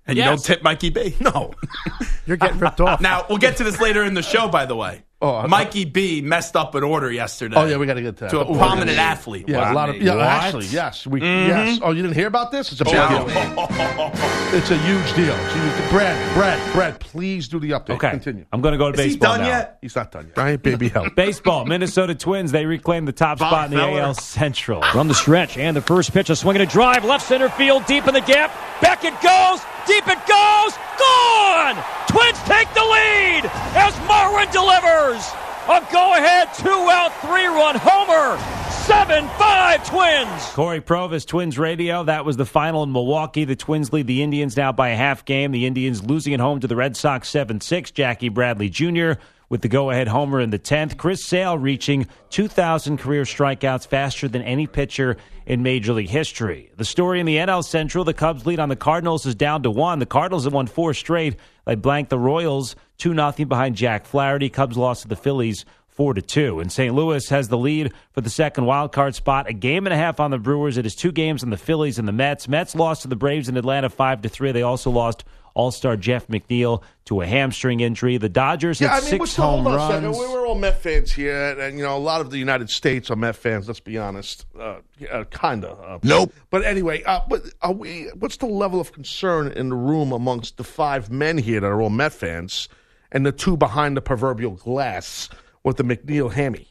And 0.07 0.19
you 0.19 0.25
don't 0.25 0.43
tip 0.43 0.63
Mikey 0.63 0.91
B. 0.91 1.15
No. 1.21 1.53
You're 2.27 2.37
getting 2.37 2.59
ripped 2.59 2.81
off. 2.81 3.01
Now, 3.01 3.25
we'll 3.29 3.39
get 3.39 3.59
to 3.59 3.65
this 3.65 3.81
later 3.81 4.03
in 4.03 4.15
the 4.15 4.23
show, 4.23 4.49
by 4.49 4.67
the 4.67 4.75
way. 4.75 5.03
Oh, 5.23 5.37
I- 5.37 5.47
Mikey 5.47 5.85
B 5.85 6.21
messed 6.21 6.57
up 6.57 6.75
an 6.75 6.83
order 6.83 7.11
yesterday. 7.11 7.55
Oh 7.57 7.65
yeah, 7.65 7.77
we 7.77 7.87
got 7.87 7.95
to 7.95 8.03
get 8.03 8.17
to 8.17 8.25
that. 8.25 8.31
to 8.33 8.41
a 8.41 8.51
Ooh, 8.53 8.57
prominent 8.57 8.97
yeah. 8.97 9.03
athlete. 9.05 9.49
Yeah, 9.49 9.73
a 9.73 9.75
lot 9.75 9.89
of 9.89 9.97
yeah. 10.03 10.17
What? 10.17 10.27
Actually, 10.27 10.67
yes, 10.67 11.07
we 11.07 11.21
mm-hmm. 11.21 11.49
yes. 11.49 11.79
Oh, 11.83 11.93
you 11.93 12.03
didn't 12.03 12.17
hear 12.17 12.27
about 12.27 12.51
this? 12.51 12.73
It's 12.73 12.81
a 12.81 12.85
big 12.85 12.95
No. 12.95 13.09
deal. 13.09 13.27
Oh. 13.57 14.51
It's 14.53 14.71
a 14.71 14.77
huge 14.79 15.15
deal. 15.15 15.35
So 15.37 15.55
you- 15.57 15.91
Brad, 15.91 16.35
Brad, 16.35 16.73
Brad, 16.73 17.01
please 17.01 17.49
do 17.49 17.61
the 17.61 17.71
update. 17.71 17.91
Okay. 17.95 18.11
continue. 18.11 18.45
I'm 18.53 18.61
going 18.61 18.73
to 18.73 18.79
go 18.79 18.91
to 18.91 18.99
Is 18.99 19.05
he 19.05 19.11
baseball 19.17 19.37
done 19.37 19.43
now. 19.43 19.49
yet? 19.49 19.79
He's 19.81 19.95
not 19.95 20.11
done 20.11 20.27
yet. 20.27 20.35
Giant 20.37 20.63
baby 20.63 20.89
help. 20.89 21.15
Baseball, 21.17 21.65
Minnesota 21.67 22.15
Twins, 22.15 22.51
they 22.51 22.67
reclaim 22.67 23.05
the 23.05 23.13
top 23.13 23.39
spot 23.39 23.67
in 23.67 23.71
the 23.73 23.77
Feller. 23.79 24.01
AL 24.01 24.15
Central. 24.15 24.83
From 24.83 25.09
the 25.09 25.15
stretch, 25.15 25.57
and 25.57 25.77
the 25.77 25.81
first 25.83 26.13
pitch, 26.13 26.31
a 26.31 26.37
swing 26.37 26.57
and 26.57 26.63
a 26.63 26.67
drive, 26.71 27.05
left 27.05 27.27
center 27.27 27.49
field, 27.51 27.87
deep 27.87 28.07
in 28.09 28.15
the 28.15 28.21
gap. 28.21 28.51
Back 28.81 29.05
it 29.05 29.13
goes, 29.21 29.61
deep 29.87 30.07
it 30.09 30.19
goes, 30.27 30.73
gone! 30.99 31.77
Twins 32.09 32.39
take 32.45 32.73
the 32.75 32.81
lead 32.85 33.45
as 33.77 33.95
Marwin 34.09 34.51
delivers. 34.53 35.12
A 35.21 35.87
go-ahead 35.93 36.49
two-out, 36.55 37.13
three-run 37.21 37.77
homer. 37.77 38.39
Seven-five 38.71 39.87
Twins. 39.87 40.43
Cory 40.55 40.81
Provus, 40.81 41.27
Twins 41.27 41.59
Radio. 41.59 42.03
That 42.05 42.25
was 42.25 42.37
the 42.37 42.47
final 42.47 42.83
in 42.83 42.93
Milwaukee. 42.93 43.45
The 43.45 43.55
Twins 43.55 43.93
lead 43.93 44.07
the 44.07 44.23
Indians 44.23 44.57
now 44.57 44.73
by 44.73 44.89
a 44.89 44.97
half 44.97 45.25
game. 45.25 45.53
The 45.53 45.67
Indians 45.67 46.03
losing 46.03 46.35
at 46.35 46.41
home 46.41 46.61
to 46.61 46.67
the 46.67 46.77
Red 46.77 46.97
Sox 46.97 47.29
7 47.29 47.61
6. 47.61 47.91
Jackie 47.91 48.31
Bradley 48.31 48.71
Jr. 48.71 49.13
with 49.51 49.61
the 49.61 49.69
go 49.69 49.91
ahead 49.91 50.09
homer 50.09 50.41
in 50.41 50.51
the 50.51 50.59
10th. 50.59 50.97
Chris 50.97 51.23
Sale 51.23 51.59
reaching 51.59 52.09
2,000 52.31 52.97
career 52.97 53.23
strikeouts 53.23 53.87
faster 53.87 54.29
than 54.29 54.43
any 54.43 54.67
pitcher 54.67 55.17
in 55.47 55.63
Major 55.63 55.93
League 55.93 56.09
history. 56.09 56.73
The 56.77 56.85
story 56.85 57.21
in 57.21 57.27
the 57.27 57.37
NL 57.37 57.63
Central 57.63 58.05
the 58.05 58.15
Cubs 58.15 58.47
lead 58.47 58.59
on 58.59 58.69
the 58.69 58.77
Cardinals 58.77 59.27
is 59.27 59.35
down 59.35 59.63
to 59.63 59.71
one. 59.71 59.99
The 59.99 60.07
Cardinals 60.07 60.45
have 60.45 60.55
won 60.55 60.67
four 60.67 60.95
straight. 60.95 61.37
They 61.67 61.75
blanked 61.77 62.11
the 62.11 62.19
Royals 62.19 62.75
2 63.03 63.15
0 63.15 63.33
behind 63.49 63.75
Jack 63.75 64.07
Flaherty. 64.07 64.49
Cubs 64.49 64.77
lost 64.77 65.03
to 65.03 65.09
the 65.09 65.17
Phillies 65.17 65.65
four 65.89 66.15
to 66.15 66.23
two. 66.23 66.61
And 66.61 66.71
St. 66.71 66.95
Louis 66.95 67.29
has 67.31 67.49
the 67.49 67.59
lead 67.59 67.93
for 68.13 68.21
the 68.21 68.31
second 68.31 68.65
wild 68.65 68.93
card 68.93 69.17
spot. 69.17 69.49
A 69.49 69.53
game 69.53 69.87
and 69.89 69.93
a 69.93 69.97
half 69.97 70.21
on 70.21 70.31
the 70.31 70.39
Brewers. 70.39 70.77
It 70.79 70.87
is 70.87 70.95
two 70.95 71.11
games 71.11 71.43
on 71.43 71.51
the 71.51 71.57
Phillies 71.57 71.99
and 71.99 72.07
the 72.07 72.13
Mets. 72.13 72.47
Mets 72.47 72.77
lost 72.77 73.03
to 73.03 73.09
the 73.09 73.17
Braves 73.17 73.49
in 73.49 73.57
Atlanta 73.57 73.91
five 73.91 74.23
to 74.23 74.29
three. 74.29 74.53
They 74.53 74.63
also 74.63 74.89
lost 74.91 75.25
All 75.55 75.73
Star 75.73 75.97
Jeff 75.97 76.29
McNeil 76.29 76.83
to 77.07 77.23
a 77.23 77.27
hamstring 77.27 77.81
injury. 77.81 78.19
The 78.19 78.29
Dodgers 78.29 78.81
Yeah, 78.81 78.95
hit 78.95 79.09
I 79.09 79.11
mean, 79.11 79.19
we're 79.21 79.27
6 79.27 79.37
home 79.37 79.65
hold 79.65 79.67
on 79.67 79.75
a 79.75 80.07
runs. 80.07 80.17
We- 80.19 80.25
We're 80.33 80.47
all 80.47 80.55
Met 80.55 80.81
fans 80.81 81.13
here, 81.13 81.59
and 81.61 81.77
you 81.77 81.83
know, 81.85 81.97
a 81.97 81.99
lot 81.99 82.21
of 82.21 82.31
the 82.31 82.39
United 82.39 82.71
States 82.71 83.11
are 83.11 83.17
Met 83.17 83.35
fans. 83.35 83.67
Let's 83.67 83.81
be 83.81 83.99
honest, 83.99 84.47
uh, 84.59 84.77
uh, 85.11 85.25
kind 85.25 85.65
of. 85.65 85.79
Uh, 85.85 85.99
Nope. 86.05 86.33
But 86.51 86.65
anyway, 86.65 87.03
uh, 87.03 87.21
but 87.29 87.43
are 87.63 87.73
we? 87.73 88.05
What's 88.19 88.37
the 88.37 88.47
level 88.47 88.81
of 88.81 88.93
concern 88.93 89.49
in 89.49 89.71
the 89.71 89.75
room 89.77 90.13
amongst 90.13 90.57
the 90.57 90.65
five 90.65 91.11
men 91.11 91.37
here 91.37 91.59
that 91.61 91.67
are 91.67 91.83
all 91.83 91.91
Met 91.91 92.13
fans, 92.13 92.69
and 93.13 93.25
the 93.25 93.31
two 93.31 93.57
behind 93.57 93.97
the 93.97 94.01
proverbial 94.03 94.53
glass 94.53 95.29
with 95.63 95.77
the 95.77 95.85
McNeil 95.85 96.33
hammy? 96.33 96.67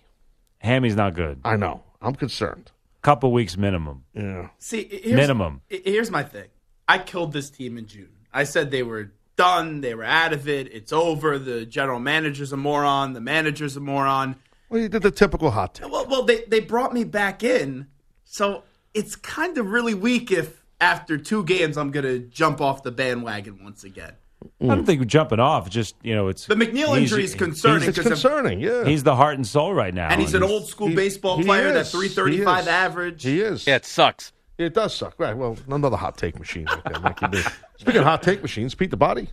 Hammy's 0.57 0.95
not 0.95 1.15
good. 1.15 1.39
I 1.45 1.55
know. 1.55 1.83
I'm 2.01 2.15
concerned. 2.15 2.71
Couple 3.01 3.31
weeks 3.31 3.57
minimum. 3.57 4.03
Yeah. 4.13 4.49
See, 4.59 4.83
here's, 4.83 5.15
Minimum. 5.15 5.61
Here's 5.69 6.11
my 6.11 6.23
thing. 6.23 6.49
I 6.87 6.99
killed 6.99 7.31
this 7.33 7.49
team 7.49 7.77
in 7.77 7.87
June. 7.87 8.11
I 8.33 8.43
said 8.43 8.69
they 8.69 8.83
were 8.83 9.13
done. 9.37 9.81
They 9.81 9.95
were 9.95 10.03
out 10.03 10.33
of 10.33 10.47
it. 10.47 10.71
It's 10.71 10.93
over. 10.93 11.39
The 11.39 11.65
general 11.65 11.99
manager's 11.99 12.51
a 12.51 12.57
moron. 12.57 13.13
The 13.13 13.21
manager's 13.21 13.75
a 13.75 13.79
moron. 13.79 14.35
Well, 14.69 14.81
you 14.81 14.89
did 14.89 15.01
the 15.01 15.11
typical 15.11 15.51
hot 15.51 15.75
take. 15.75 15.91
Well, 15.91 16.05
well, 16.07 16.23
they 16.23 16.43
they 16.47 16.59
brought 16.59 16.93
me 16.93 17.03
back 17.03 17.43
in, 17.43 17.87
so 18.23 18.63
it's 18.93 19.15
kind 19.15 19.57
of 19.57 19.67
really 19.67 19.93
weak 19.93 20.31
if 20.31 20.63
after 20.79 21.17
two 21.17 21.43
games 21.43 21.77
I'm 21.77 21.91
gonna 21.91 22.19
jump 22.19 22.61
off 22.61 22.83
the 22.83 22.91
bandwagon 22.91 23.63
once 23.63 23.83
again. 23.83 24.13
I 24.61 24.65
don't 24.67 24.85
think 24.85 25.05
jumping 25.07 25.39
off. 25.39 25.69
Just, 25.69 25.95
you 26.03 26.13
know, 26.15 26.27
it's. 26.27 26.45
The 26.45 26.55
McNeil 26.55 26.97
injury 26.97 27.23
is 27.23 27.35
concerning 27.35 27.89
It's 27.89 27.97
because 27.97 28.11
of- 28.23 28.31
concerning. 28.31 28.59
Yeah. 28.59 28.85
He's 28.85 29.03
the 29.03 29.15
heart 29.15 29.35
and 29.35 29.45
soul 29.45 29.73
right 29.73 29.93
now. 29.93 30.07
and 30.09 30.19
he's 30.21 30.33
an 30.33 30.43
old 30.43 30.67
school 30.67 30.87
he- 30.87 30.95
baseball 30.95 31.37
he 31.37 31.43
player. 31.43 31.71
That 31.73 31.81
is. 31.81 31.91
335 31.91 32.63
He 32.63 32.69
average. 32.69 33.23
he 33.23 33.39
is. 33.41 33.65
Yeah, 33.67 33.75
it 33.77 33.85
sucks. 33.85 34.33
It 34.57 34.73
does 34.75 34.93
suck. 34.95 35.15
Right. 35.17 35.35
Well, 35.35 35.57
another 35.67 35.97
hot 35.97 36.17
take 36.17 36.37
machine. 36.37 36.65
Right 36.65 37.17
there, 37.31 37.43
Speaking 37.77 38.01
of 38.01 38.05
hot 38.05 38.21
take 38.23 38.41
machines, 38.41 38.75
Pete 38.75 38.91
the 38.91 38.97
Body. 38.97 39.29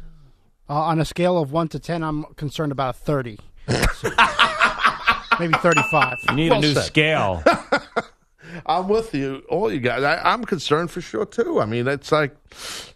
Uh, 0.71 0.75
on 0.75 0.99
a 1.01 1.05
scale 1.05 1.39
of 1.39 1.53
1 1.53 1.69
to 1.69 1.79
10, 1.79 2.03
I'm 2.03 2.25
concerned 2.37 2.73
about 2.73 2.95
a 2.95 2.99
30. 2.99 3.39
Maybe 5.41 5.55
35. 5.55 6.17
You 6.31 6.35
need 6.35 6.51
Well 6.51 6.59
a 6.59 6.63
new 6.63 6.75
said. 6.75 6.85
scale. 6.85 7.43
I'm 8.67 8.89
with 8.89 9.15
you, 9.15 9.43
all 9.49 9.73
you 9.73 9.81
guys. 9.81 10.03
I, 10.03 10.19
I'm 10.33 10.45
concerned 10.45 10.91
for 10.91 11.01
sure 11.01 11.27
too. 11.27 11.61
I 11.61 11.67
mean, 11.67 11.87
it's 11.89 12.13
like 12.13 12.35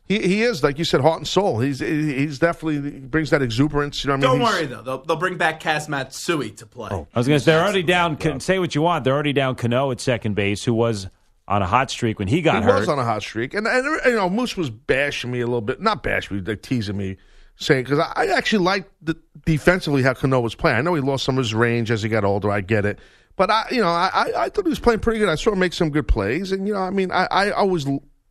he, 0.06 0.20
he 0.20 0.42
is 0.42 0.62
like 0.62 0.78
you 0.78 0.84
said, 0.84 1.00
heart 1.00 1.18
and 1.18 1.26
soul. 1.28 1.60
He's 1.60 1.80
he's 1.80 2.38
definitely 2.38 2.90
he 2.90 2.98
brings 3.00 3.30
that 3.30 3.42
exuberance. 3.42 4.04
You 4.04 4.08
know 4.08 4.16
what 4.16 4.24
I 4.26 4.32
mean? 4.32 4.40
Don't 4.40 4.48
He's- 4.48 4.60
worry 4.60 4.66
though; 4.66 4.82
they'll, 4.82 5.04
they'll 5.04 5.16
bring 5.16 5.36
back 5.36 5.60
Kaz 5.60 5.88
Matsui 5.88 6.50
to 6.52 6.66
play. 6.66 6.88
Oh, 6.92 7.06
I 7.14 7.18
was 7.18 7.26
going 7.26 7.38
to 7.38 7.44
say, 7.44 7.52
they're 7.52 7.62
already 7.62 7.82
down. 7.82 8.16
Can, 8.16 8.40
say 8.40 8.58
what 8.58 8.74
you 8.74 8.82
want. 8.82 9.04
They're 9.04 9.14
already 9.14 9.32
down 9.32 9.54
Cano 9.54 9.90
at 9.90 10.00
second 10.00 10.34
base, 10.34 10.64
who 10.64 10.74
was 10.74 11.08
on 11.48 11.62
a 11.62 11.66
hot 11.66 11.90
streak 11.90 12.18
when 12.18 12.28
he 12.28 12.40
got 12.42 12.56
hurt. 12.56 12.62
He 12.62 12.66
hurt. 12.70 12.80
was 12.80 12.88
on 12.88 12.98
a 12.98 13.04
hot 13.04 13.22
streak, 13.22 13.54
and, 13.54 13.66
and 13.66 13.84
you 14.06 14.12
know 14.12 14.30
Moose 14.30 14.56
was 14.56 14.70
bashing 14.70 15.30
me 15.30 15.40
a 15.40 15.46
little 15.46 15.60
bit, 15.60 15.80
not 15.80 16.02
bashing 16.02 16.36
me, 16.36 16.42
like 16.42 16.62
teasing 16.62 16.96
me, 16.96 17.16
saying 17.56 17.84
because 17.84 17.98
I, 17.98 18.12
I 18.16 18.26
actually 18.28 18.64
liked 18.64 18.90
the, 19.02 19.16
defensively 19.44 20.02
how 20.02 20.14
Cano 20.14 20.40
was 20.40 20.54
playing. 20.54 20.76
I 20.78 20.80
know 20.82 20.94
he 20.94 21.00
lost 21.00 21.24
some 21.24 21.36
of 21.38 21.44
his 21.44 21.54
range 21.54 21.90
as 21.90 22.02
he 22.02 22.08
got 22.08 22.24
older. 22.24 22.50
I 22.50 22.60
get 22.60 22.84
it, 22.84 22.98
but 23.36 23.50
I, 23.50 23.64
you 23.70 23.80
know, 23.80 23.88
I, 23.88 24.10
I, 24.12 24.44
I 24.44 24.48
thought 24.48 24.64
he 24.64 24.70
was 24.70 24.78
playing 24.80 25.00
pretty 25.00 25.18
good. 25.18 25.28
I 25.28 25.34
saw 25.36 25.52
him 25.52 25.58
make 25.58 25.72
some 25.72 25.90
good 25.90 26.06
plays, 26.08 26.52
and 26.52 26.66
you 26.66 26.74
know, 26.74 26.80
I 26.80 26.90
mean, 26.90 27.10
I, 27.10 27.26
I 27.30 27.50
always 27.50 27.86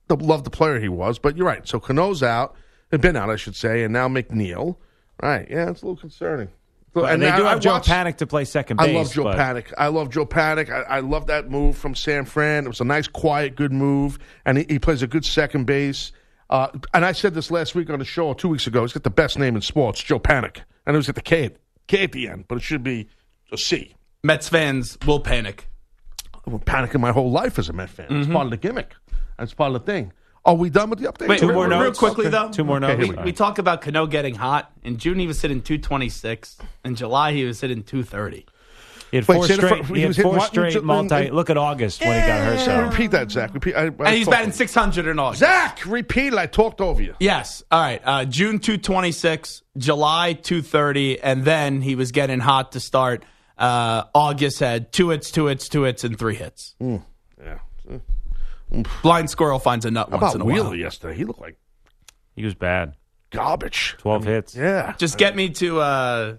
loved 0.09 0.45
the 0.45 0.49
player 0.49 0.79
he 0.79 0.89
was. 0.89 1.19
But 1.19 1.37
you're 1.37 1.47
right. 1.47 1.67
So 1.67 1.79
Cano's 1.79 2.21
out, 2.23 2.55
had 2.91 3.01
been 3.01 3.15
out, 3.15 3.29
I 3.29 3.35
should 3.35 3.55
say, 3.55 3.83
and 3.83 3.93
now 3.93 4.07
McNeil. 4.07 4.77
Right? 5.21 5.47
Yeah, 5.49 5.69
it's 5.69 5.81
a 5.81 5.85
little 5.85 5.97
concerning. 5.97 6.49
So- 6.93 7.05
and 7.05 7.21
they 7.21 7.27
do 7.27 7.43
have 7.43 7.57
I 7.57 7.59
Joe 7.59 7.71
watched- 7.73 7.87
Panik 7.89 8.17
to 8.17 8.27
play 8.27 8.43
second 8.43 8.77
base. 8.77 8.89
I 8.89 8.91
love 8.91 9.13
Joe 9.13 9.23
but 9.23 9.37
Panik. 9.37 9.73
I 9.77 9.87
love 9.87 10.09
Joe 10.09 10.25
Panik. 10.25 10.69
I, 10.69 10.81
I 10.97 10.99
love 10.99 11.27
that 11.27 11.49
move 11.49 11.77
from 11.77 11.95
San 11.95 12.25
Fran. 12.25 12.65
It 12.65 12.67
was 12.67 12.81
a 12.81 12.85
nice, 12.85 13.07
quiet, 13.07 13.55
good 13.55 13.71
move, 13.71 14.19
and 14.45 14.57
he, 14.57 14.65
he 14.67 14.79
plays 14.79 15.01
a 15.01 15.07
good 15.07 15.23
second 15.23 15.65
base. 15.65 16.11
Uh, 16.49 16.67
and 16.93 17.05
I 17.05 17.13
said 17.13 17.33
this 17.33 17.49
last 17.49 17.75
week 17.75 17.89
on 17.89 17.99
the 17.99 18.03
show, 18.05 18.27
or 18.27 18.35
two 18.35 18.49
weeks 18.49 18.67
ago. 18.67 18.81
He's 18.81 18.91
got 18.91 19.03
the 19.03 19.09
best 19.09 19.39
name 19.39 19.55
in 19.55 19.61
sports, 19.61 20.03
Joe 20.03 20.19
Panik, 20.19 20.57
and 20.85 20.93
it 20.95 20.97
was 20.97 21.07
at 21.07 21.15
the 21.15 21.21
K, 21.21 21.51
K 21.87 22.03
at 22.03 22.11
the 22.11 22.27
end, 22.27 22.45
but 22.49 22.55
it 22.57 22.61
should 22.61 22.83
be 22.83 23.07
a 23.53 23.57
C. 23.57 23.93
Mets 24.23 24.49
fans 24.49 24.97
will 25.05 25.19
panic. 25.19 25.67
I've 26.35 26.43
been 26.45 26.59
panicking 26.59 26.99
my 26.99 27.11
whole 27.11 27.31
life 27.31 27.57
as 27.57 27.69
a 27.69 27.73
Met 27.73 27.89
fan. 27.89 28.07
It's 28.09 28.27
part 28.27 28.45
of 28.45 28.51
the 28.51 28.57
gimmick. 28.57 28.93
That's 29.37 29.53
part 29.53 29.73
of 29.75 29.83
the 29.85 29.91
thing. 29.91 30.13
Are 30.45 30.55
we 30.55 30.69
done 30.69 30.89
with 30.89 30.99
the 30.99 31.11
update? 31.11 31.27
Wait, 31.27 31.39
Two 31.39 31.47
real, 31.47 31.55
more 31.55 31.67
real 31.67 31.79
notes? 31.79 31.99
quickly 31.99 32.25
Okay. 32.27 32.31
though. 32.31 32.49
Two 32.51 32.63
more 32.63 32.77
Okay, 32.77 32.87
notes. 32.87 32.97
here 32.97 33.05
We, 33.07 33.09
we 33.11 33.15
go. 33.15 33.23
we 33.23 33.31
talk 33.31 33.57
about 33.59 33.81
Cano 33.81 34.07
getting 34.07 34.35
hot. 34.35 34.71
In 34.83 34.97
June, 34.97 35.19
he 35.19 35.27
was 35.27 35.41
hitting 35.41 35.61
226. 35.61 36.57
In 36.85 36.95
July, 36.95 37.33
he 37.33 37.45
was 37.45 37.61
hitting 37.61 37.83
230. 37.83 38.45
He 39.11 39.17
had 39.17 39.27
Wait, 39.27 39.35
four 39.35 39.45
say 39.47 39.55
the 39.57 39.67
straight. 39.67 39.85
he 39.85 39.93
he 39.95 39.99
had 40.01 40.07
was 40.09 40.17
hitting 40.17 40.31
four 40.31 40.39
what? 40.39 40.47
straight 40.49 40.73
Ju- 40.73 40.81
multi. 40.81 41.29
Look 41.29 41.49
at 41.49 41.57
August 41.57 42.01
when 42.01 42.21
he 42.21 42.27
got 42.27 42.43
hurt. 42.43 42.59
So 42.65 42.81
repeat 42.83 43.11
that, 43.11 43.29
Zach. 43.29 43.53
Repeat. 43.53 43.75
I, 43.75 43.81
I 43.81 43.85
And 43.87 44.07
he's 44.15 44.25
talked- 44.25 44.37
batting 44.37 44.51
600 44.53 45.07
in 45.07 45.19
August. 45.19 45.41
Zach, 45.41 45.85
repeat 45.85 46.33
it. 46.33 46.39
I 46.39 46.45
talked 46.47 46.79
over 46.81 47.01
you. 47.03 47.13
Yes. 47.19 47.61
All 47.71 47.79
right. 47.81 48.01
Uh, 48.03 48.25
June 48.25 48.59
226, 48.59 49.61
July 49.77 50.33
230, 50.33 51.19
and 51.21 51.43
then 51.43 51.81
he 51.81 51.95
was 51.95 52.11
getting 52.11 52.39
hot 52.39 52.71
to 52.71 52.79
start. 52.79 53.23
Uh, 53.61 54.03
August 54.15 54.59
had 54.59 54.91
two 54.91 55.09
hits, 55.09 55.29
two 55.31 55.45
hits, 55.45 55.69
two 55.69 55.83
hits, 55.83 56.03
and 56.03 56.17
three 56.17 56.35
hits. 56.35 56.75
Mm. 56.81 57.03
Yeah. 57.43 57.59
Blind 59.03 59.29
squirrel 59.29 59.59
finds 59.59 59.85
a 59.85 59.91
nut 59.91 60.07
How 60.09 60.17
once 60.17 60.33
about 60.33 60.35
in 60.35 60.41
a 60.41 60.45
Wheeler 60.45 60.69
while. 60.69 60.75
yesterday? 60.75 61.15
He 61.15 61.25
looked 61.25 61.41
like 61.41 61.57
he 62.35 62.43
was 62.45 62.55
bad. 62.55 62.95
garbage. 63.31 63.95
Twelve 63.99 64.23
hits. 64.23 64.55
Yeah. 64.55 64.93
Just 64.97 65.17
get 65.17 65.35
me 65.35 65.49
to 65.49 65.79
uh, 65.81 66.35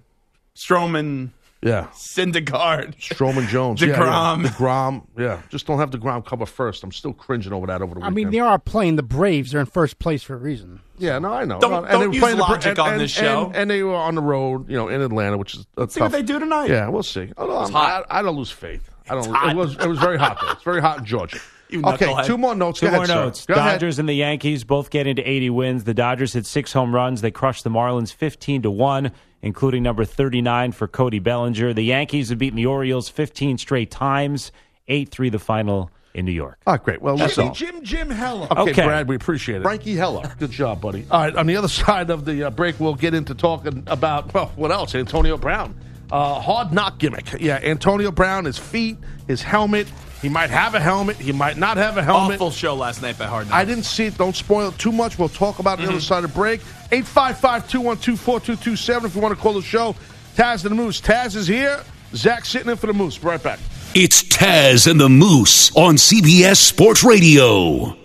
Stroman, 0.56 1.30
Yeah. 1.62 1.86
Syndergaard. 1.94 2.96
Stroman 2.98 3.46
Jones. 3.48 3.80
DeGrom. 3.80 3.88
Yeah, 3.88 4.42
yeah. 4.42 4.48
DeGrom. 4.48 5.06
Yeah. 5.16 5.40
Just 5.48 5.66
don't 5.66 5.78
have 5.78 5.90
DeGrom 5.90 6.24
cover 6.24 6.46
first. 6.46 6.82
I'm 6.82 6.92
still 6.92 7.12
cringing 7.12 7.52
over 7.52 7.66
that 7.68 7.82
over 7.82 7.94
the 7.94 8.00
I 8.04 8.10
mean, 8.10 8.30
they 8.30 8.40
are 8.40 8.58
playing 8.58 8.96
the 8.96 9.02
Braves. 9.02 9.52
They're 9.52 9.60
in 9.60 9.66
first 9.66 9.98
place 9.98 10.22
for 10.22 10.34
a 10.34 10.38
reason. 10.38 10.80
yeah, 10.98 11.18
no, 11.18 11.32
I 11.32 11.44
know. 11.44 11.58
Don't- 11.60 11.72
and 11.84 11.88
don't 11.88 12.00
they 12.00 12.06
were 12.08 12.12
use 12.14 12.22
playing 12.22 12.36
the- 12.38 12.42
logic 12.42 12.70
and- 12.70 12.78
on 12.78 12.92
and- 12.92 13.00
this 13.00 13.10
show. 13.10 13.46
And, 13.46 13.56
and 13.56 13.70
they 13.70 13.82
were 13.82 13.94
on 13.94 14.14
the 14.14 14.22
road, 14.22 14.68
you 14.68 14.76
know, 14.76 14.88
in 14.88 15.00
Atlanta, 15.00 15.38
which 15.38 15.54
is 15.54 15.66
a 15.76 15.88
See 15.88 16.00
tough. 16.00 16.06
what 16.06 16.12
they 16.12 16.22
do 16.22 16.38
tonight. 16.38 16.68
Yeah, 16.70 16.88
we'll 16.88 17.02
see. 17.02 17.32
No, 17.38 17.50
I'm- 17.56 17.72
hot. 17.72 18.06
I, 18.10 18.18
I 18.18 18.22
don't 18.22 18.36
lose 18.36 18.50
faith. 18.50 18.88
I 19.08 19.14
don't. 19.14 19.28
hot. 19.32 19.50
It 19.50 19.56
was. 19.56 19.76
It 19.76 19.86
was 19.88 19.98
very 19.98 20.18
hot 20.18 20.38
there. 20.40 20.52
It's 20.52 20.62
very 20.62 20.80
hot 20.80 20.98
in 20.98 21.04
Georgia. 21.04 21.38
You 21.72 21.80
okay, 21.86 22.04
knucklehead. 22.04 22.26
two 22.26 22.36
more 22.36 22.54
notes. 22.54 22.80
Two 22.80 22.86
Go 22.88 22.90
more 22.92 23.04
ahead, 23.04 23.08
sir. 23.08 23.14
notes. 23.24 23.46
Go 23.46 23.54
ahead. 23.54 23.80
Dodgers 23.80 23.98
and 23.98 24.06
the 24.06 24.12
Yankees 24.12 24.62
both 24.62 24.90
get 24.90 25.06
into 25.06 25.26
80 25.26 25.48
wins. 25.48 25.84
The 25.84 25.94
Dodgers 25.94 26.34
hit 26.34 26.44
six 26.44 26.70
home 26.74 26.94
runs. 26.94 27.22
They 27.22 27.30
crushed 27.30 27.64
the 27.64 27.70
Marlins 27.70 28.12
15 28.12 28.60
to 28.60 28.70
1, 28.70 29.10
including 29.42 29.82
number 29.82 30.04
39 30.04 30.72
for 30.72 30.88
Cody 30.88 31.18
Bellinger. 31.18 31.72
The 31.74 31.82
Yankees 31.82 32.30
have 32.30 32.38
beaten 32.38 32.56
the 32.56 32.66
Orioles 32.66 33.08
15 33.08 33.58
straight 33.58 33.90
times, 33.90 34.52
8 34.88 35.08
3 35.10 35.28
the 35.30 35.38
final 35.38 35.90
in 36.14 36.24
New 36.26 36.32
York. 36.32 36.58
Oh, 36.66 36.76
great. 36.76 37.00
Well, 37.00 37.14
listen. 37.14 37.54
Jim 37.54 37.82
Jim 37.82 38.10
Heller. 38.10 38.46
Okay, 38.50 38.70
Okay. 38.72 38.84
Brad, 38.84 39.08
we 39.08 39.16
appreciate 39.16 39.56
it. 39.60 39.62
Frankie 39.62 39.94
Heller. 39.94 40.30
Good 40.38 40.50
job, 40.50 40.80
buddy. 40.80 41.06
All 41.10 41.22
right, 41.22 41.34
on 41.34 41.46
the 41.46 41.56
other 41.56 41.68
side 41.84 42.10
of 42.10 42.24
the 42.24 42.44
uh, 42.44 42.50
break, 42.50 42.78
we'll 42.78 42.94
get 42.94 43.14
into 43.14 43.34
talking 43.34 43.84
about, 43.86 44.32
well, 44.34 44.52
what 44.56 44.70
else? 44.70 44.94
Antonio 44.94 45.36
Brown. 45.38 45.74
Uh, 46.12 46.38
hard 46.38 46.72
knock 46.74 46.98
gimmick. 46.98 47.40
Yeah, 47.40 47.58
Antonio 47.62 48.10
Brown, 48.10 48.44
his 48.44 48.58
feet, 48.58 48.98
his 49.26 49.40
helmet. 49.40 49.90
He 50.20 50.28
might 50.28 50.50
have 50.50 50.74
a 50.74 50.80
helmet. 50.80 51.16
He 51.16 51.32
might 51.32 51.56
not 51.56 51.78
have 51.78 51.96
a 51.96 52.02
helmet. 52.02 52.36
Awful 52.36 52.50
show 52.50 52.74
last 52.76 53.00
night 53.00 53.18
by 53.18 53.24
Hard 53.24 53.46
Knocks. 53.46 53.56
I 53.56 53.64
didn't 53.64 53.84
see 53.84 54.04
it. 54.04 54.18
Don't 54.18 54.36
spoil 54.36 54.68
it 54.68 54.78
too 54.78 54.92
much. 54.92 55.18
We'll 55.18 55.30
talk 55.30 55.58
about 55.58 55.78
it 55.80 55.82
on 55.82 55.86
the 55.86 55.92
other 55.94 56.00
side 56.00 56.22
of 56.22 56.34
break. 56.34 56.60
855 56.92 57.66
212 57.68 58.20
4227 58.20 59.06
if 59.06 59.14
you 59.16 59.22
want 59.22 59.34
to 59.34 59.40
call 59.40 59.54
the 59.54 59.62
show. 59.62 59.96
Taz 60.36 60.64
and 60.64 60.70
the 60.72 60.82
Moose. 60.82 61.00
Taz 61.00 61.34
is 61.34 61.46
here. 61.46 61.82
Zach 62.14 62.44
sitting 62.44 62.70
in 62.70 62.76
for 62.76 62.88
the 62.88 62.92
Moose. 62.92 63.22
Right 63.22 63.42
back. 63.42 63.58
It's 63.94 64.22
Taz 64.22 64.88
and 64.88 65.00
the 65.00 65.08
Moose 65.08 65.74
on 65.74 65.96
CBS 65.96 66.58
Sports 66.58 67.02
Radio. 67.02 67.96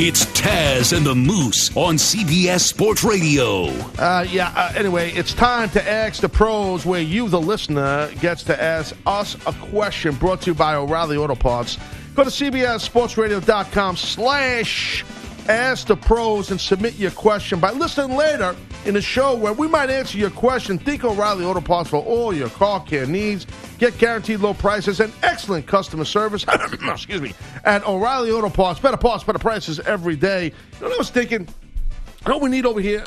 It's 0.00 0.26
Taz 0.26 0.96
and 0.96 1.04
the 1.04 1.16
Moose 1.16 1.76
on 1.76 1.96
CBS 1.96 2.60
Sports 2.60 3.02
Radio. 3.02 3.64
Uh, 3.98 4.24
yeah, 4.30 4.52
uh, 4.54 4.72
anyway, 4.76 5.10
it's 5.10 5.34
time 5.34 5.68
to 5.70 5.90
ask 5.90 6.20
the 6.20 6.28
pros 6.28 6.86
where 6.86 7.00
you, 7.00 7.28
the 7.28 7.40
listener, 7.40 8.08
gets 8.20 8.44
to 8.44 8.62
ask 8.62 8.94
us 9.06 9.34
a 9.44 9.52
question 9.54 10.14
brought 10.14 10.42
to 10.42 10.50
you 10.50 10.54
by 10.54 10.76
O'Reilly 10.76 11.16
Auto 11.16 11.34
Parts. 11.34 11.78
Go 12.14 12.22
to 12.22 12.30
cbssportsradio.com 12.30 13.96
slash 13.96 15.04
ask 15.48 15.88
the 15.88 15.96
pros 15.96 16.52
and 16.52 16.60
submit 16.60 16.94
your 16.94 17.10
question 17.10 17.58
by 17.58 17.72
listening 17.72 18.16
later 18.16 18.54
in 18.88 18.96
a 18.96 19.00
show 19.02 19.34
where 19.34 19.52
we 19.52 19.68
might 19.68 19.90
answer 19.90 20.16
your 20.16 20.30
question. 20.30 20.78
Think 20.78 21.04
O'Reilly 21.04 21.44
Auto 21.44 21.60
Parts 21.60 21.90
for 21.90 21.98
all 21.98 22.34
your 22.34 22.48
car 22.48 22.82
care 22.82 23.04
needs. 23.04 23.46
Get 23.78 23.98
guaranteed 23.98 24.40
low 24.40 24.54
prices 24.54 25.00
and 25.00 25.12
excellent 25.22 25.66
customer 25.66 26.06
service. 26.06 26.46
Excuse 26.82 27.20
me. 27.20 27.34
At 27.64 27.86
O'Reilly 27.86 28.30
Auto 28.30 28.48
Parts. 28.48 28.80
Better 28.80 28.96
parts, 28.96 29.24
better 29.24 29.38
prices 29.38 29.78
every 29.80 30.16
day. 30.16 30.46
You 30.46 30.50
know 30.80 30.88
what 30.88 30.94
I 30.94 30.98
was 30.98 31.10
thinking? 31.10 31.42
You 31.42 32.28
know 32.28 32.34
what 32.36 32.42
we 32.42 32.50
need 32.50 32.64
over 32.64 32.80
here? 32.80 33.04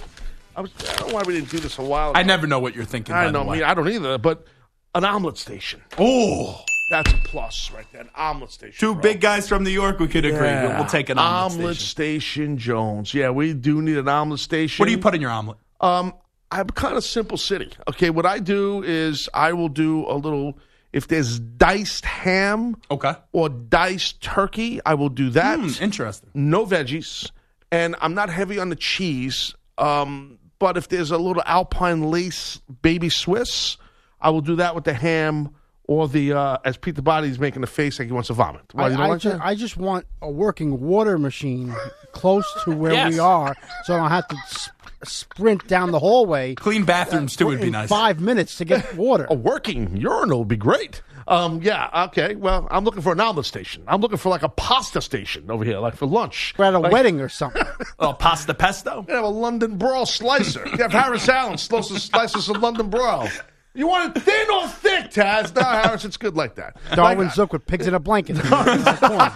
I, 0.56 0.62
was, 0.62 0.72
I 0.88 0.96
don't 0.98 1.10
know 1.10 1.16
why 1.16 1.24
we 1.26 1.34
didn't 1.34 1.50
do 1.50 1.60
this 1.60 1.80
a 1.80 1.82
while 1.84 2.12
ago. 2.12 2.20
I 2.20 2.24
never 2.24 2.46
know 2.46 2.60
what 2.60 2.76
you're 2.76 2.86
thinking. 2.86 3.16
I 3.16 3.32
know, 3.32 3.44
me, 3.44 3.64
I 3.64 3.74
don't 3.74 3.90
either, 3.90 4.20
but 4.20 4.46
an 4.94 5.04
omelet 5.04 5.38
station. 5.38 5.82
Oh, 5.98 6.64
That's 6.92 7.12
a 7.12 7.18
plus 7.26 7.72
right 7.72 7.88
there. 7.92 8.02
An 8.02 8.10
omelet 8.16 8.52
station. 8.52 8.76
two 8.78 8.94
bro. 8.94 9.02
big 9.02 9.20
guys 9.20 9.50
from 9.50 9.64
New 9.64 9.72
York. 9.72 9.98
We 10.00 10.08
could 10.08 10.26
agree. 10.26 10.48
Yeah. 10.48 10.68
We'll, 10.68 10.78
we'll 10.82 10.90
take 10.90 11.10
an 11.10 11.18
omelet, 11.18 11.54
omelet 11.54 11.76
station. 11.78 11.88
station. 11.88 12.58
Jones. 12.58 13.14
Yeah, 13.16 13.32
we 13.32 13.54
do 13.54 13.82
need 13.82 13.98
an 13.98 14.08
omelet 14.08 14.42
station. 14.42 14.84
What 14.84 14.86
do 14.86 14.92
you 14.92 15.00
put 15.00 15.16
in 15.16 15.22
your 15.22 15.32
omelet? 15.32 15.58
Um, 15.82 16.14
I'm 16.52 16.68
kind 16.68 16.96
of 16.98 17.04
simple 17.04 17.38
city. 17.38 17.72
Okay, 17.90 18.10
what 18.10 18.26
I 18.26 18.40
do 18.40 18.84
is 18.84 19.30
I 19.34 19.54
will 19.54 19.70
do 19.70 20.06
a 20.08 20.16
little. 20.16 20.58
If 20.94 21.08
there's 21.08 21.40
diced 21.40 22.04
ham 22.06 22.76
Okay. 22.92 23.14
or 23.32 23.48
diced 23.48 24.22
turkey, 24.22 24.82
I 24.86 24.94
will 24.96 25.08
do 25.10 25.30
that. 25.32 25.58
Hmm, 25.60 25.70
interesting. 25.84 26.30
no 26.34 26.66
veggies, 26.66 27.32
and 27.72 27.96
I'm 28.02 28.14
not 28.14 28.30
heavy 28.30 28.60
on 28.60 28.70
the 28.70 28.76
cheese. 28.76 29.56
Um, 29.78 30.38
but 30.60 30.76
if 30.78 30.90
there's 30.90 31.10
a 31.12 31.18
little 31.18 31.42
Alpine 31.46 32.12
lace 32.12 32.58
baby 32.82 33.10
Swiss, 33.10 33.78
I 34.20 34.30
will 34.30 34.42
do 34.42 34.58
that 34.58 34.76
with 34.76 34.84
the 34.84 34.94
ham 34.94 35.56
or 35.92 36.08
the 36.08 36.32
uh, 36.34 36.58
as 36.64 36.78
Peter 36.78 37.02
Body's 37.02 37.38
making 37.38 37.64
a 37.64 37.68
face 37.68 38.00
like 38.00 38.08
he 38.08 38.14
wants 38.14 38.28
to 38.28 38.34
vomit. 38.34 38.62
Why, 38.72 38.86
I, 38.86 38.88
you 38.90 38.98
don't 38.98 39.06
I, 39.06 39.10
like 39.10 39.20
ju- 39.22 39.30
that? 39.30 39.42
I 39.44 39.56
just 39.56 39.76
want 39.78 40.06
a 40.22 40.32
working 40.32 40.80
water 40.80 41.18
machine 41.18 41.76
close 42.14 42.46
to 42.64 42.72
where 42.72 42.94
Yes. 42.94 43.14
we 43.14 43.20
are, 43.20 43.54
so 43.84 43.96
I 43.96 43.98
don't 43.98 44.10
have 44.10 44.28
to 44.30 44.38
sp- 44.48 44.72
sprint 45.04 45.68
down 45.68 45.92
the 45.92 46.00
hallway 46.00 46.56
Clean 46.56 46.86
bathrooms 46.86 47.36
too 47.36 47.48
would 47.48 47.60
be 47.60 47.68
in 47.68 47.74
nice. 47.74 47.90
five 47.90 48.20
minutes 48.22 48.56
to 48.58 48.66
get 48.66 48.96
water. 48.96 49.28
a 49.30 49.34
working 49.36 49.98
urinal 49.98 50.40
would 50.40 50.48
be 50.48 50.56
great. 50.56 51.02
Um, 51.28 51.62
yeah, 51.62 52.06
okay. 52.08 52.36
Well, 52.36 52.68
I'm 52.72 52.84
looking 52.84 53.02
for 53.02 53.12
an 53.14 53.20
omelet 53.20 53.46
station. 53.46 53.84
I'm 53.88 54.02
looking 54.02 54.18
for 54.18 54.30
like 54.30 54.42
a 54.44 54.50
pasta 54.50 55.02
station 55.02 55.50
over 55.52 55.64
here, 55.64 55.78
like 55.80 55.96
for 55.96 56.06
lunch. 56.08 56.54
We're 56.58 56.66
at 56.66 56.74
a 56.74 56.80
Like- 56.80 56.92
wedding 56.92 57.20
or 57.22 57.30
something. 57.30 57.64
Oh, 58.00 58.14
pasta 58.14 58.54
pesto. 58.54 59.06
You 59.10 59.16
have 59.16 59.24
a 59.24 59.28
London 59.30 59.78
broil 59.78 60.06
slicer. 60.06 60.66
You 60.68 60.78
have 60.78 60.92
Harris 60.92 61.28
Allen 61.30 61.58
slices 61.58 62.04
slices 62.04 62.50
of 62.50 62.58
London 62.62 62.90
broil. 62.90 63.28
You 63.74 63.88
want 63.88 64.16
it 64.18 64.22
thin 64.22 64.48
or 64.52 64.68
thick, 64.68 65.12
Taz? 65.12 65.56
No, 65.56 65.62
Harris, 65.64 66.04
it's 66.04 66.18
good 66.18 66.36
like 66.36 66.56
that. 66.56 66.76
Darwin 66.94 67.28
Like- 67.28 67.36
Zook 67.36 67.54
with 67.54 67.66
pigs 67.66 67.88
in 67.88 67.94
a 67.94 68.00
blanket. 68.00 68.34
That's 68.34 69.00
the 69.00 69.08
point. 69.08 69.34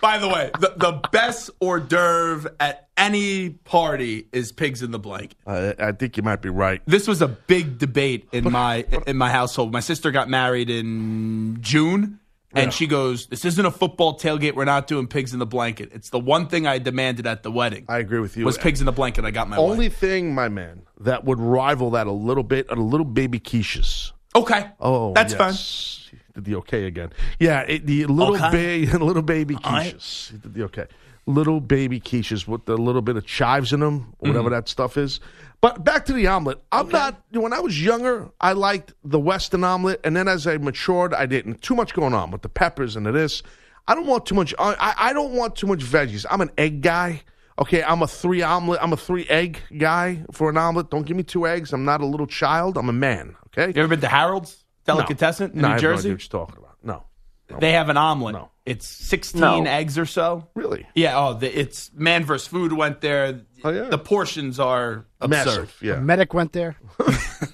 By 0.00 0.18
the 0.18 0.28
way, 0.28 0.50
the, 0.60 0.72
the 0.76 1.00
best 1.12 1.50
hors 1.60 1.80
d'oeuvre 1.80 2.52
at 2.58 2.88
any 2.96 3.50
party 3.50 4.26
is 4.32 4.50
pigs 4.50 4.82
in 4.82 4.90
the 4.90 4.98
blanket. 4.98 5.36
I, 5.46 5.74
I 5.78 5.92
think 5.92 6.16
you 6.16 6.22
might 6.24 6.42
be 6.42 6.48
right. 6.48 6.82
This 6.86 7.06
was 7.06 7.22
a 7.22 7.28
big 7.28 7.78
debate 7.78 8.28
in 8.32 8.50
my 8.50 8.84
in 9.06 9.16
my 9.16 9.30
household. 9.30 9.72
My 9.72 9.78
sister 9.80 10.10
got 10.10 10.28
married 10.28 10.70
in 10.70 11.58
June, 11.60 12.18
and 12.54 12.72
she 12.72 12.86
goes, 12.86 13.26
"This 13.26 13.44
isn't 13.44 13.64
a 13.64 13.70
football 13.70 14.18
tailgate. 14.18 14.54
We're 14.54 14.64
not 14.64 14.86
doing 14.86 15.06
pigs 15.06 15.32
in 15.32 15.38
the 15.38 15.46
blanket. 15.46 15.90
It's 15.92 16.10
the 16.10 16.18
one 16.18 16.46
thing 16.48 16.66
I 16.66 16.78
demanded 16.78 17.26
at 17.26 17.42
the 17.42 17.50
wedding 17.50 17.84
I 17.88 17.98
agree 17.98 18.20
with 18.20 18.36
you. 18.36 18.44
was 18.44 18.58
pigs 18.58 18.80
in 18.80 18.86
the 18.86 18.92
blanket. 18.92 19.24
I 19.24 19.30
got 19.30 19.48
my 19.48 19.56
Only 19.56 19.88
way. 19.88 19.94
thing, 19.94 20.34
my 20.34 20.48
man, 20.48 20.82
that 21.00 21.24
would 21.24 21.40
rival 21.40 21.90
that 21.92 22.06
a 22.06 22.12
little 22.12 22.42
bit 22.44 22.70
are 22.70 22.76
the 22.76 22.82
little 22.82 23.06
baby 23.06 23.38
quiches. 23.40 24.12
Okay, 24.34 24.70
Oh, 24.80 25.12
that's 25.12 25.34
fine. 25.34 25.48
yes. 25.50 26.08
He 26.10 26.16
Did 26.34 26.44
the 26.46 26.54
okay 26.56 26.84
again? 26.86 27.10
Yeah, 27.38 27.60
it, 27.68 27.86
the 27.86 28.06
little 28.06 28.34
Okay. 28.36 28.50
baby, 28.50 28.86
little 28.98 29.22
baby 29.22 29.54
quiches. 29.56 30.30
He 30.30 30.38
Did 30.38 30.54
the 30.54 30.62
okay? 30.64 30.86
Little 31.26 31.60
baby 31.60 32.00
quiches 32.00 32.48
with 32.48 32.68
a 32.68 32.74
little 32.76 33.02
bit 33.02 33.16
of 33.16 33.26
chives 33.26 33.72
in 33.72 33.80
them, 33.80 34.14
whatever 34.18 34.40
Mm-hmm. 34.44 34.50
that 34.54 34.68
stuff 34.68 34.96
is. 34.96 35.20
But 35.62 35.84
back 35.84 36.04
to 36.06 36.12
the 36.12 36.26
omelet. 36.26 36.60
I'm 36.72 36.88
not. 36.88 37.22
When 37.30 37.52
I 37.52 37.60
was 37.60 37.82
younger, 37.82 38.28
I 38.40 38.52
liked 38.52 38.92
the 39.04 39.20
Western 39.20 39.62
omelet, 39.62 40.00
and 40.02 40.14
then 40.14 40.26
as 40.26 40.44
I 40.46 40.58
matured, 40.58 41.14
I 41.14 41.24
didn't. 41.24 41.62
Too 41.62 41.76
much 41.76 41.94
going 41.94 42.14
on 42.14 42.32
with 42.32 42.42
the 42.42 42.48
peppers 42.48 42.96
and 42.96 43.06
the 43.06 43.12
this. 43.12 43.44
I 43.86 43.94
don't 43.94 44.06
want 44.06 44.26
too 44.26 44.34
much. 44.34 44.52
I, 44.58 44.74
I 44.74 44.94
I 45.10 45.12
don't 45.12 45.32
want 45.34 45.54
too 45.54 45.68
much 45.68 45.78
veggies. 45.78 46.26
I'm 46.28 46.40
an 46.40 46.50
egg 46.58 46.82
guy. 46.82 47.22
Okay, 47.60 47.82
I'm 47.82 48.02
a 48.02 48.08
three 48.08 48.42
omelet. 48.42 48.80
I'm 48.82 48.92
a 48.92 48.96
three 48.96 49.24
egg 49.28 49.60
guy 49.78 50.24
for 50.32 50.50
an 50.50 50.56
omelet. 50.56 50.90
Don't 50.90 51.06
give 51.06 51.16
me 51.16 51.22
two 51.22 51.46
eggs. 51.46 51.72
I'm 51.72 51.84
not 51.84 52.00
a 52.00 52.06
little 52.06 52.26
child. 52.26 52.76
I'm 52.76 52.88
a 52.88 52.92
man. 52.92 53.36
Okay. 53.48 53.72
You 53.72 53.82
ever 53.82 53.88
been 53.88 54.00
to 54.00 54.08
Harold's 54.08 54.64
Delicatessen 54.84 55.52
in 55.52 55.60
no, 55.60 55.68
I 55.68 55.70
New 55.70 55.74
have 55.74 55.82
no 55.82 55.88
idea 55.88 55.96
Jersey? 55.96 56.10
what 56.10 56.22
you're 56.22 56.46
talking 56.46 56.56
about. 56.58 56.76
No. 56.82 57.04
They 57.60 57.72
have 57.72 57.88
an 57.88 57.96
omelet. 57.96 58.34
No. 58.34 58.50
It's 58.64 58.86
sixteen 58.86 59.66
eggs 59.66 59.98
or 59.98 60.06
so. 60.06 60.46
Really? 60.54 60.86
Yeah. 60.94 61.18
Oh, 61.18 61.34
the, 61.34 61.58
it's 61.60 61.90
Man 61.94 62.24
vs. 62.24 62.46
Food 62.46 62.72
went 62.72 63.00
there. 63.00 63.40
Oh, 63.64 63.70
yeah. 63.70 63.88
The 63.88 63.98
portions 63.98 64.60
are 64.60 65.04
absurd. 65.20 65.30
Massive. 65.46 65.76
Yeah. 65.82 65.98
Medic 66.00 66.32
went 66.34 66.52
there. 66.52 66.76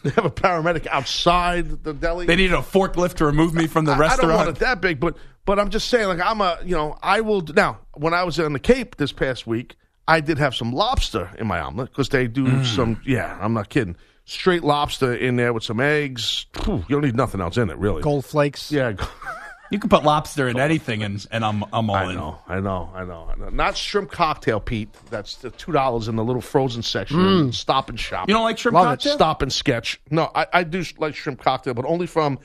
They 0.05 0.11
have 0.11 0.27
a 0.27 0.31
paramedic 0.31 0.87
outside 0.87 1.83
the 1.83 1.95
deli. 1.95 2.27
They 2.27 2.37
needed 2.37 2.53
a 2.55 2.59
forklift 2.63 3.15
to 3.15 3.27
remove 3.27 3.55
me 3.55 3.67
from 3.67 3.87
the 3.87 3.93
I- 3.93 3.97
I 3.97 3.99
restaurant. 3.99 4.29
don't 4.29 4.37
want 4.37 4.49
it 4.51 4.57
that 4.61 4.81
big, 4.83 5.01
but 5.01 5.17
but 5.47 5.59
I'm 5.59 5.71
just 5.71 5.89
saying, 5.89 6.09
like 6.09 6.21
I'm 6.21 6.41
a, 6.43 6.59
you 6.63 6.77
know, 6.77 6.99
I 7.03 7.23
will 7.23 7.41
now. 7.41 7.79
When 7.95 8.13
I 8.13 8.23
was 8.23 8.39
on 8.39 8.53
the 8.53 8.59
Cape 8.59 8.97
this 8.97 9.13
past 9.13 9.47
week, 9.47 9.77
I 10.07 10.21
did 10.21 10.37
have 10.39 10.55
some 10.55 10.73
lobster 10.73 11.31
in 11.39 11.47
my 11.47 11.59
omelet 11.61 11.89
because 11.91 12.11
they 12.11 12.27
do 12.29 12.45
Mm. 12.45 12.67
some. 12.67 13.01
Yeah, 13.07 13.37
I'm 13.41 13.55
not 13.55 13.71
kidding. 13.71 13.97
Straight 14.27 14.63
lobster 14.63 15.15
in 15.15 15.37
there 15.37 15.55
with 15.55 15.65
some 15.65 15.81
eggs. 15.81 16.45
Phew, 16.53 16.85
you 16.87 16.95
don't 16.97 17.03
need 17.05 17.17
nothing 17.17 17.41
else 17.41 17.57
in 17.57 17.71
it, 17.71 17.79
really. 17.79 18.03
Gold 18.03 18.27
flakes. 18.27 18.71
Yeah, 18.71 18.93
You 19.71 19.79
can 19.79 19.91
put 19.91 20.03
lobster 20.03 20.49
in 20.49 20.59
anything, 20.59 21.03
and, 21.03 21.27
and 21.31 21.45
I'm 21.45 21.63
I'm 21.73 21.91
all 21.91 21.97
I 21.97 22.11
in. 22.11 22.15
know, 22.17 22.39
I 22.49 22.61
know, 22.61 22.91
I 22.95 23.05
know, 23.05 23.29
I 23.31 23.37
know. 23.39 23.49
Not 23.51 23.77
shrimp 23.77 24.11
cocktail, 24.11 24.61
Pete. 24.61 24.89
That's 25.11 25.37
the 25.37 25.51
two 25.51 25.73
dollars 25.73 26.09
in 26.09 26.17
the 26.17 26.25
little 26.25 26.41
frozen 26.41 26.83
section. 26.83 27.19
Mm. 27.19 27.55
Stop 27.55 27.91
and 27.91 28.01
shop. 28.01 28.29
You 28.29 28.35
don't 28.35 28.45
like 28.45 28.57
shrimp 28.59 28.75
Love 28.77 28.85
it. 28.87 28.89
cocktail? 28.89 29.15
Stop 29.15 29.43
and 29.43 29.53
sketch. 29.53 30.01
No, 30.11 30.31
I, 30.35 30.47
I 30.53 30.63
do 30.65 30.83
like 30.97 31.15
shrimp 31.15 31.43
cocktail, 31.43 31.75
but 31.75 31.85
only 31.85 32.07
from 32.07 32.39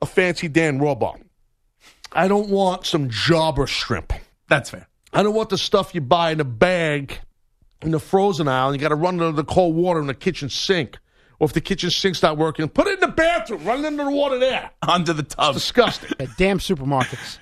a 0.00 0.06
fancy 0.06 0.46
Dan 0.48 0.78
Raw 0.78 0.94
bar. 0.94 1.16
I 2.12 2.28
don't 2.28 2.48
want 2.48 2.86
some 2.86 3.08
jobber 3.10 3.66
shrimp. 3.66 4.12
That's 4.48 4.70
fair. 4.70 4.86
I 5.12 5.22
don't 5.22 5.34
want 5.34 5.48
the 5.48 5.58
stuff 5.58 5.94
you 5.94 6.00
buy 6.00 6.30
in 6.30 6.40
a 6.40 6.44
bag 6.44 7.18
in 7.80 7.90
the 7.90 7.98
frozen 8.00 8.46
aisle 8.48 8.68
and 8.68 8.76
you 8.76 8.80
got 8.80 8.90
to 8.90 8.94
run 8.94 9.16
it 9.16 9.22
under 9.22 9.32
the 9.36 9.44
cold 9.44 9.74
water 9.74 9.98
in 10.00 10.06
the 10.06 10.14
kitchen 10.14 10.48
sink. 10.48 10.98
Or 11.42 11.46
if 11.46 11.54
the 11.54 11.60
kitchen 11.60 11.90
sink's 11.90 12.22
not 12.22 12.38
working, 12.38 12.68
put 12.68 12.86
it 12.86 12.94
in 12.94 13.00
the 13.00 13.08
bathroom. 13.08 13.64
Run 13.64 13.80
it 13.80 13.86
under 13.88 14.04
the 14.04 14.12
water 14.12 14.38
there. 14.38 14.70
Under 14.80 15.12
the 15.12 15.24
tub. 15.24 15.54
Disgusting. 15.54 16.10
The 16.16 16.28
damn 16.38 16.60
supermarkets. 16.60 17.38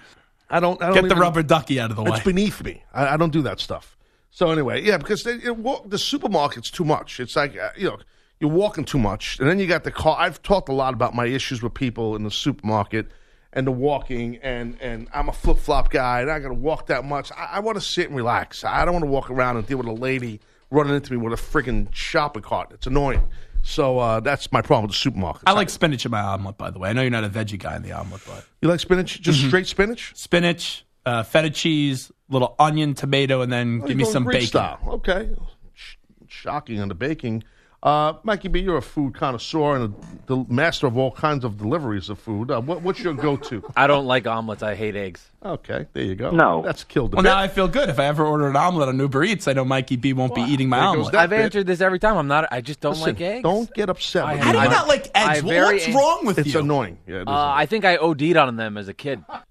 I 0.49 0.59
don't. 0.59 0.83
I 0.83 0.87
don't 0.87 1.03
Get 1.03 1.09
the 1.11 1.17
rubber 1.17 1.43
ducky 1.43 1.79
out 1.79 1.91
of 1.91 1.97
the 1.97 2.05
way. 2.05 2.13
It's 2.13 2.25
beneath 2.25 2.65
me. 2.65 2.83
I, 2.95 3.09
I 3.09 3.17
don't 3.19 3.31
do 3.31 3.43
that 3.43 3.61
stuff. 3.61 3.99
So 4.31 4.53
anyway, 4.53 4.83
yeah, 4.83 4.97
because 4.97 5.23
they, 5.25 5.35
it, 5.35 5.55
wa- 5.55 5.83
the 5.85 5.99
supermarket's 5.99 6.71
too 6.71 6.87
much. 6.87 7.21
It's 7.21 7.37
like 7.37 7.59
uh, 7.59 7.73
you 7.77 7.91
know 7.91 7.99
you're 8.41 8.49
walking 8.51 8.87
too 8.87 8.99
much, 8.99 9.39
and 9.39 9.47
then 9.47 9.59
you 9.59 9.67
got 9.67 9.85
the 9.85 9.91
car. 9.91 10.17
I've 10.19 10.43
talked 10.43 10.71
a 10.71 10.73
lot 10.73 10.95
about 10.95 11.15
my 11.15 11.27
issues 11.27 11.63
with 11.63 11.75
people 11.75 12.17
in 12.17 12.23
the 12.23 12.31
supermarket 12.31 13.09
and 13.53 13.67
the 13.67 13.71
walking, 13.71 14.39
and 14.39 14.81
and 14.81 15.09
I'm 15.13 15.29
a 15.29 15.33
flip 15.35 15.59
flop 15.59 15.91
guy, 15.91 16.23
and 16.23 16.31
I 16.31 16.39
got 16.39 16.49
to 16.49 16.55
walk 16.55 16.87
that 16.87 17.05
much. 17.05 17.31
I, 17.33 17.57
I 17.57 17.61
want 17.61 17.77
to 17.77 17.83
sit 17.83 18.07
and 18.07 18.17
relax. 18.17 18.65
I 18.65 18.87
don't 18.87 18.95
want 18.95 19.05
to 19.05 19.11
walk 19.11 19.31
around 19.31 19.59
and 19.59 19.67
deal 19.67 19.77
with 19.77 19.89
a 19.89 19.93
lady 19.93 20.41
running 20.71 20.95
into 20.95 21.13
me 21.13 21.19
with 21.19 21.39
a 21.39 21.43
freaking 21.43 21.93
shopping 21.93 22.43
cart. 22.43 22.71
It's 22.73 22.87
annoying. 22.87 23.29
So 23.71 24.01
uh, 24.01 24.19
that's 24.21 24.51
my 24.51 24.63
problem 24.63 24.83
with 24.83 24.91
the 24.93 24.99
supermarket. 24.99 25.43
I 25.47 25.53
like 25.53 25.71
spinach 25.71 26.05
in 26.05 26.11
my 26.11 26.21
omelet, 26.21 26.59
by 26.59 26.71
the 26.71 26.81
way. 26.81 26.91
I 26.91 26.93
know 26.93 27.03
you're 27.03 27.11
not 27.11 27.23
a 27.23 27.29
veggie 27.29 27.59
guy 27.59 27.77
in 27.77 27.83
the 27.83 27.93
omelet, 27.93 28.21
but 28.27 28.45
you 28.61 28.69
like 28.69 28.81
spinach, 28.81 29.21
just 29.21 29.39
straight 29.47 29.69
spinach. 29.69 30.13
spinach, 30.17 30.85
uh, 31.07 31.23
feta 31.23 31.51
cheese, 31.51 32.11
little 32.29 32.57
onion, 32.59 32.95
tomato, 32.95 33.43
and 33.43 33.53
then 33.53 33.81
Oh, 33.83 33.87
give 33.87 33.97
me 33.97 34.05
some 34.05 34.25
bacon. 34.25 34.47
Style. 34.49 34.81
Okay. 34.89 35.31
Sh- 35.75 35.95
shocking 36.27 36.81
on 36.81 36.89
the 36.89 36.97
baking. 36.97 37.45
Uh, 37.83 38.13
Mikey 38.25 38.49
B, 38.49 38.61
you're 38.61 38.77
a 38.77 38.83
food 38.83 39.15
connoisseur 39.15 39.75
and 39.77 39.95
a, 39.95 40.27
the 40.27 40.45
master 40.53 40.87
of 40.87 40.99
all 40.99 41.11
kinds 41.11 41.47
of 41.47 41.57
deliveries 41.57 42.11
of 42.11 42.19
food. 42.19 42.51
Uh, 42.51 42.61
what, 42.61 42.83
what's 42.83 43.01
your 43.01 43.15
go-to? 43.15 43.65
I 43.77 43.87
don't 43.87 44.05
like 44.05 44.27
omelets. 44.27 44.63
I 44.63 44.75
hate 44.75 44.97
eggs. 44.97 45.27
Okay, 45.43 45.87
there 45.95 46.03
you 46.03 46.15
go. 46.15 46.31
No. 46.31 46.61
that's 46.61 46.85
killed 46.85 47.15
Well, 47.15 47.23
bit. 47.23 47.31
now 47.31 47.39
I 47.39 47.49
feel 47.49 47.69
good. 47.69 47.89
If 47.89 47.99
I 47.99 48.05
ever 48.05 48.23
order 48.27 48.47
an 48.49 48.55
omelet 48.57 48.91
on 48.91 48.99
Uber 48.99 49.25
Eats, 49.25 49.49
I 49.49 49.55
know 49.55 49.65
Mikey 49.65 49.97
B 49.97 50.13
won't 50.13 50.35
be 50.35 50.43
eating 50.43 50.69
my 50.69 50.79
There 50.81 50.89
omelet. 50.89 51.15
I've 51.15 51.31
bit. 51.31 51.41
answered 51.41 51.67
this 51.67 51.81
every 51.81 51.99
time. 51.99 52.19
I'm 52.19 52.29
not. 52.29 52.49
I 52.53 52.61
just 52.61 52.81
don't 52.81 52.91
Listen, 52.93 53.07
like 53.15 53.21
eggs. 53.23 53.43
Don't 53.45 53.73
get 53.73 53.89
upset. 53.89 54.25
I 54.27 54.35
with 54.35 54.43
have- 54.43 54.53
me. 54.53 54.59
How 54.59 54.65
do 54.67 54.71
you 54.71 54.77
not 54.77 54.89
like 54.89 55.11
eggs? 55.15 55.43
Well, 55.43 55.55
very- 55.55 55.79
What's 55.79 55.95
wrong 55.95 56.27
with 56.27 56.39
It's 56.39 56.53
you? 56.53 56.61
annoying. 56.61 56.99
Yeah, 57.07 57.15
it 57.15 57.23
is 57.23 57.29
Uh, 57.29 57.31
annoying. 57.31 57.53
I 57.57 57.65
think 57.67 57.85
I 57.87 57.97
OD'd 57.97 58.37
on 58.37 58.57
them 58.57 58.77
as 58.77 58.89
a 58.89 58.95
kid. 58.95 59.25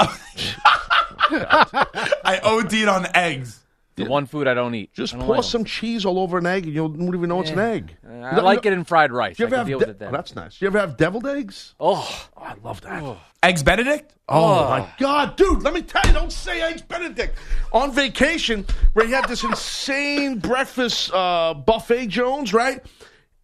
I 1.32 2.40
OD'd 2.44 2.88
on 2.88 3.08
eggs. 3.16 3.60
The 4.04 4.10
one 4.10 4.26
food 4.26 4.48
I 4.48 4.54
don't 4.54 4.74
eat. 4.76 4.94
Just 4.94 5.14
don't 5.14 5.22
pour 5.24 5.36
like 5.36 5.46
'em. 5.46 5.50
some 5.50 5.64
cheese 5.66 6.06
all 6.06 6.20
over 6.20 6.38
an 6.38 6.46
egg, 6.46 6.66
and 6.66 6.74
you 6.74 6.84
won't 6.86 7.16
even 7.16 7.30
know 7.30 7.42
it's 7.42 7.52
an 7.52 7.60
egg. 7.60 7.96
You 8.04 8.10
I 8.24 8.36
know- 8.36 8.44
like 8.44 8.66
it 8.66 8.74
in 8.74 8.84
fried 8.84 9.12
rice. 9.12 9.38
Do 9.38 9.44
you 9.44 9.48
I 9.48 9.48
ever 9.48 9.56
can 9.56 9.58
have 9.60 9.68
deal 9.68 9.80
de- 9.80 9.86
with 9.86 9.96
it 9.96 10.00
then. 10.00 10.10
oh, 10.10 10.12
that's 10.12 10.36
nice. 10.36 10.58
Do 10.58 10.66
you 10.66 10.68
ever 10.68 10.80
have 10.80 10.98
deviled 10.98 11.28
eggs? 11.28 11.76
Oh, 11.80 12.28
I 12.38 12.54
love 12.64 12.82
that. 12.82 13.04
Eggs 13.44 13.64
Benedict? 13.64 14.14
Oh, 14.28 14.70
my 14.70 14.88
God, 15.00 15.36
dude! 15.38 15.64
Let 15.64 15.74
me 15.74 15.82
tell 15.82 16.02
you, 16.06 16.14
don't 16.14 16.32
say 16.32 16.62
eggs 16.62 16.82
Benedict. 16.82 17.38
On 17.74 17.92
vacation, 17.92 18.66
where 18.94 19.06
he 19.08 19.12
had 19.14 19.28
this 19.28 19.44
insane 19.44 20.40
breakfast 20.40 21.12
uh, 21.14 21.54
buffet, 21.54 22.08
Jones, 22.08 22.54
right? 22.54 22.82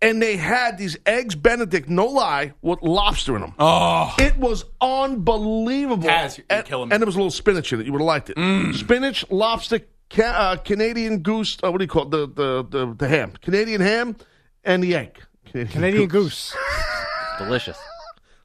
And 0.01 0.21
they 0.21 0.35
had 0.35 0.77
these 0.77 0.97
eggs 1.05 1.33
Benedict, 1.35 1.87
no 1.89 2.05
lie, 2.05 2.53
with 2.61 2.81
lobster 2.83 3.35
in 3.35 3.41
them. 3.41 3.53
Oh. 3.57 4.13
It 4.19 4.37
was 4.37 4.65
unbelievable. 4.81 6.07
Taz, 6.07 6.37
you're 6.37 6.45
and, 6.49 6.65
killing 6.65 6.89
me. 6.89 6.93
and 6.93 7.01
there 7.01 7.05
was 7.05 7.15
a 7.15 7.17
little 7.19 7.31
spinach 7.31 7.71
in 7.73 7.79
it. 7.79 7.85
You 7.85 7.93
would 7.93 8.01
have 8.01 8.05
liked 8.05 8.29
it. 8.29 8.35
Mm. 8.37 8.75
Spinach, 8.75 9.25
lobster, 9.31 9.79
ca- 10.09 10.23
uh, 10.23 10.55
Canadian 10.57 11.19
goose. 11.19 11.57
Uh, 11.63 11.71
what 11.71 11.79
do 11.79 11.83
you 11.83 11.89
call 11.89 12.03
it? 12.03 12.11
The, 12.11 12.27
the 12.27 12.63
the 12.69 12.95
the 12.95 13.07
ham, 13.07 13.33
Canadian 13.41 13.81
ham, 13.81 14.15
and 14.63 14.83
the 14.83 14.95
egg. 14.95 15.19
Canadian 15.51 16.07
goose. 16.07 16.55
delicious. 17.37 17.77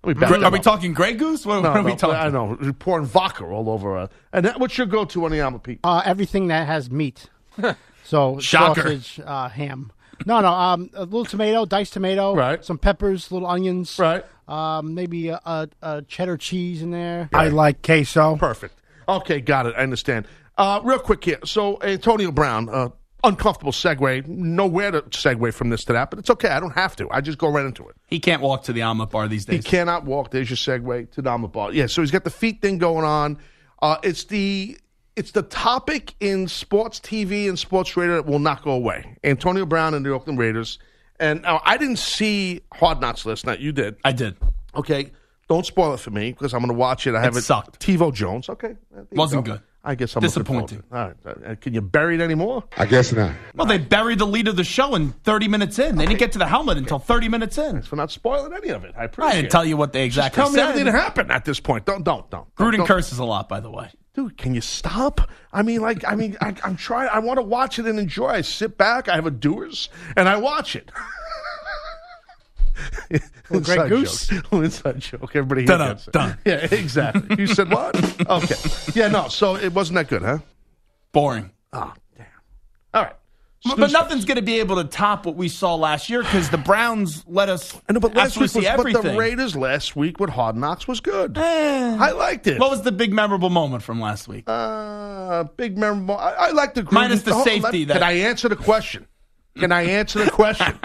Let 0.03 0.17
me 0.17 0.21
back 0.21 0.31
Gre- 0.31 0.39
that 0.39 0.45
Are 0.47 0.51
we 0.51 0.59
up. 0.59 0.65
talking 0.65 0.95
Grey 0.95 1.13
Goose? 1.13 1.45
What, 1.45 1.63
No, 1.63 1.69
what 1.71 1.77
are 1.79 1.83
we 1.83 1.95
talking? 1.95 2.17
I 2.17 2.29
know. 2.31 2.57
You're 2.63 2.73
pouring 2.73 3.05
vodka 3.05 3.45
all 3.45 3.69
over. 3.69 3.99
Uh, 3.99 4.07
and 4.33 4.47
that, 4.47 4.59
what's 4.59 4.79
your 4.79 4.87
go-to 4.87 5.27
on 5.27 5.31
the 5.31 5.43
omelet, 5.43 5.63
Pete? 5.63 5.81
Uh, 5.85 6.01
everything 6.05 6.47
that 6.49 6.67
has 6.67 6.91
meat. 6.91 7.29
So 8.03 8.41
Shocker. 8.41 8.81
sausage, 8.83 9.21
uh, 9.25 9.49
ham. 9.51 9.93
No, 10.27 10.41
no. 10.41 10.49
Um, 10.49 10.91
a 10.95 11.05
little 11.05 11.25
tomato, 11.27 11.65
diced 11.65 11.93
tomato. 11.93 12.35
Right. 12.35 12.65
Some 12.65 12.77
peppers, 12.79 13.31
little 13.31 13.47
onions. 13.47 13.99
Right. 14.01 14.25
Um, 14.49 14.95
maybe 14.95 15.29
a, 15.29 15.39
a, 15.45 15.69
a 15.83 16.03
cheddar 16.03 16.37
cheese 16.37 16.83
in 16.83 16.91
there. 16.91 17.29
I 17.33 17.49
like 17.49 17.83
queso. 17.83 18.37
Perfect. 18.37 18.81
Okay, 19.07 19.41
got 19.41 19.67
it. 19.67 19.75
I 19.77 19.83
understand. 19.83 20.27
Uh, 20.61 20.81
real 20.85 20.99
quick 20.99 21.25
here. 21.25 21.39
So 21.45 21.81
Antonio 21.83 22.31
Brown, 22.31 22.69
uh, 22.69 22.91
uncomfortable 23.25 23.73
segue. 23.73 24.27
Nowhere 24.29 24.91
to 24.91 25.03
segue 25.03 25.55
from 25.55 25.71
this 25.71 25.85
to 25.85 25.93
that, 25.95 26.11
but 26.11 26.19
it's 26.19 26.29
okay. 26.31 26.49
I 26.51 26.61
don't 26.61 26.75
have 26.75 26.95
to. 26.97 27.09
I 27.11 27.21
just 27.23 27.39
go 27.39 27.49
right 27.51 27.65
into 27.65 27.89
it. 27.89 27.97
He 28.07 28.21
can't 28.21 28.43
walk 28.43 28.65
to 28.65 28.73
the 28.73 28.83
omelet 28.83 29.11
bar 29.11 29.27
these 29.27 29.47
days. 29.47 29.65
He 29.65 29.71
cannot 29.71 30.05
walk. 30.05 30.31
There's 30.31 30.51
your 30.51 30.57
segue 30.59 31.11
to 31.13 31.23
the 31.23 31.31
omelet 31.31 31.53
bar. 31.53 31.73
Yeah, 31.73 31.87
so 31.87 32.03
he's 32.03 32.11
got 32.11 32.25
the 32.25 32.31
feet 32.31 32.61
thing 32.61 32.79
going 32.79 33.05
on. 33.05 33.39
Uh, 33.81 33.97
it's 34.03 34.25
the 34.25 34.77
it's 35.17 35.33
the 35.33 35.43
topic 35.43 36.15
in 36.21 36.47
sports 36.49 37.01
TV 37.01 37.49
and 37.49 37.59
sports 37.59 37.97
radio 37.97 38.17
that 38.17 38.27
will 38.27 38.39
not 38.39 38.63
go 38.63 38.71
away. 38.73 39.17
Antonio 39.25 39.67
Brown 39.67 39.95
and 39.95 40.05
the 40.05 40.11
Oakland 40.13 40.39
Raiders. 40.39 40.79
And 41.19 41.43
now 41.43 41.61
I 41.65 41.77
didn't 41.77 41.99
see 41.99 42.61
Hard 42.73 43.01
Knocks 43.01 43.27
last 43.27 43.45
night. 43.45 43.61
You 43.61 43.73
did. 43.73 43.97
I 44.05 44.13
did. 44.13 44.37
Okay, 44.75 45.13
don't 45.49 45.67
spoil 45.67 45.95
it 45.95 46.01
for 46.01 46.11
me 46.11 46.33
because 46.33 46.55
I'm 46.55 46.61
going 46.61 46.69
to 46.71 46.79
watch 46.79 47.07
it. 47.07 47.15
I 47.15 47.21
have 47.21 47.37
it. 47.37 47.43
sucked. 47.43 47.81
TiVo 47.81 48.15
Jones. 48.15 48.49
Okay, 48.49 48.77
Wasn't 49.13 49.45
go. 49.45 49.53
good. 49.53 49.63
I 49.83 49.95
guess 49.95 50.15
I'm 50.15 50.21
looking 50.21 50.29
Disappointing. 50.29 50.83
forward 50.91 51.17
to 51.21 51.25
it. 51.25 51.33
All 51.33 51.35
right, 51.43 51.51
Uh, 51.53 51.55
can 51.61 51.73
you 51.73 51.81
bury 51.81 52.15
it 52.17 52.21
anymore? 52.21 52.65
I 52.77 52.85
guess 52.85 53.13
not. 53.13 53.33
Well, 53.55 53.67
they 53.67 53.79
buried 53.79 54.19
the 54.19 54.27
lead 54.27 54.47
of 54.49 54.57
the 54.57 54.65
show 54.65 54.95
in 54.95 55.13
30 55.13 55.49
minutes 55.49 55.79
in. 55.79 55.97
They 55.97 56.05
didn't 56.05 56.19
get 56.19 56.33
to 56.33 56.39
the 56.39 56.47
helmet 56.47 56.77
until 56.77 56.99
30 56.99 57.29
minutes 57.31 57.57
in. 57.57 57.81
For 57.83 57.97
not 57.97 58.11
spoiling 58.11 58.53
any 58.53 58.69
of 58.71 58.85
it. 58.85 58.95
I 58.97 59.05
appreciate. 59.05 59.31
I 59.31 59.35
didn't 59.37 59.47
it. 59.47 59.51
tell 59.53 59.65
you 59.65 59.77
what 59.79 59.93
they 59.95 60.05
exactly. 60.05 60.37
Just 60.43 60.51
exactly 60.53 60.53
tell 60.53 60.53
me 60.53 60.57
said. 60.57 60.69
everything 60.81 60.93
that 60.93 61.03
happened 61.03 61.33
at 61.33 61.45
this 61.47 61.61
point. 61.61 61.87
Don't, 61.87 62.05
don't, 62.05 62.29
don't. 62.31 62.55
Gruden 62.57 62.79
don't, 62.79 62.87
curses 62.87 63.19
a 63.19 63.25
lot, 63.25 63.49
by 63.49 63.61
the 63.61 63.71
way. 63.71 63.89
Dude, 64.13 64.37
can 64.37 64.55
you 64.55 64.61
stop? 64.61 65.31
I 65.53 65.63
mean, 65.63 65.81
like, 65.81 66.05
I 66.07 66.15
mean, 66.17 66.37
I, 66.41 66.55
I'm 66.65 66.77
trying. 66.77 67.09
I 67.13 67.21
want 67.21 67.39
to 67.39 67.43
watch 67.43 67.79
it 67.79 67.87
and 67.87 67.99
enjoy. 67.99 68.27
I 68.29 68.41
sit 68.43 68.77
back. 68.77 69.09
I 69.09 69.15
have 69.15 69.25
a 69.25 69.31
doers 69.31 69.89
and 70.17 70.29
I 70.29 70.37
watch 70.37 70.77
it. 70.77 70.91
Inside 73.51 73.77
Grey 73.79 73.89
Goose? 73.89 74.27
joke. 74.29 74.45
Inside 74.53 75.01
joke. 75.01 75.31
Everybody 75.35 75.63
here 75.63 75.79
gets 75.79 76.07
it. 76.09 76.13
dun. 76.13 76.39
Yeah, 76.45 76.67
exactly. 76.71 77.37
You 77.39 77.47
said 77.47 77.71
what? 77.71 77.97
Okay. 78.29 78.55
Yeah, 78.95 79.09
no. 79.09 79.29
So 79.29 79.57
it 79.57 79.73
wasn't 79.73 79.97
that 79.97 80.09
good, 80.09 80.23
huh? 80.23 80.39
Boring. 81.13 81.51
Oh, 81.73 81.93
damn. 82.17 82.27
All 82.95 83.03
right. 83.03 83.15
But, 83.63 83.77
Snooze 83.77 83.93
nothing's 83.93 84.25
going 84.25 84.37
to 84.37 84.43
be 84.43 84.61
able 84.61 84.77
to 84.77 84.85
top 84.85 85.27
what 85.27 85.37
we 85.37 85.49
saw 85.51 85.75
last 85.75 86.09
year 86.09 86.23
because 86.23 86.49
the 86.49 86.57
Browns 86.57 87.25
let 87.27 87.51
us 87.51 87.79
I 87.91 87.93
know, 87.93 88.01
but 88.01 88.15
last 88.15 88.39
week 88.39 88.49
see 88.49 88.61
was, 88.61 88.93
but 88.95 89.03
the 89.03 89.15
Raiders 89.19 89.55
last 89.55 89.95
week 89.95 90.19
with 90.19 90.31
Hard 90.31 90.57
Knocks 90.57 90.89
was 90.89 91.01
good. 91.01 91.37
Eh. 91.37 91.97
I 92.01 92.13
liked 92.13 92.47
it. 92.47 92.59
What 92.59 92.71
was 92.71 92.81
the 92.83 92.93
big 92.93 93.13
memorable 93.13 93.51
moment 93.51 93.83
from 93.83 94.01
last 94.01 94.29
week? 94.29 94.45
Uh, 94.47 95.45
big 95.59 95.77
memorable. 95.77 96.17
I, 96.17 96.31
I 96.31 96.51
like 96.53 96.73
the 96.73 96.83
Gruden- 96.83 96.93
Minus 96.93 97.23
the 97.23 97.43
safety 97.45 97.85
let- 97.85 97.89
that- 97.89 97.95
Can 97.95 98.03
I 98.03 98.13
answer 98.13 98.49
the 98.49 98.57
question? 98.57 99.07
Can 99.59 99.73
I 99.73 99.83
answer 99.83 100.25
the 100.25 100.31
question? 100.31 100.79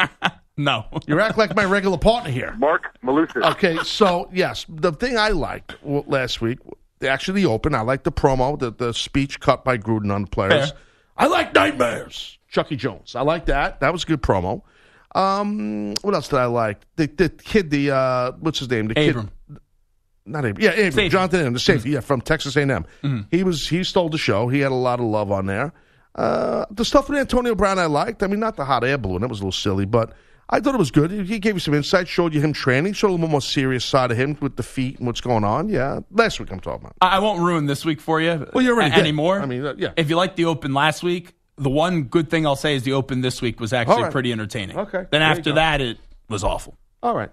No. 0.58 0.86
you 1.08 1.20
act 1.20 1.38
like 1.38 1.56
my 1.56 1.66
regular 1.66 1.98
partner 1.98 2.32
here. 2.32 2.54
Mark 2.58 2.96
Malusis. 3.04 3.44
Okay, 3.54 3.78
so 3.84 4.30
yes, 4.34 4.66
the 4.70 4.92
thing 4.92 5.18
I 5.18 5.30
liked 5.30 5.80
w- 5.82 6.04
last 6.08 6.42
week, 6.42 6.60
actually 7.06 7.42
the 7.42 7.50
open. 7.50 7.76
I 7.76 7.82
liked 7.82 8.04
the 8.04 8.12
promo, 8.12 8.58
the 8.58 8.72
the 8.72 8.94
speech 8.94 9.40
cut 9.40 9.64
by 9.64 9.78
Gruden 9.78 10.14
on 10.14 10.24
the 10.24 10.30
players. 10.30 10.72
Fair. 10.72 10.80
I 11.18 11.28
like 11.28 11.54
nightmares. 11.54 12.38
Chucky 12.50 12.76
Jones. 12.76 13.16
I 13.16 13.22
like 13.22 13.46
that. 13.48 13.80
That 13.82 13.92
was 13.92 14.04
a 14.04 14.08
good 14.08 14.22
promo. 14.22 14.62
Um, 15.14 15.94
what 16.02 16.14
else 16.14 16.28
did 16.28 16.40
I 16.40 16.46
like? 16.46 16.82
The 16.98 17.08
the 17.08 17.30
kid, 17.30 17.70
the 17.70 17.92
uh, 17.92 18.32
what's 18.40 18.60
his 18.60 18.70
name? 18.70 18.88
The 18.88 19.10
Abram. 19.10 19.32
kid. 19.48 19.60
Not 20.26 20.46
Abram. 20.46 20.62
Yeah, 20.64 20.72
Abram. 20.72 20.92
Safety. 20.92 21.10
Jonathan 21.10 21.40
Abram, 21.42 21.54
the 21.54 21.60
safety. 21.60 21.90
Yeah, 21.92 22.00
from 22.02 22.22
Texas 22.22 22.56
A&M. 22.56 22.70
Mm-hmm. 22.70 23.20
He 23.32 23.44
was 23.44 23.68
he 23.70 23.84
stole 23.84 24.10
the 24.10 24.18
show. 24.18 24.48
He 24.50 24.60
had 24.60 24.72
a 24.72 24.76
lot 24.76 25.00
of 25.00 25.06
love 25.06 25.32
on 25.32 25.46
there. 25.46 25.74
Uh, 26.16 26.66
the 26.72 26.86
stuff 26.86 27.10
with 27.10 27.20
Antonio 27.20 27.56
Brown 27.56 27.78
I 27.78 27.86
liked. 27.86 28.24
I 28.24 28.28
mean, 28.28 28.40
not 28.40 28.56
the 28.56 28.66
hot 28.66 28.84
air 28.84 28.98
balloon. 28.98 29.22
That 29.22 29.30
was 29.30 29.40
a 29.40 29.44
little 29.44 29.52
silly, 29.52 29.86
but 29.86 30.14
I 30.50 30.60
thought 30.60 30.76
it 30.76 30.78
was 30.78 30.92
good. 30.92 31.10
He 31.12 31.40
gave 31.40 31.56
you 31.56 31.60
some 31.60 31.74
insight, 31.74 32.08
showed 32.08 32.34
you 32.34 32.40
him 32.42 32.54
training, 32.54 32.94
showed 32.94 33.10
a 33.10 33.12
little 33.12 33.28
more 33.28 33.42
serious 33.42 33.84
side 33.84 34.12
of 34.12 34.18
him 34.18 34.38
with 34.42 34.58
the 34.58 34.64
feet 34.64 34.98
and 35.00 35.08
what's 35.08 35.22
going 35.22 35.44
on. 35.44 35.70
Yeah, 35.70 36.02
last 36.12 36.40
week 36.40 36.52
I'm 36.52 36.60
talking 36.60 36.82
about. 36.86 36.94
I 37.02 37.18
won't 37.20 37.42
ruin 37.42 37.66
this 37.66 37.84
week 37.84 38.00
for 38.00 38.22
you. 38.22 38.48
Well, 38.54 38.64
you 38.64 38.72
already 38.74 38.94
a- 38.94 39.00
anymore. 39.00 39.40
I 39.40 39.46
mean, 39.48 39.66
uh, 39.66 39.74
yeah. 39.78 39.94
If 39.98 40.10
you 40.10 40.16
liked 40.16 40.36
the 40.36 40.46
Open 40.46 40.74
last 40.74 41.02
week, 41.02 41.34
the 41.58 41.70
one 41.70 42.04
good 42.04 42.30
thing 42.30 42.46
I'll 42.46 42.56
say 42.56 42.76
is 42.76 42.84
the 42.84 42.94
Open 42.94 43.22
this 43.22 43.42
week 43.42 43.60
was 43.60 43.74
actually 43.74 43.96
All 43.96 44.04
right. 44.04 44.12
pretty 44.12 44.32
entertaining. 44.32 44.78
Okay. 44.78 45.06
Then 45.10 45.22
There 45.22 45.24
after 45.24 45.54
that, 45.54 45.82
it 45.82 45.98
was 46.30 46.44
awful. 46.44 46.78
All 47.02 47.16
right. 47.16 47.32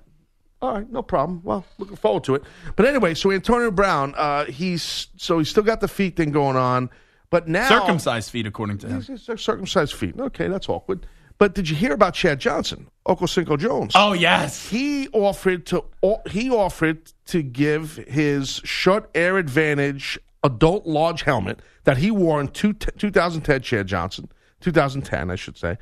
All 0.62 0.72
right, 0.74 0.88
no 0.90 1.02
problem. 1.02 1.40
Well, 1.42 1.64
looking 1.78 1.96
forward 1.96 2.22
to 2.24 2.36
it. 2.36 2.44
But 2.76 2.86
anyway, 2.86 3.14
so 3.14 3.32
Antonio 3.32 3.70
Brown, 3.72 4.14
uh, 4.16 4.44
he's 4.44 5.08
so 5.16 5.38
he's 5.38 5.50
still 5.50 5.64
got 5.64 5.80
the 5.80 5.88
feet 5.88 6.16
thing 6.16 6.30
going 6.30 6.56
on, 6.56 6.88
but 7.30 7.48
now 7.48 7.68
Circumcised 7.68 8.30
feet, 8.30 8.46
according 8.46 8.78
to 8.78 8.86
him. 8.86 9.02
He's- 9.02 9.26
he's 9.26 9.40
circumcised 9.40 9.92
feet. 9.92 10.14
Okay, 10.18 10.46
that's 10.48 10.68
awkward. 10.68 11.04
But 11.38 11.54
did 11.56 11.68
you 11.68 11.74
hear 11.74 11.92
about 11.92 12.14
Chad 12.14 12.38
Johnson, 12.38 12.86
Ochocinco 13.06 13.58
Jones? 13.58 13.92
Oh 13.94 14.12
yes. 14.12 14.68
he 14.68 15.08
offered 15.08 15.66
to 15.66 15.84
he 16.30 16.50
offered 16.50 17.12
to 17.26 17.42
give 17.42 17.96
his 18.08 18.60
Schutt 18.60 19.06
Air 19.14 19.38
Advantage 19.38 20.18
adult 20.44 20.86
large 20.86 21.22
helmet 21.22 21.60
that 21.84 21.96
he 21.98 22.10
wore 22.10 22.40
in 22.40 22.48
two, 22.48 22.72
2010 22.72 23.60
Chad 23.62 23.86
Johnson 23.86 24.28
2010 24.60 25.30
I 25.30 25.34
should 25.36 25.56
say 25.56 25.78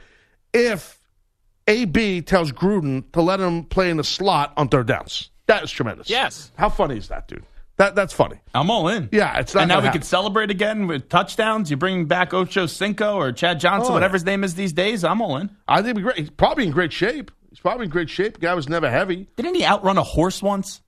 if 0.52 0.98
AB 1.68 2.22
tells 2.22 2.52
Gruden 2.52 3.04
to 3.12 3.22
let 3.22 3.38
him 3.40 3.64
play 3.64 3.90
in 3.90 3.96
the 3.98 4.04
slot 4.04 4.52
on 4.56 4.68
third 4.68 4.86
downs 4.86 5.30
that 5.46 5.62
is 5.64 5.70
tremendous 5.70 6.08
Yes. 6.10 6.52
how 6.56 6.68
funny 6.68 6.96
is 6.96 7.08
that 7.08 7.28
dude 7.28 7.44
that 7.80 7.94
that's 7.94 8.12
funny 8.12 8.36
I'm 8.54 8.70
all 8.70 8.88
in. 8.88 9.08
yeah 9.10 9.38
it's 9.38 9.54
not 9.54 9.62
and 9.62 9.68
now 9.68 9.78
we 9.80 9.86
happen. 9.86 10.00
can 10.00 10.06
celebrate 10.06 10.50
again 10.50 10.86
with 10.86 11.08
touchdowns. 11.08 11.70
You 11.70 11.76
bring 11.76 12.04
back 12.06 12.32
Ocho 12.34 12.66
Cinco 12.66 13.16
or 13.16 13.32
Chad 13.32 13.58
Johnson, 13.58 13.90
Oh, 13.90 13.94
whatever 13.94 14.12
yeah. 14.12 14.16
his 14.20 14.24
name 14.24 14.44
is 14.44 14.54
these 14.54 14.72
days. 14.72 15.02
I'm 15.04 15.20
all 15.22 15.36
in. 15.38 15.50
I 15.66 15.82
think 15.82 16.00
great 16.00 16.16
he's 16.18 16.30
probably 16.30 16.64
in 16.66 16.70
great 16.72 16.92
shape 16.92 17.30
he's 17.48 17.58
probably 17.60 17.84
in 17.86 17.90
great 17.90 18.08
shape 18.10 18.38
guy 18.40 18.54
was 18.54 18.68
never 18.68 18.88
heavy 18.90 19.28
Didn't 19.36 19.54
he 19.56 19.64
outrun 19.64 19.98
a 19.98 20.02
horse 20.02 20.42
once? 20.42 20.80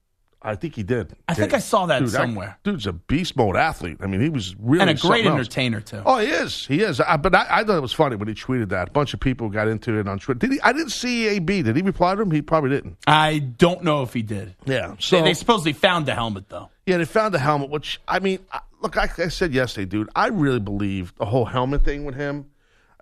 I 0.45 0.57
think 0.57 0.75
he 0.75 0.83
did 0.83 1.15
I 1.29 1.35
think 1.35 1.55
I 1.55 1.59
saw 1.59 1.87
that 1.87 2.01
Dude, 2.01 2.11
somewhere. 2.11 2.59
dude's 2.65 2.87
a 2.87 2.93
beast 2.93 3.37
mode 3.37 3.57
athlete 3.57 3.99
I 4.01 4.07
mean 4.07 4.21
he 4.21 4.29
was 4.29 4.55
really 4.59 4.81
and 4.83 4.91
a 4.91 4.95
great 4.95 5.03
something 5.03 5.27
else. 5.27 5.35
entertainer 5.39 5.81
too. 5.81 6.03
Oh, 6.05 6.19
he 6.19 6.27
is. 6.27 6.67
He 6.67 6.83
is. 6.83 7.01
I, 7.01 7.17
but 7.17 7.35
I, 7.35 7.47
I 7.49 7.65
thought 7.65 7.77
it 7.77 7.81
was 7.83 7.93
funny 7.93 8.17
when 8.17 8.29
he 8.29 8.35
tweeted 8.35 8.71
that. 8.71 8.89
A 8.89 8.91
bunch 8.91 9.15
of 9.15 9.21
people 9.21 9.49
got 9.49 9.69
into 9.69 9.99
it 9.99 10.09
on 10.09 10.19
Twitter. 10.19 10.39
Did 10.39 10.53
he? 10.53 10.61
I 10.63 10.73
didn't 10.73 10.91
see 10.91 11.29
AB. 11.29 11.63
Did 11.63 11.77
he 11.77 11.83
reply 11.83 12.15
to 12.15 12.23
him? 12.23 12.31
He 12.31 12.43
probably 12.43 12.71
didn't. 12.71 12.97
I 13.07 13.39
don't 13.39 13.85
know 13.85 14.03
if 14.03 14.13
he 14.13 14.23
did. 14.23 14.55
Yeah. 14.67 14.95
So 14.99 15.17
they, 15.19 15.23
they 15.29 15.35
supposedly 15.35 15.73
found 15.73 16.07
the 16.07 16.15
helmet 16.15 16.49
though. 16.49 16.69
yeah, 16.87 16.97
they 16.97 17.05
found 17.05 17.33
the 17.35 17.39
helmet. 17.39 17.71
Which 17.71 18.01
I 18.09 18.19
mean, 18.19 18.41
look, 18.81 18.97
I, 18.97 19.09
I 19.19 19.29
said 19.29 19.53
yesterday, 19.55 19.87
dude. 19.87 20.11
I 20.17 20.29
really 20.29 20.61
believe 20.61 21.15
the 21.17 21.25
whole 21.27 21.45
helmet 21.45 21.85
thing 21.85 22.05
with 22.05 22.15
him. 22.17 22.47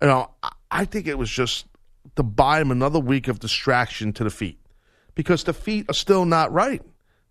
You 0.03 0.09
know, 0.09 0.31
I, 0.43 0.51
I 0.71 0.85
think 0.85 1.07
it 1.07 1.17
was 1.19 1.31
just 1.31 1.67
to 2.17 2.23
buy 2.23 2.61
him 2.61 2.71
another 2.71 2.99
week 2.99 3.29
of 3.29 3.39
distraction 3.41 4.13
to 4.15 4.25
the 4.25 4.31
feet 4.31 4.59
because 5.15 5.45
the 5.45 5.53
feet 5.53 5.87
are 5.89 5.95
still 5.95 6.25
not 6.25 6.53
right. 6.53 6.83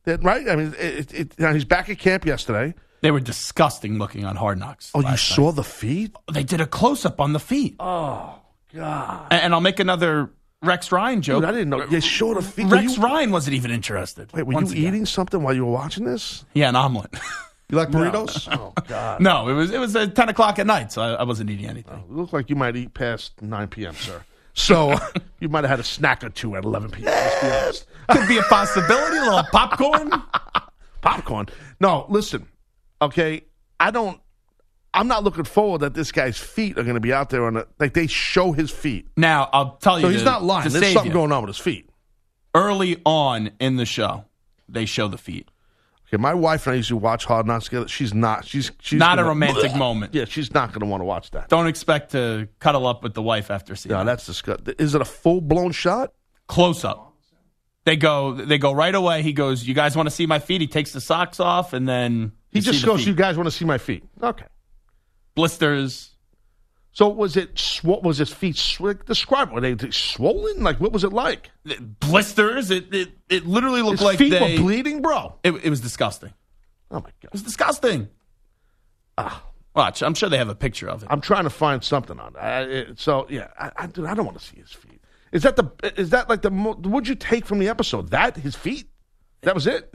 That 0.10 0.24
right? 0.24 0.50
I 0.50 0.56
mean, 0.56 0.74
it, 0.78 1.14
it, 1.14 1.40
now 1.40 1.54
he's 1.54 1.66
back 1.66 1.90
at 1.90 2.00
camp 2.00 2.26
yesterday. 2.26 2.74
They 3.02 3.12
were 3.12 3.20
disgusting 3.20 3.98
looking 3.98 4.26
on 4.26 4.36
Hard 4.36 4.60
Knocks. 4.60 4.92
Oh, 4.94 5.00
you 5.00 5.06
last 5.06 5.30
night. 5.30 5.36
saw 5.36 5.52
the 5.52 5.64
feet? 5.64 6.12
Oh, 6.28 6.34
they 6.34 6.44
did 6.44 6.60
a 6.60 6.66
close 6.66 7.06
up 7.06 7.22
on 7.22 7.34
the 7.34 7.40
feet. 7.40 7.76
Oh 7.80 8.40
God! 8.74 9.28
And, 9.32 9.42
and 9.44 9.54
I'll 9.54 9.62
make 9.62 9.80
another 9.80 10.32
Rex 10.62 10.92
Ryan 10.92 11.22
joke. 11.22 11.42
Dude, 11.42 11.50
I 11.50 11.52
didn't 11.54 11.70
know. 11.70 11.86
They 11.86 12.02
showed 12.02 12.38
the 12.38 12.42
feet. 12.42 12.68
Rex 12.68 12.98
you- 12.98 13.04
Ryan 13.04 13.32
wasn't 13.32 13.56
even 13.56 13.72
interested. 13.72 14.34
Wait, 14.34 14.44
were 14.44 14.54
you 14.54 14.60
again. 14.60 14.78
eating 14.78 15.06
something 15.06 15.42
while 15.42 15.54
you 15.54 15.66
were 15.66 15.72
watching 15.72 16.04
this? 16.06 16.44
Yeah, 16.54 16.70
an 16.70 16.76
omelet. 16.76 17.14
You 17.72 17.78
like 17.78 17.90
burritos? 17.90 18.48
oh 18.58 18.74
God! 18.88 19.22
no, 19.22 19.48
it 19.48 19.54
was 19.54 19.70
it 19.70 19.78
was 19.78 19.96
at 19.96 20.16
ten 20.16 20.28
o'clock 20.28 20.58
at 20.58 20.66
night, 20.66 20.92
so 20.92 21.04
I, 21.04 21.10
I 21.14 21.24
wasn't 21.24 21.52
eating 21.52 21.68
anything. 21.68 22.04
Oh, 22.04 22.10
you 22.10 22.16
look 22.20 22.34
like 22.34 22.50
you 22.50 22.56
might 22.56 22.76
eat 22.76 22.96
past 22.96 23.40
9 23.44 23.68
p.m., 23.68 23.94
sir. 23.94 24.24
So 24.56 24.98
you 25.40 25.50
might 25.50 25.64
have 25.64 25.70
had 25.72 25.80
a 25.80 25.84
snack 25.84 26.24
or 26.24 26.30
two 26.30 26.56
at 26.56 26.64
11 26.64 26.92
p.m. 26.92 27.06
Let's 27.06 27.42
be 27.42 27.48
honest. 27.50 27.86
Could 28.12 28.28
be 28.28 28.38
a 28.38 28.44
possibility. 28.44 29.18
A 29.18 29.22
little 29.22 29.44
popcorn. 29.52 30.12
Popcorn. 31.02 31.48
No, 31.80 32.06
listen. 32.10 32.46
Okay, 33.02 33.44
I 33.80 33.92
don't. 33.92 34.20
I'm 34.94 35.08
not 35.08 35.24
looking 35.24 35.46
forward 35.46 35.80
that 35.80 35.94
this 35.94 36.12
guy's 36.12 36.38
feet 36.38 36.78
are 36.78 36.84
going 36.84 36.96
to 36.96 37.00
be 37.00 37.14
out 37.14 37.30
there 37.30 37.46
on 37.46 37.54
the 37.54 37.68
like 37.80 37.94
they 37.94 38.08
show 38.08 38.52
his 38.52 38.70
feet. 38.72 39.08
Now 39.16 39.50
I'll 39.54 39.78
tell 39.78 39.98
you. 40.00 40.06
So 40.06 40.10
he's 40.10 40.22
to- 40.22 40.26
not 40.26 40.44
lying. 40.44 40.70
There's 40.70 40.92
something 40.92 41.12
you. 41.12 41.14
going 41.14 41.32
on 41.32 41.44
with 41.44 41.56
his 41.56 41.58
feet. 41.64 41.90
Early 42.54 43.00
on 43.06 43.52
in 43.60 43.78
the 43.78 43.86
show, 43.86 44.26
they 44.68 44.86
show 44.86 45.08
the 45.08 45.18
feet. 45.18 45.48
Okay, 46.12 46.20
my 46.20 46.34
wife 46.34 46.66
and 46.66 46.74
I 46.74 46.78
usually 46.78 47.00
watch 47.00 47.26
Hard 47.26 47.46
Knocks 47.46 47.66
together. 47.66 47.88
She's 47.88 48.14
not. 48.14 48.44
She's 48.46 48.72
she's 48.82 48.98
Not 49.00 49.14
a 49.14 49.22
gonna- 49.22 49.30
romantic 49.30 49.76
moment. 49.78 50.14
Yeah, 50.16 50.26
she's 50.26 50.54
not 50.54 50.70
going 50.70 50.80
to 50.82 50.88
want 50.88 51.02
to 51.02 51.06
watch 51.06 51.32
that. 51.32 51.50
Don't 51.50 51.68
expect 51.68 52.12
to 52.14 52.48
cuddle 52.60 52.88
up 52.88 53.04
with 53.04 53.14
the 53.14 53.22
wife 53.22 53.52
after 53.52 53.76
seeing. 53.76 53.94
No, 53.94 54.02
it. 54.02 54.06
that's 54.06 54.26
disgusting. 54.26 54.74
Is 54.80 54.96
it 54.96 55.02
a 55.02 55.06
full 55.06 55.40
blown 55.42 55.72
shot? 55.72 56.14
close 56.48 56.84
up. 56.84 57.14
They 57.86 57.96
go. 57.96 58.34
They 58.34 58.58
go 58.58 58.72
right 58.72 58.94
away. 58.94 59.22
He 59.22 59.34
goes. 59.34 59.68
You 59.68 59.74
guys 59.76 59.96
want 59.96 60.08
to 60.08 60.12
see 60.16 60.26
my 60.26 60.40
feet? 60.40 60.62
He 60.62 60.68
takes 60.68 60.92
the 60.94 61.02
socks 61.02 61.40
off, 61.40 61.74
and 61.74 61.88
then 61.88 62.32
He 62.50 62.60
just 62.60 62.84
goes. 62.86 63.06
"You 63.06 63.14
guys 63.14 63.38
want 63.38 63.46
to 63.48 63.52
see 63.52 63.66
my 63.66 63.78
feet?" 63.78 64.04
Okay. 64.22 64.46
blisters. 65.36 66.12
So 66.92 67.08
was 67.08 67.38
it? 67.38 67.80
What 67.84 68.04
was 68.04 68.18
his 68.18 68.30
feet? 68.32 68.58
Sw- 68.58 68.82
describe. 69.06 69.52
Were 69.52 69.62
they 69.62 69.74
they 69.74 69.92
swollen? 69.92 70.64
Like 70.64 70.80
what 70.80 70.92
was 70.92 71.04
it 71.04 71.14
like? 71.14 71.52
blisters. 72.00 72.72
It 72.72 72.94
it, 72.94 73.10
it 73.30 73.46
literally 73.46 73.82
looked 73.82 74.00
His 74.00 74.06
like 74.06 74.18
feet 74.18 74.30
they. 74.32 74.58
were 74.58 74.62
bleeding, 74.64 75.02
bro. 75.02 75.36
It, 75.44 75.54
it 75.64 75.70
was 75.70 75.82
disgusting. 75.82 76.34
Oh 76.92 76.96
my 76.96 77.02
god. 77.02 77.26
It 77.26 77.32
was 77.34 77.44
disgusting. 77.44 78.10
Ah. 79.18 79.44
Watch. 79.76 80.02
I'm 80.02 80.16
sure 80.16 80.30
they 80.30 80.38
have 80.40 80.50
a 80.50 80.56
picture 80.56 80.90
of 80.90 81.04
it. 81.04 81.08
I'm 81.12 81.22
trying 81.22 81.44
to 81.44 81.50
find 81.52 81.84
something 81.84 82.20
on. 82.20 82.36
it. 82.36 82.40
I, 82.40 82.62
it, 82.64 83.00
so 83.00 83.28
yeah, 83.30 83.50
I, 83.58 83.72
I, 83.78 83.88
dude, 83.88 84.06
I 84.06 84.14
don't 84.16 84.26
want 84.26 84.38
to 84.40 84.44
see 84.44 84.58
his 84.58 84.72
feet. 84.72 85.00
Is 85.32 85.44
that 85.44 85.56
the? 85.56 85.72
Is 85.96 86.10
that 86.10 86.28
like 86.28 86.42
the? 86.42 86.50
mo- 86.50 86.74
What'd 86.74 87.08
you 87.08 87.14
take 87.16 87.46
from 87.46 87.60
the 87.60 87.70
episode? 87.70 88.10
That 88.10 88.36
his 88.36 88.56
feet? 88.56 88.88
That 89.42 89.56
was 89.56 89.68
it. 89.68 89.94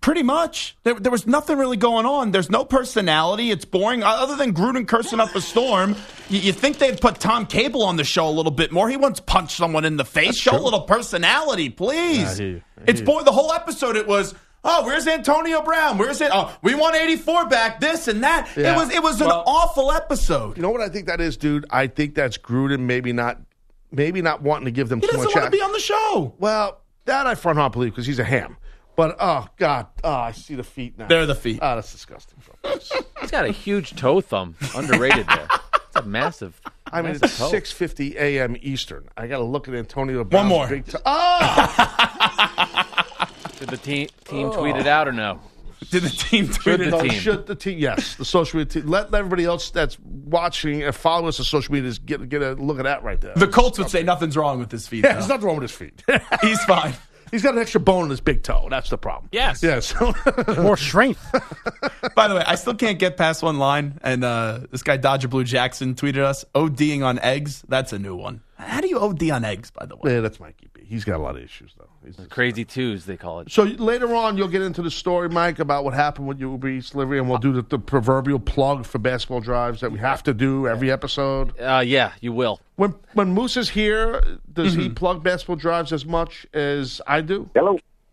Pretty 0.00 0.22
much. 0.22 0.76
There, 0.84 0.94
there 0.94 1.10
was 1.10 1.26
nothing 1.26 1.58
really 1.58 1.76
going 1.76 2.06
on. 2.06 2.30
There's 2.30 2.50
no 2.50 2.64
personality. 2.64 3.50
It's 3.50 3.64
boring. 3.64 4.02
Other 4.02 4.36
than 4.36 4.54
Gruden 4.54 4.86
cursing 4.86 5.18
up 5.20 5.34
a 5.34 5.40
storm, 5.40 5.96
you, 6.28 6.38
you 6.40 6.52
think 6.52 6.78
they'd 6.78 7.00
put 7.00 7.18
Tom 7.20 7.46
Cable 7.46 7.82
on 7.82 7.96
the 7.96 8.04
show 8.04 8.28
a 8.28 8.30
little 8.30 8.52
bit 8.52 8.70
more. 8.70 8.88
He 8.88 8.96
once 8.96 9.18
punched 9.20 9.56
someone 9.56 9.84
in 9.84 9.96
the 9.96 10.04
face. 10.04 10.36
Show 10.38 10.56
a 10.56 10.62
little 10.62 10.82
personality, 10.82 11.68
please. 11.68 12.38
hear 12.38 12.48
you. 12.48 12.62
I 12.78 12.82
It's 12.86 13.00
boring. 13.00 13.24
The 13.24 13.32
whole 13.32 13.52
episode, 13.52 13.96
it 13.96 14.06
was. 14.06 14.34
Oh, 14.66 14.86
where's 14.86 15.06
Antonio 15.06 15.60
Brown? 15.60 15.98
Where's 15.98 16.20
it? 16.22 16.30
Oh, 16.32 16.56
we 16.62 16.74
want 16.74 16.96
84 16.96 17.48
back. 17.48 17.80
This 17.80 18.08
and 18.08 18.22
that. 18.24 18.48
Yeah. 18.56 18.72
It 18.72 18.76
was. 18.76 18.90
It 18.90 19.02
was 19.02 19.20
an 19.20 19.26
awful 19.28 19.90
episode. 19.92 20.56
You 20.56 20.62
know 20.62 20.70
what 20.70 20.80
I 20.80 20.88
think 20.88 21.06
that 21.08 21.20
is, 21.20 21.36
dude? 21.36 21.66
I 21.70 21.86
think 21.88 22.14
that's 22.14 22.38
Gruden 22.38 22.80
maybe 22.80 23.12
not, 23.12 23.40
maybe 23.90 24.22
not 24.22 24.40
wanting 24.42 24.64
to 24.66 24.70
give 24.70 24.88
them 24.88 25.00
He 25.00 25.06
too 25.06 25.12
doesn't 25.12 25.24
much. 25.26 25.34
want 25.34 25.46
to 25.46 25.50
be 25.50 25.60
on 25.62 25.72
the 25.72 25.80
show. 25.80 26.34
well, 26.38 26.80
that 27.06 27.26
I 27.26 27.34
front 27.34 27.58
hard 27.58 27.72
believe 27.72 27.92
because 27.92 28.06
he's 28.06 28.18
a 28.18 28.24
ham. 28.24 28.56
But 28.96 29.16
oh 29.18 29.48
god, 29.56 29.88
oh, 30.04 30.12
I 30.12 30.30
see 30.32 30.54
the 30.54 30.62
feet 30.62 30.96
now. 30.98 31.06
They're 31.08 31.26
the 31.26 31.34
feet. 31.34 31.58
Oh, 31.60 31.74
that's 31.74 31.90
disgusting. 31.92 32.38
bro. 32.62 32.72
He's 33.20 33.30
got 33.30 33.44
a 33.44 33.50
huge 33.50 33.96
toe 33.96 34.20
thumb. 34.20 34.54
Underrated 34.76 35.26
there. 35.26 35.48
It's 35.86 35.96
a 35.96 36.02
massive. 36.02 36.60
I 36.92 37.02
mean, 37.02 37.12
massive 37.12 37.22
it's 37.24 37.38
toe. 37.38 37.48
six 37.48 37.72
fifty 37.72 38.16
a.m. 38.16 38.56
Eastern. 38.60 39.08
I 39.16 39.26
got 39.26 39.38
to 39.38 39.44
look 39.44 39.66
at 39.66 39.74
Antonio. 39.74 40.22
Brown's 40.22 40.48
more. 40.48 40.68
Big 40.68 40.86
toe. 40.86 40.98
oh, 41.04 42.86
Did 43.58 43.68
the 43.70 43.76
team 43.78 44.08
team 44.24 44.52
tweet 44.52 44.76
it 44.76 44.86
out 44.86 45.08
or 45.08 45.12
no? 45.12 45.40
Did 45.90 46.02
the 46.04 46.10
team 46.10 46.46
Should 46.52 46.60
tweet 46.62 46.78
the 46.78 46.84
it? 46.86 46.90
no, 46.90 47.00
team. 47.02 47.10
should 47.12 47.46
the 47.46 47.54
team? 47.54 47.78
Yes, 47.78 48.16
the 48.16 48.24
social 48.24 48.58
media 48.58 48.82
team. 48.82 48.90
Let 48.90 49.14
everybody 49.14 49.44
else 49.44 49.70
that's 49.70 49.98
watching 50.00 50.82
and 50.82 50.94
following 50.94 51.28
us 51.28 51.38
on 51.38 51.44
social 51.46 51.72
media 51.74 51.90
just 51.90 52.04
get 52.06 52.28
get 52.28 52.42
a 52.42 52.52
look 52.54 52.78
at 52.78 52.84
that 52.84 53.02
right 53.04 53.20
there. 53.20 53.34
The 53.34 53.46
Colts 53.48 53.78
would 53.78 53.90
say 53.90 54.02
nothing's 54.02 54.36
wrong 54.36 54.58
with 54.58 54.70
his 54.72 54.88
feet. 54.88 55.04
yeah, 55.04 55.12
though. 55.12 55.18
there's 55.18 55.28
nothing 55.28 55.46
wrong 55.46 55.56
with 55.60 55.70
his 55.70 55.76
feet. 55.76 56.02
He's 56.42 56.62
fine. 56.64 56.94
He's 57.30 57.42
got 57.42 57.54
an 57.54 57.60
extra 57.60 57.80
bone 57.80 58.04
in 58.04 58.10
his 58.10 58.20
big 58.20 58.42
toe. 58.44 58.68
That's 58.70 58.90
the 58.90 58.98
problem. 58.98 59.28
Yes. 59.32 59.60
Yeah. 59.62 59.80
So 59.80 60.14
More 60.62 60.76
strength. 60.76 61.20
By 62.14 62.28
the 62.28 62.36
way, 62.36 62.44
I 62.46 62.54
still 62.54 62.74
can't 62.74 62.98
get 62.98 63.16
past 63.16 63.42
one 63.42 63.58
line, 63.58 63.98
and 64.02 64.22
uh, 64.22 64.60
this 64.70 64.82
guy 64.84 64.96
Dodger 64.98 65.26
Blue 65.28 65.42
Jackson 65.44 65.94
tweeted 65.94 66.18
us 66.22 66.44
ODing 66.54 67.04
on 67.04 67.18
eggs. 67.18 67.64
That's 67.68 67.92
a 67.92 67.98
new 67.98 68.14
one. 68.14 68.42
How 68.56 68.80
do 68.80 68.88
you 68.88 69.00
OD 69.00 69.30
on 69.30 69.44
eggs, 69.44 69.70
by 69.70 69.86
the 69.86 69.96
way? 69.96 70.14
yeah, 70.14 70.20
that's 70.20 70.38
Mikey 70.38 70.68
B. 70.72 70.73
He's 70.94 71.04
got 71.04 71.16
a 71.16 71.22
lot 71.22 71.36
of 71.36 71.42
issues 71.42 71.72
though. 71.76 71.88
He's 72.04 72.16
Crazy 72.30 72.64
twos 72.64 73.04
they 73.04 73.16
call 73.16 73.40
it. 73.40 73.50
So 73.50 73.64
later 73.64 74.14
on, 74.14 74.36
you'll 74.36 74.48
get 74.48 74.62
into 74.62 74.80
the 74.82 74.90
story, 74.90 75.28
Mike, 75.28 75.58
about 75.58 75.84
what 75.84 75.92
happened 75.94 76.28
with 76.28 76.38
your 76.38 76.52
Uber 76.52 76.68
Eats 76.68 76.90
delivery, 76.90 77.18
and 77.18 77.28
we'll 77.28 77.38
do 77.38 77.52
the, 77.52 77.62
the 77.62 77.78
proverbial 77.78 78.38
plug 78.38 78.86
for 78.86 78.98
basketball 78.98 79.40
drives 79.40 79.80
that 79.80 79.90
we 79.90 79.98
have 79.98 80.22
to 80.22 80.32
do 80.34 80.68
every 80.68 80.90
episode. 80.90 81.58
Uh, 81.58 81.82
yeah, 81.84 82.12
you 82.20 82.32
will. 82.32 82.60
When 82.76 82.94
when 83.14 83.32
Moose 83.32 83.56
is 83.56 83.68
here, 83.70 84.22
does 84.52 84.72
Mm-hmm. 84.74 84.80
he 84.82 84.88
plug 84.90 85.22
basketball 85.22 85.56
drives 85.56 85.92
as 85.92 86.06
much 86.06 86.46
as 86.54 87.00
I 87.06 87.20
do? 87.20 87.48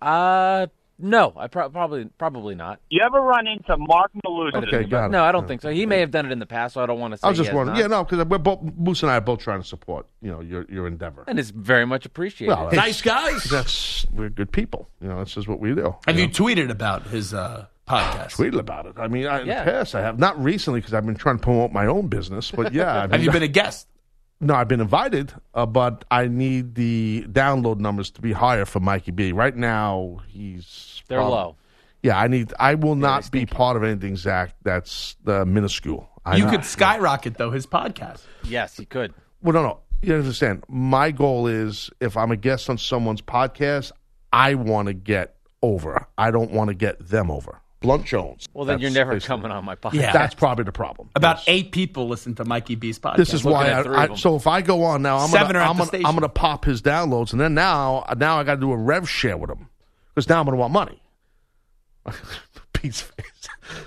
Uh, 0.02 0.68
no, 1.02 1.34
I 1.36 1.48
pro- 1.48 1.70
probably 1.70 2.06
probably 2.18 2.56
not. 2.56 2.80
You 2.90 3.02
ever 3.06 3.20
run 3.22 3.48
into 3.48 3.76
Mark 3.78 4.12
Maluda? 4.26 4.68
Okay, 4.68 4.84
got 4.84 5.06
it. 5.06 5.12
No, 5.12 5.24
I 5.24 5.32
don't 5.32 5.48
think 5.48 5.62
so. 5.62 5.70
He 5.70 5.86
may 5.86 6.00
have 6.00 6.12
done 6.12 6.26
it 6.26 6.32
in 6.32 6.40
the 6.40 6.46
past, 6.46 6.76
so 6.76 6.84
I 6.84 6.86
don't 6.86 7.00
want 7.00 7.14
to 7.14 7.18
say. 7.18 7.28
I 7.28 7.30
was 7.30 7.38
just 7.38 7.50
he 7.50 7.50
has 7.50 7.56
wondering. 7.56 7.80
Yeah, 7.80 7.88
no, 7.88 8.04
because 8.04 8.26
we're 8.26 8.38
both 8.38 8.62
Moose 8.78 9.04
and 9.04 9.12
I 9.12 9.18
are 9.18 9.22
both 9.22 9.40
trying 9.40 9.62
to 9.62 9.68
support 9.68 10.08
you 10.22 10.32
know 10.32 10.42
your 10.42 10.66
your 10.70 10.88
endeavor. 10.88 11.24
and 11.28 11.40
it's 11.40 11.50
very 11.50 11.86
much 11.86 12.06
appreciated. 12.06 12.56
Well, 12.56 12.72
Nice 12.72 13.02
guys. 13.02 13.44
That's 13.46 14.06
we're 14.12 14.30
good 14.30 14.52
people. 14.52 14.90
You 15.02 15.10
know, 15.10 15.20
this 15.24 15.38
is 15.38 15.48
what 15.48 15.60
we 15.60 15.74
do. 15.74 15.96
Have 16.08 16.16
you 16.16 16.24
you 16.24 16.28
know? 16.28 16.34
tweeted 16.34 16.70
about 16.70 17.08
his 17.08 17.34
uh, 17.34 17.66
podcast? 17.88 18.32
tweeted 18.36 18.60
about 18.60 18.86
it? 18.86 18.94
I 18.98 19.08
mean, 19.08 19.28
I, 19.28 19.42
in 19.42 19.48
the 19.48 19.54
past 19.54 19.96
I 19.96 20.02
have 20.02 20.20
not 20.20 20.42
recently 20.42 20.80
because 20.80 20.94
I've 20.94 21.06
been 21.06 21.16
trying 21.16 21.38
to 21.38 21.44
promote 21.44 21.72
my 21.72 21.86
own 21.86 22.08
business. 22.08 22.52
But 22.52 22.74
yeah, 22.74 23.04
I've 23.04 23.12
Have 23.12 23.24
you 23.24 23.32
been 23.32 23.44
a 23.44 23.48
guest? 23.48 23.88
No, 24.44 24.56
I've 24.56 24.68
been 24.68 24.82
invited, 24.82 25.32
uh, 25.54 25.68
but 25.68 26.04
I 26.10 26.28
need 26.28 26.74
the 26.74 27.26
download 27.30 27.78
numbers 27.78 28.10
to 28.12 28.22
be 28.22 28.32
higher 28.32 28.66
for 28.66 28.80
Mikey 28.80 29.12
B. 29.12 29.32
Right 29.32 29.56
now, 29.56 30.20
he's 30.28 31.04
They're 31.08 31.20
prob- 31.20 31.32
low. 31.32 31.56
Yeah, 32.02 32.20
I 32.20 32.28
need. 32.28 32.52
I 32.60 32.74
will 32.74 32.96
not 32.96 33.30
be 33.30 33.46
part 33.46 33.78
of 33.78 33.84
anything, 33.84 34.16
Zach. 34.16 34.56
That's 34.64 35.16
uh, 35.28 35.46
minuscule. 35.46 36.10
I 36.26 36.38
You 36.38 36.48
could 36.48 36.66
skyrocket 36.66 37.38
though 37.38 37.52
his 37.52 37.68
podcast. 37.68 38.22
Yes, 38.44 38.78
he 38.78 38.86
could. 38.86 39.14
Well, 39.44 39.54
no, 39.54 39.62
no. 39.62 39.80
You 40.02 40.16
understand? 40.16 40.64
My 40.68 41.12
goal 41.12 41.46
is 41.46 41.92
if 42.00 42.18
I'm 42.18 42.32
a 42.32 42.36
guest 42.36 42.72
on 42.72 42.80
someone's 42.80 43.22
podcast, 43.22 43.92
I 44.34 44.56
want 44.56 44.88
to 44.88 44.94
get 44.94 45.36
over. 45.62 46.08
I 46.18 46.32
don't 46.32 46.52
want 46.52 46.70
to 46.70 46.74
get 46.74 47.08
them 47.08 47.30
over. 47.30 47.62
Blunt 47.82 48.06
Jones. 48.06 48.48
Well, 48.54 48.66
then 48.66 48.76
That's 48.76 48.82
you're 48.84 48.92
never 48.92 49.14
basically- 49.14 49.28
coming 49.28 49.52
on 49.52 49.66
my 49.66 49.76
podcast. 49.76 49.94
Yeah. 49.94 50.14
That's 50.14 50.36
probably 50.36 50.64
the 50.66 50.72
problem. 50.72 51.10
About 51.16 51.38
Yes. 51.38 51.46
eight 51.48 51.72
people 51.72 52.08
listen 52.08 52.36
to 52.36 52.46
Mikey 52.46 52.76
B's 52.76 53.00
podcast. 53.00 53.18
This 53.18 53.34
is 53.34 53.44
why 53.44 53.70
I, 53.72 54.04
I 54.12 54.16
so 54.16 54.36
if 54.36 54.46
I 54.48 54.62
go 54.62 54.84
on 54.84 55.02
now, 55.02 55.18
I'm 55.18 55.30
Seven 55.30 55.48
gonna, 55.54 55.60
are 55.60 55.68
I'm, 55.70 55.78
gonna, 55.78 55.88
station. 55.88 56.06
I'm 56.06 56.14
gonna 56.14 56.30
pop 56.30 56.64
his 56.64 56.82
downloads, 56.82 57.32
and 57.32 57.42
then 57.42 57.54
now 57.56 58.06
now 58.18 58.40
I 58.40 58.44
got 58.44 58.56
to 58.56 58.62
do 58.62 58.72
a 58.72 58.78
rev 58.78 59.10
share 59.10 59.36
with 59.36 59.50
him 59.50 59.68
because 60.14 60.30
now 60.30 60.40
I'm 60.40 60.46
gonna 60.46 60.58
want 60.58 60.74
money. 60.74 61.02
Pete's 62.74 63.02
face. 63.02 63.26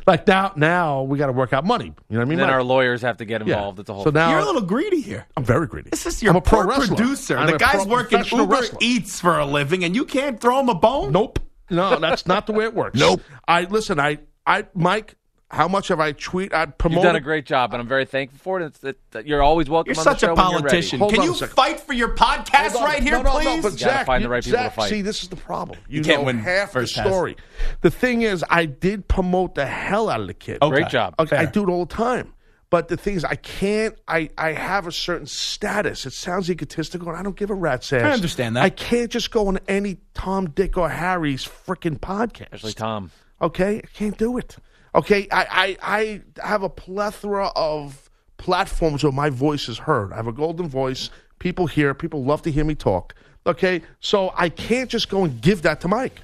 Like 0.06 0.26
now, 0.26 0.52
now 0.56 1.02
we 1.02 1.18
got 1.18 1.26
to 1.26 1.32
work 1.32 1.52
out 1.52 1.64
money. 1.64 1.86
You 1.86 1.92
know 2.10 2.18
what 2.18 2.22
I 2.22 2.24
mean? 2.28 2.38
then 2.38 2.46
Like- 2.48 2.54
our 2.54 2.62
lawyers 2.62 3.02
have 3.02 3.18
to 3.18 3.24
get 3.24 3.46
yeah. 3.46 3.54
involved. 3.56 3.80
It's 3.80 3.90
a 3.90 3.94
whole. 3.94 4.04
So 4.04 4.10
now 4.10 4.30
You're 4.30 4.38
a 4.40 4.44
little 4.44 4.62
greedy 4.62 5.00
here. 5.02 5.26
I'm 5.36 5.44
very 5.44 5.66
greedy. 5.66 5.90
This 5.90 6.06
is 6.06 6.22
your 6.22 6.30
I'm 6.30 6.36
a 6.36 6.40
pro 6.40 6.60
poor 6.60 6.68
wrestler. 6.68 6.96
producer. 6.96 7.36
I'm 7.36 7.46
the 7.48 7.56
a 7.56 7.58
guy's 7.58 7.84
pro- 7.84 7.86
working 7.92 8.24
Uber 8.30 8.44
wrestler. 8.44 8.78
Eats 8.80 9.20
for 9.20 9.38
a 9.38 9.44
living, 9.44 9.84
and 9.84 9.94
you 9.94 10.04
can't 10.04 10.40
throw 10.40 10.58
him 10.60 10.68
a 10.68 10.74
bone. 10.74 11.12
Nope. 11.12 11.38
No, 11.70 11.98
that's 11.98 12.26
not 12.26 12.46
the 12.46 12.52
way 12.52 12.64
it 12.64 12.74
works. 12.74 12.98
Nope. 12.98 13.20
I 13.48 13.62
listen. 13.64 13.98
I, 14.00 14.18
I, 14.46 14.66
Mike. 14.74 15.14
How 15.50 15.68
much 15.68 15.86
have 15.88 16.00
I 16.00 16.10
tweet? 16.12 16.52
I 16.52 16.66
promote 16.66 16.96
You've 16.96 17.04
done 17.04 17.16
a 17.16 17.20
great 17.20 17.46
job, 17.46 17.74
and 17.74 17.80
I'm 17.80 17.86
very 17.86 18.06
thankful 18.06 18.38
for 18.38 18.60
it. 18.60 18.66
It's, 18.66 18.82
it 18.82 18.98
that 19.12 19.24
you're 19.24 19.42
always 19.42 19.70
welcome. 19.70 19.92
You're 19.92 20.00
on 20.00 20.04
such 20.04 20.20
the 20.22 20.26
show 20.28 20.32
a 20.32 20.34
when 20.34 20.50
you're 20.50 20.60
ready. 20.62 20.68
politician. 20.68 20.98
Can 21.08 21.22
you 21.22 21.34
fight 21.34 21.78
for 21.78 21.92
your 21.92 22.16
podcast 22.16 22.74
right 22.74 23.00
here, 23.00 23.18
no, 23.18 23.22
no, 23.22 23.30
please? 23.30 23.44
No, 23.44 23.56
but 23.56 23.62
gotta 23.62 23.78
Zach, 23.78 24.06
find 24.06 24.24
the 24.24 24.28
you- 24.28 24.32
right 24.32 24.42
people 24.42 24.58
to 24.58 24.70
fight. 24.70 24.90
See, 24.90 25.02
this 25.02 25.22
is 25.22 25.28
the 25.28 25.36
problem. 25.36 25.78
You, 25.88 26.02
can't 26.02 26.22
know 26.22 26.26
win 26.26 26.38
half 26.38 26.72
first 26.72 26.96
the 26.96 27.02
pass. 27.02 27.08
story. 27.08 27.36
The 27.82 27.90
thing 27.90 28.22
is, 28.22 28.44
I 28.50 28.64
did 28.66 29.06
promote 29.06 29.54
the 29.54 29.66
hell 29.66 30.08
out 30.08 30.20
of 30.20 30.26
the 30.26 30.34
kid. 30.34 30.58
Okay. 30.60 30.74
Great 30.74 30.88
job. 30.88 31.14
Okay, 31.20 31.36
I 31.36 31.44
do 31.44 31.62
it 31.62 31.68
all 31.70 31.84
the 31.84 31.94
time. 31.94 32.32
But 32.74 32.88
the 32.88 32.96
thing 32.96 33.14
is, 33.14 33.24
I 33.24 33.36
can't. 33.36 33.96
I, 34.08 34.30
I 34.36 34.50
have 34.50 34.88
a 34.88 34.90
certain 34.90 35.28
status. 35.28 36.06
It 36.06 36.12
sounds 36.12 36.50
egotistical, 36.50 37.08
and 37.08 37.16
I 37.16 37.22
don't 37.22 37.36
give 37.36 37.50
a 37.50 37.54
rat's 37.54 37.92
ass. 37.92 38.02
I 38.02 38.10
understand 38.10 38.56
that. 38.56 38.64
I 38.64 38.70
can't 38.70 39.12
just 39.12 39.30
go 39.30 39.46
on 39.46 39.60
any 39.68 39.98
Tom, 40.12 40.50
Dick, 40.50 40.76
or 40.76 40.88
Harry's 40.88 41.44
freaking 41.44 42.00
podcast. 42.00 42.46
Especially 42.46 42.72
Tom. 42.72 43.12
Okay, 43.40 43.76
I 43.76 43.86
can't 43.96 44.18
do 44.18 44.38
it. 44.38 44.56
Okay, 44.92 45.28
I, 45.30 45.78
I, 45.80 46.20
I 46.40 46.44
have 46.44 46.64
a 46.64 46.68
plethora 46.68 47.52
of 47.54 48.10
platforms 48.38 49.04
where 49.04 49.12
my 49.12 49.30
voice 49.30 49.68
is 49.68 49.78
heard. 49.78 50.12
I 50.12 50.16
have 50.16 50.26
a 50.26 50.32
golden 50.32 50.68
voice. 50.68 51.10
People 51.38 51.68
hear. 51.68 51.94
People 51.94 52.24
love 52.24 52.42
to 52.42 52.50
hear 52.50 52.64
me 52.64 52.74
talk. 52.74 53.14
Okay, 53.46 53.82
so 54.00 54.32
I 54.34 54.48
can't 54.48 54.90
just 54.90 55.08
go 55.08 55.22
and 55.22 55.40
give 55.40 55.62
that 55.62 55.80
to 55.82 55.86
Mike. 55.86 56.20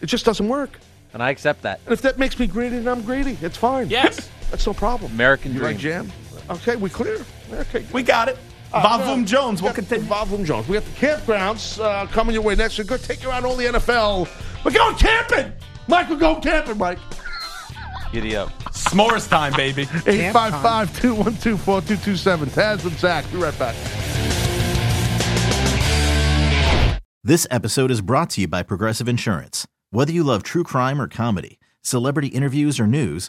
It 0.00 0.06
just 0.06 0.24
doesn't 0.24 0.46
work. 0.46 0.78
And 1.12 1.20
I 1.20 1.30
accept 1.30 1.62
that. 1.62 1.80
And 1.86 1.92
if 1.92 2.02
that 2.02 2.20
makes 2.20 2.38
me 2.38 2.46
greedy, 2.46 2.78
then 2.78 2.86
I'm 2.86 3.02
greedy. 3.02 3.36
It's 3.42 3.56
fine. 3.56 3.90
Yes. 3.90 4.30
that's 4.50 4.66
no 4.66 4.72
problem. 4.72 5.12
American 5.12 5.52
you 5.52 5.58
dream. 5.58 5.72
like 5.72 5.78
jam? 5.78 6.12
Okay, 6.50 6.76
we 6.76 6.88
clear. 6.90 7.24
Okay, 7.52 7.84
We 7.92 8.02
got 8.02 8.28
it. 8.28 8.38
Vavum 8.72 9.26
Jones. 9.26 9.62
We'll 9.62 9.70
got 9.72 9.76
continue. 9.76 10.06
Vavum 10.06 10.44
Jones. 10.44 10.68
We 10.68 10.74
got 10.74 10.84
the 10.84 10.90
campgrounds 11.06 11.82
uh, 11.82 12.06
coming 12.06 12.34
your 12.34 12.42
way 12.42 12.54
next. 12.54 12.78
We're 12.78 12.84
going 12.84 13.00
to 13.00 13.06
take 13.06 13.22
you 13.22 13.30
around 13.30 13.46
all 13.46 13.56
the 13.56 13.64
NFL. 13.64 14.28
We're 14.64 14.72
going 14.72 14.96
camping. 14.96 15.52
Mike, 15.86 16.10
we're 16.10 16.16
going 16.16 16.42
camping, 16.42 16.76
Mike. 16.76 16.98
Giddy 18.12 18.36
up. 18.36 18.50
S'mores 18.72 19.28
time, 19.28 19.52
baby. 19.54 19.82
855 20.06 21.00
212 21.00 21.60
4227. 21.60 22.48
Taz 22.50 22.84
and 22.84 22.98
Zach. 22.98 23.30
Be 23.30 23.38
right 23.38 23.58
back. 23.58 23.76
This 27.24 27.46
episode 27.50 27.90
is 27.90 28.00
brought 28.00 28.30
to 28.30 28.42
you 28.42 28.48
by 28.48 28.62
Progressive 28.62 29.08
Insurance. 29.08 29.66
Whether 29.90 30.12
you 30.12 30.22
love 30.22 30.42
true 30.42 30.64
crime 30.64 31.00
or 31.00 31.08
comedy, 31.08 31.58
celebrity 31.82 32.28
interviews 32.28 32.78
or 32.80 32.86
news, 32.86 33.28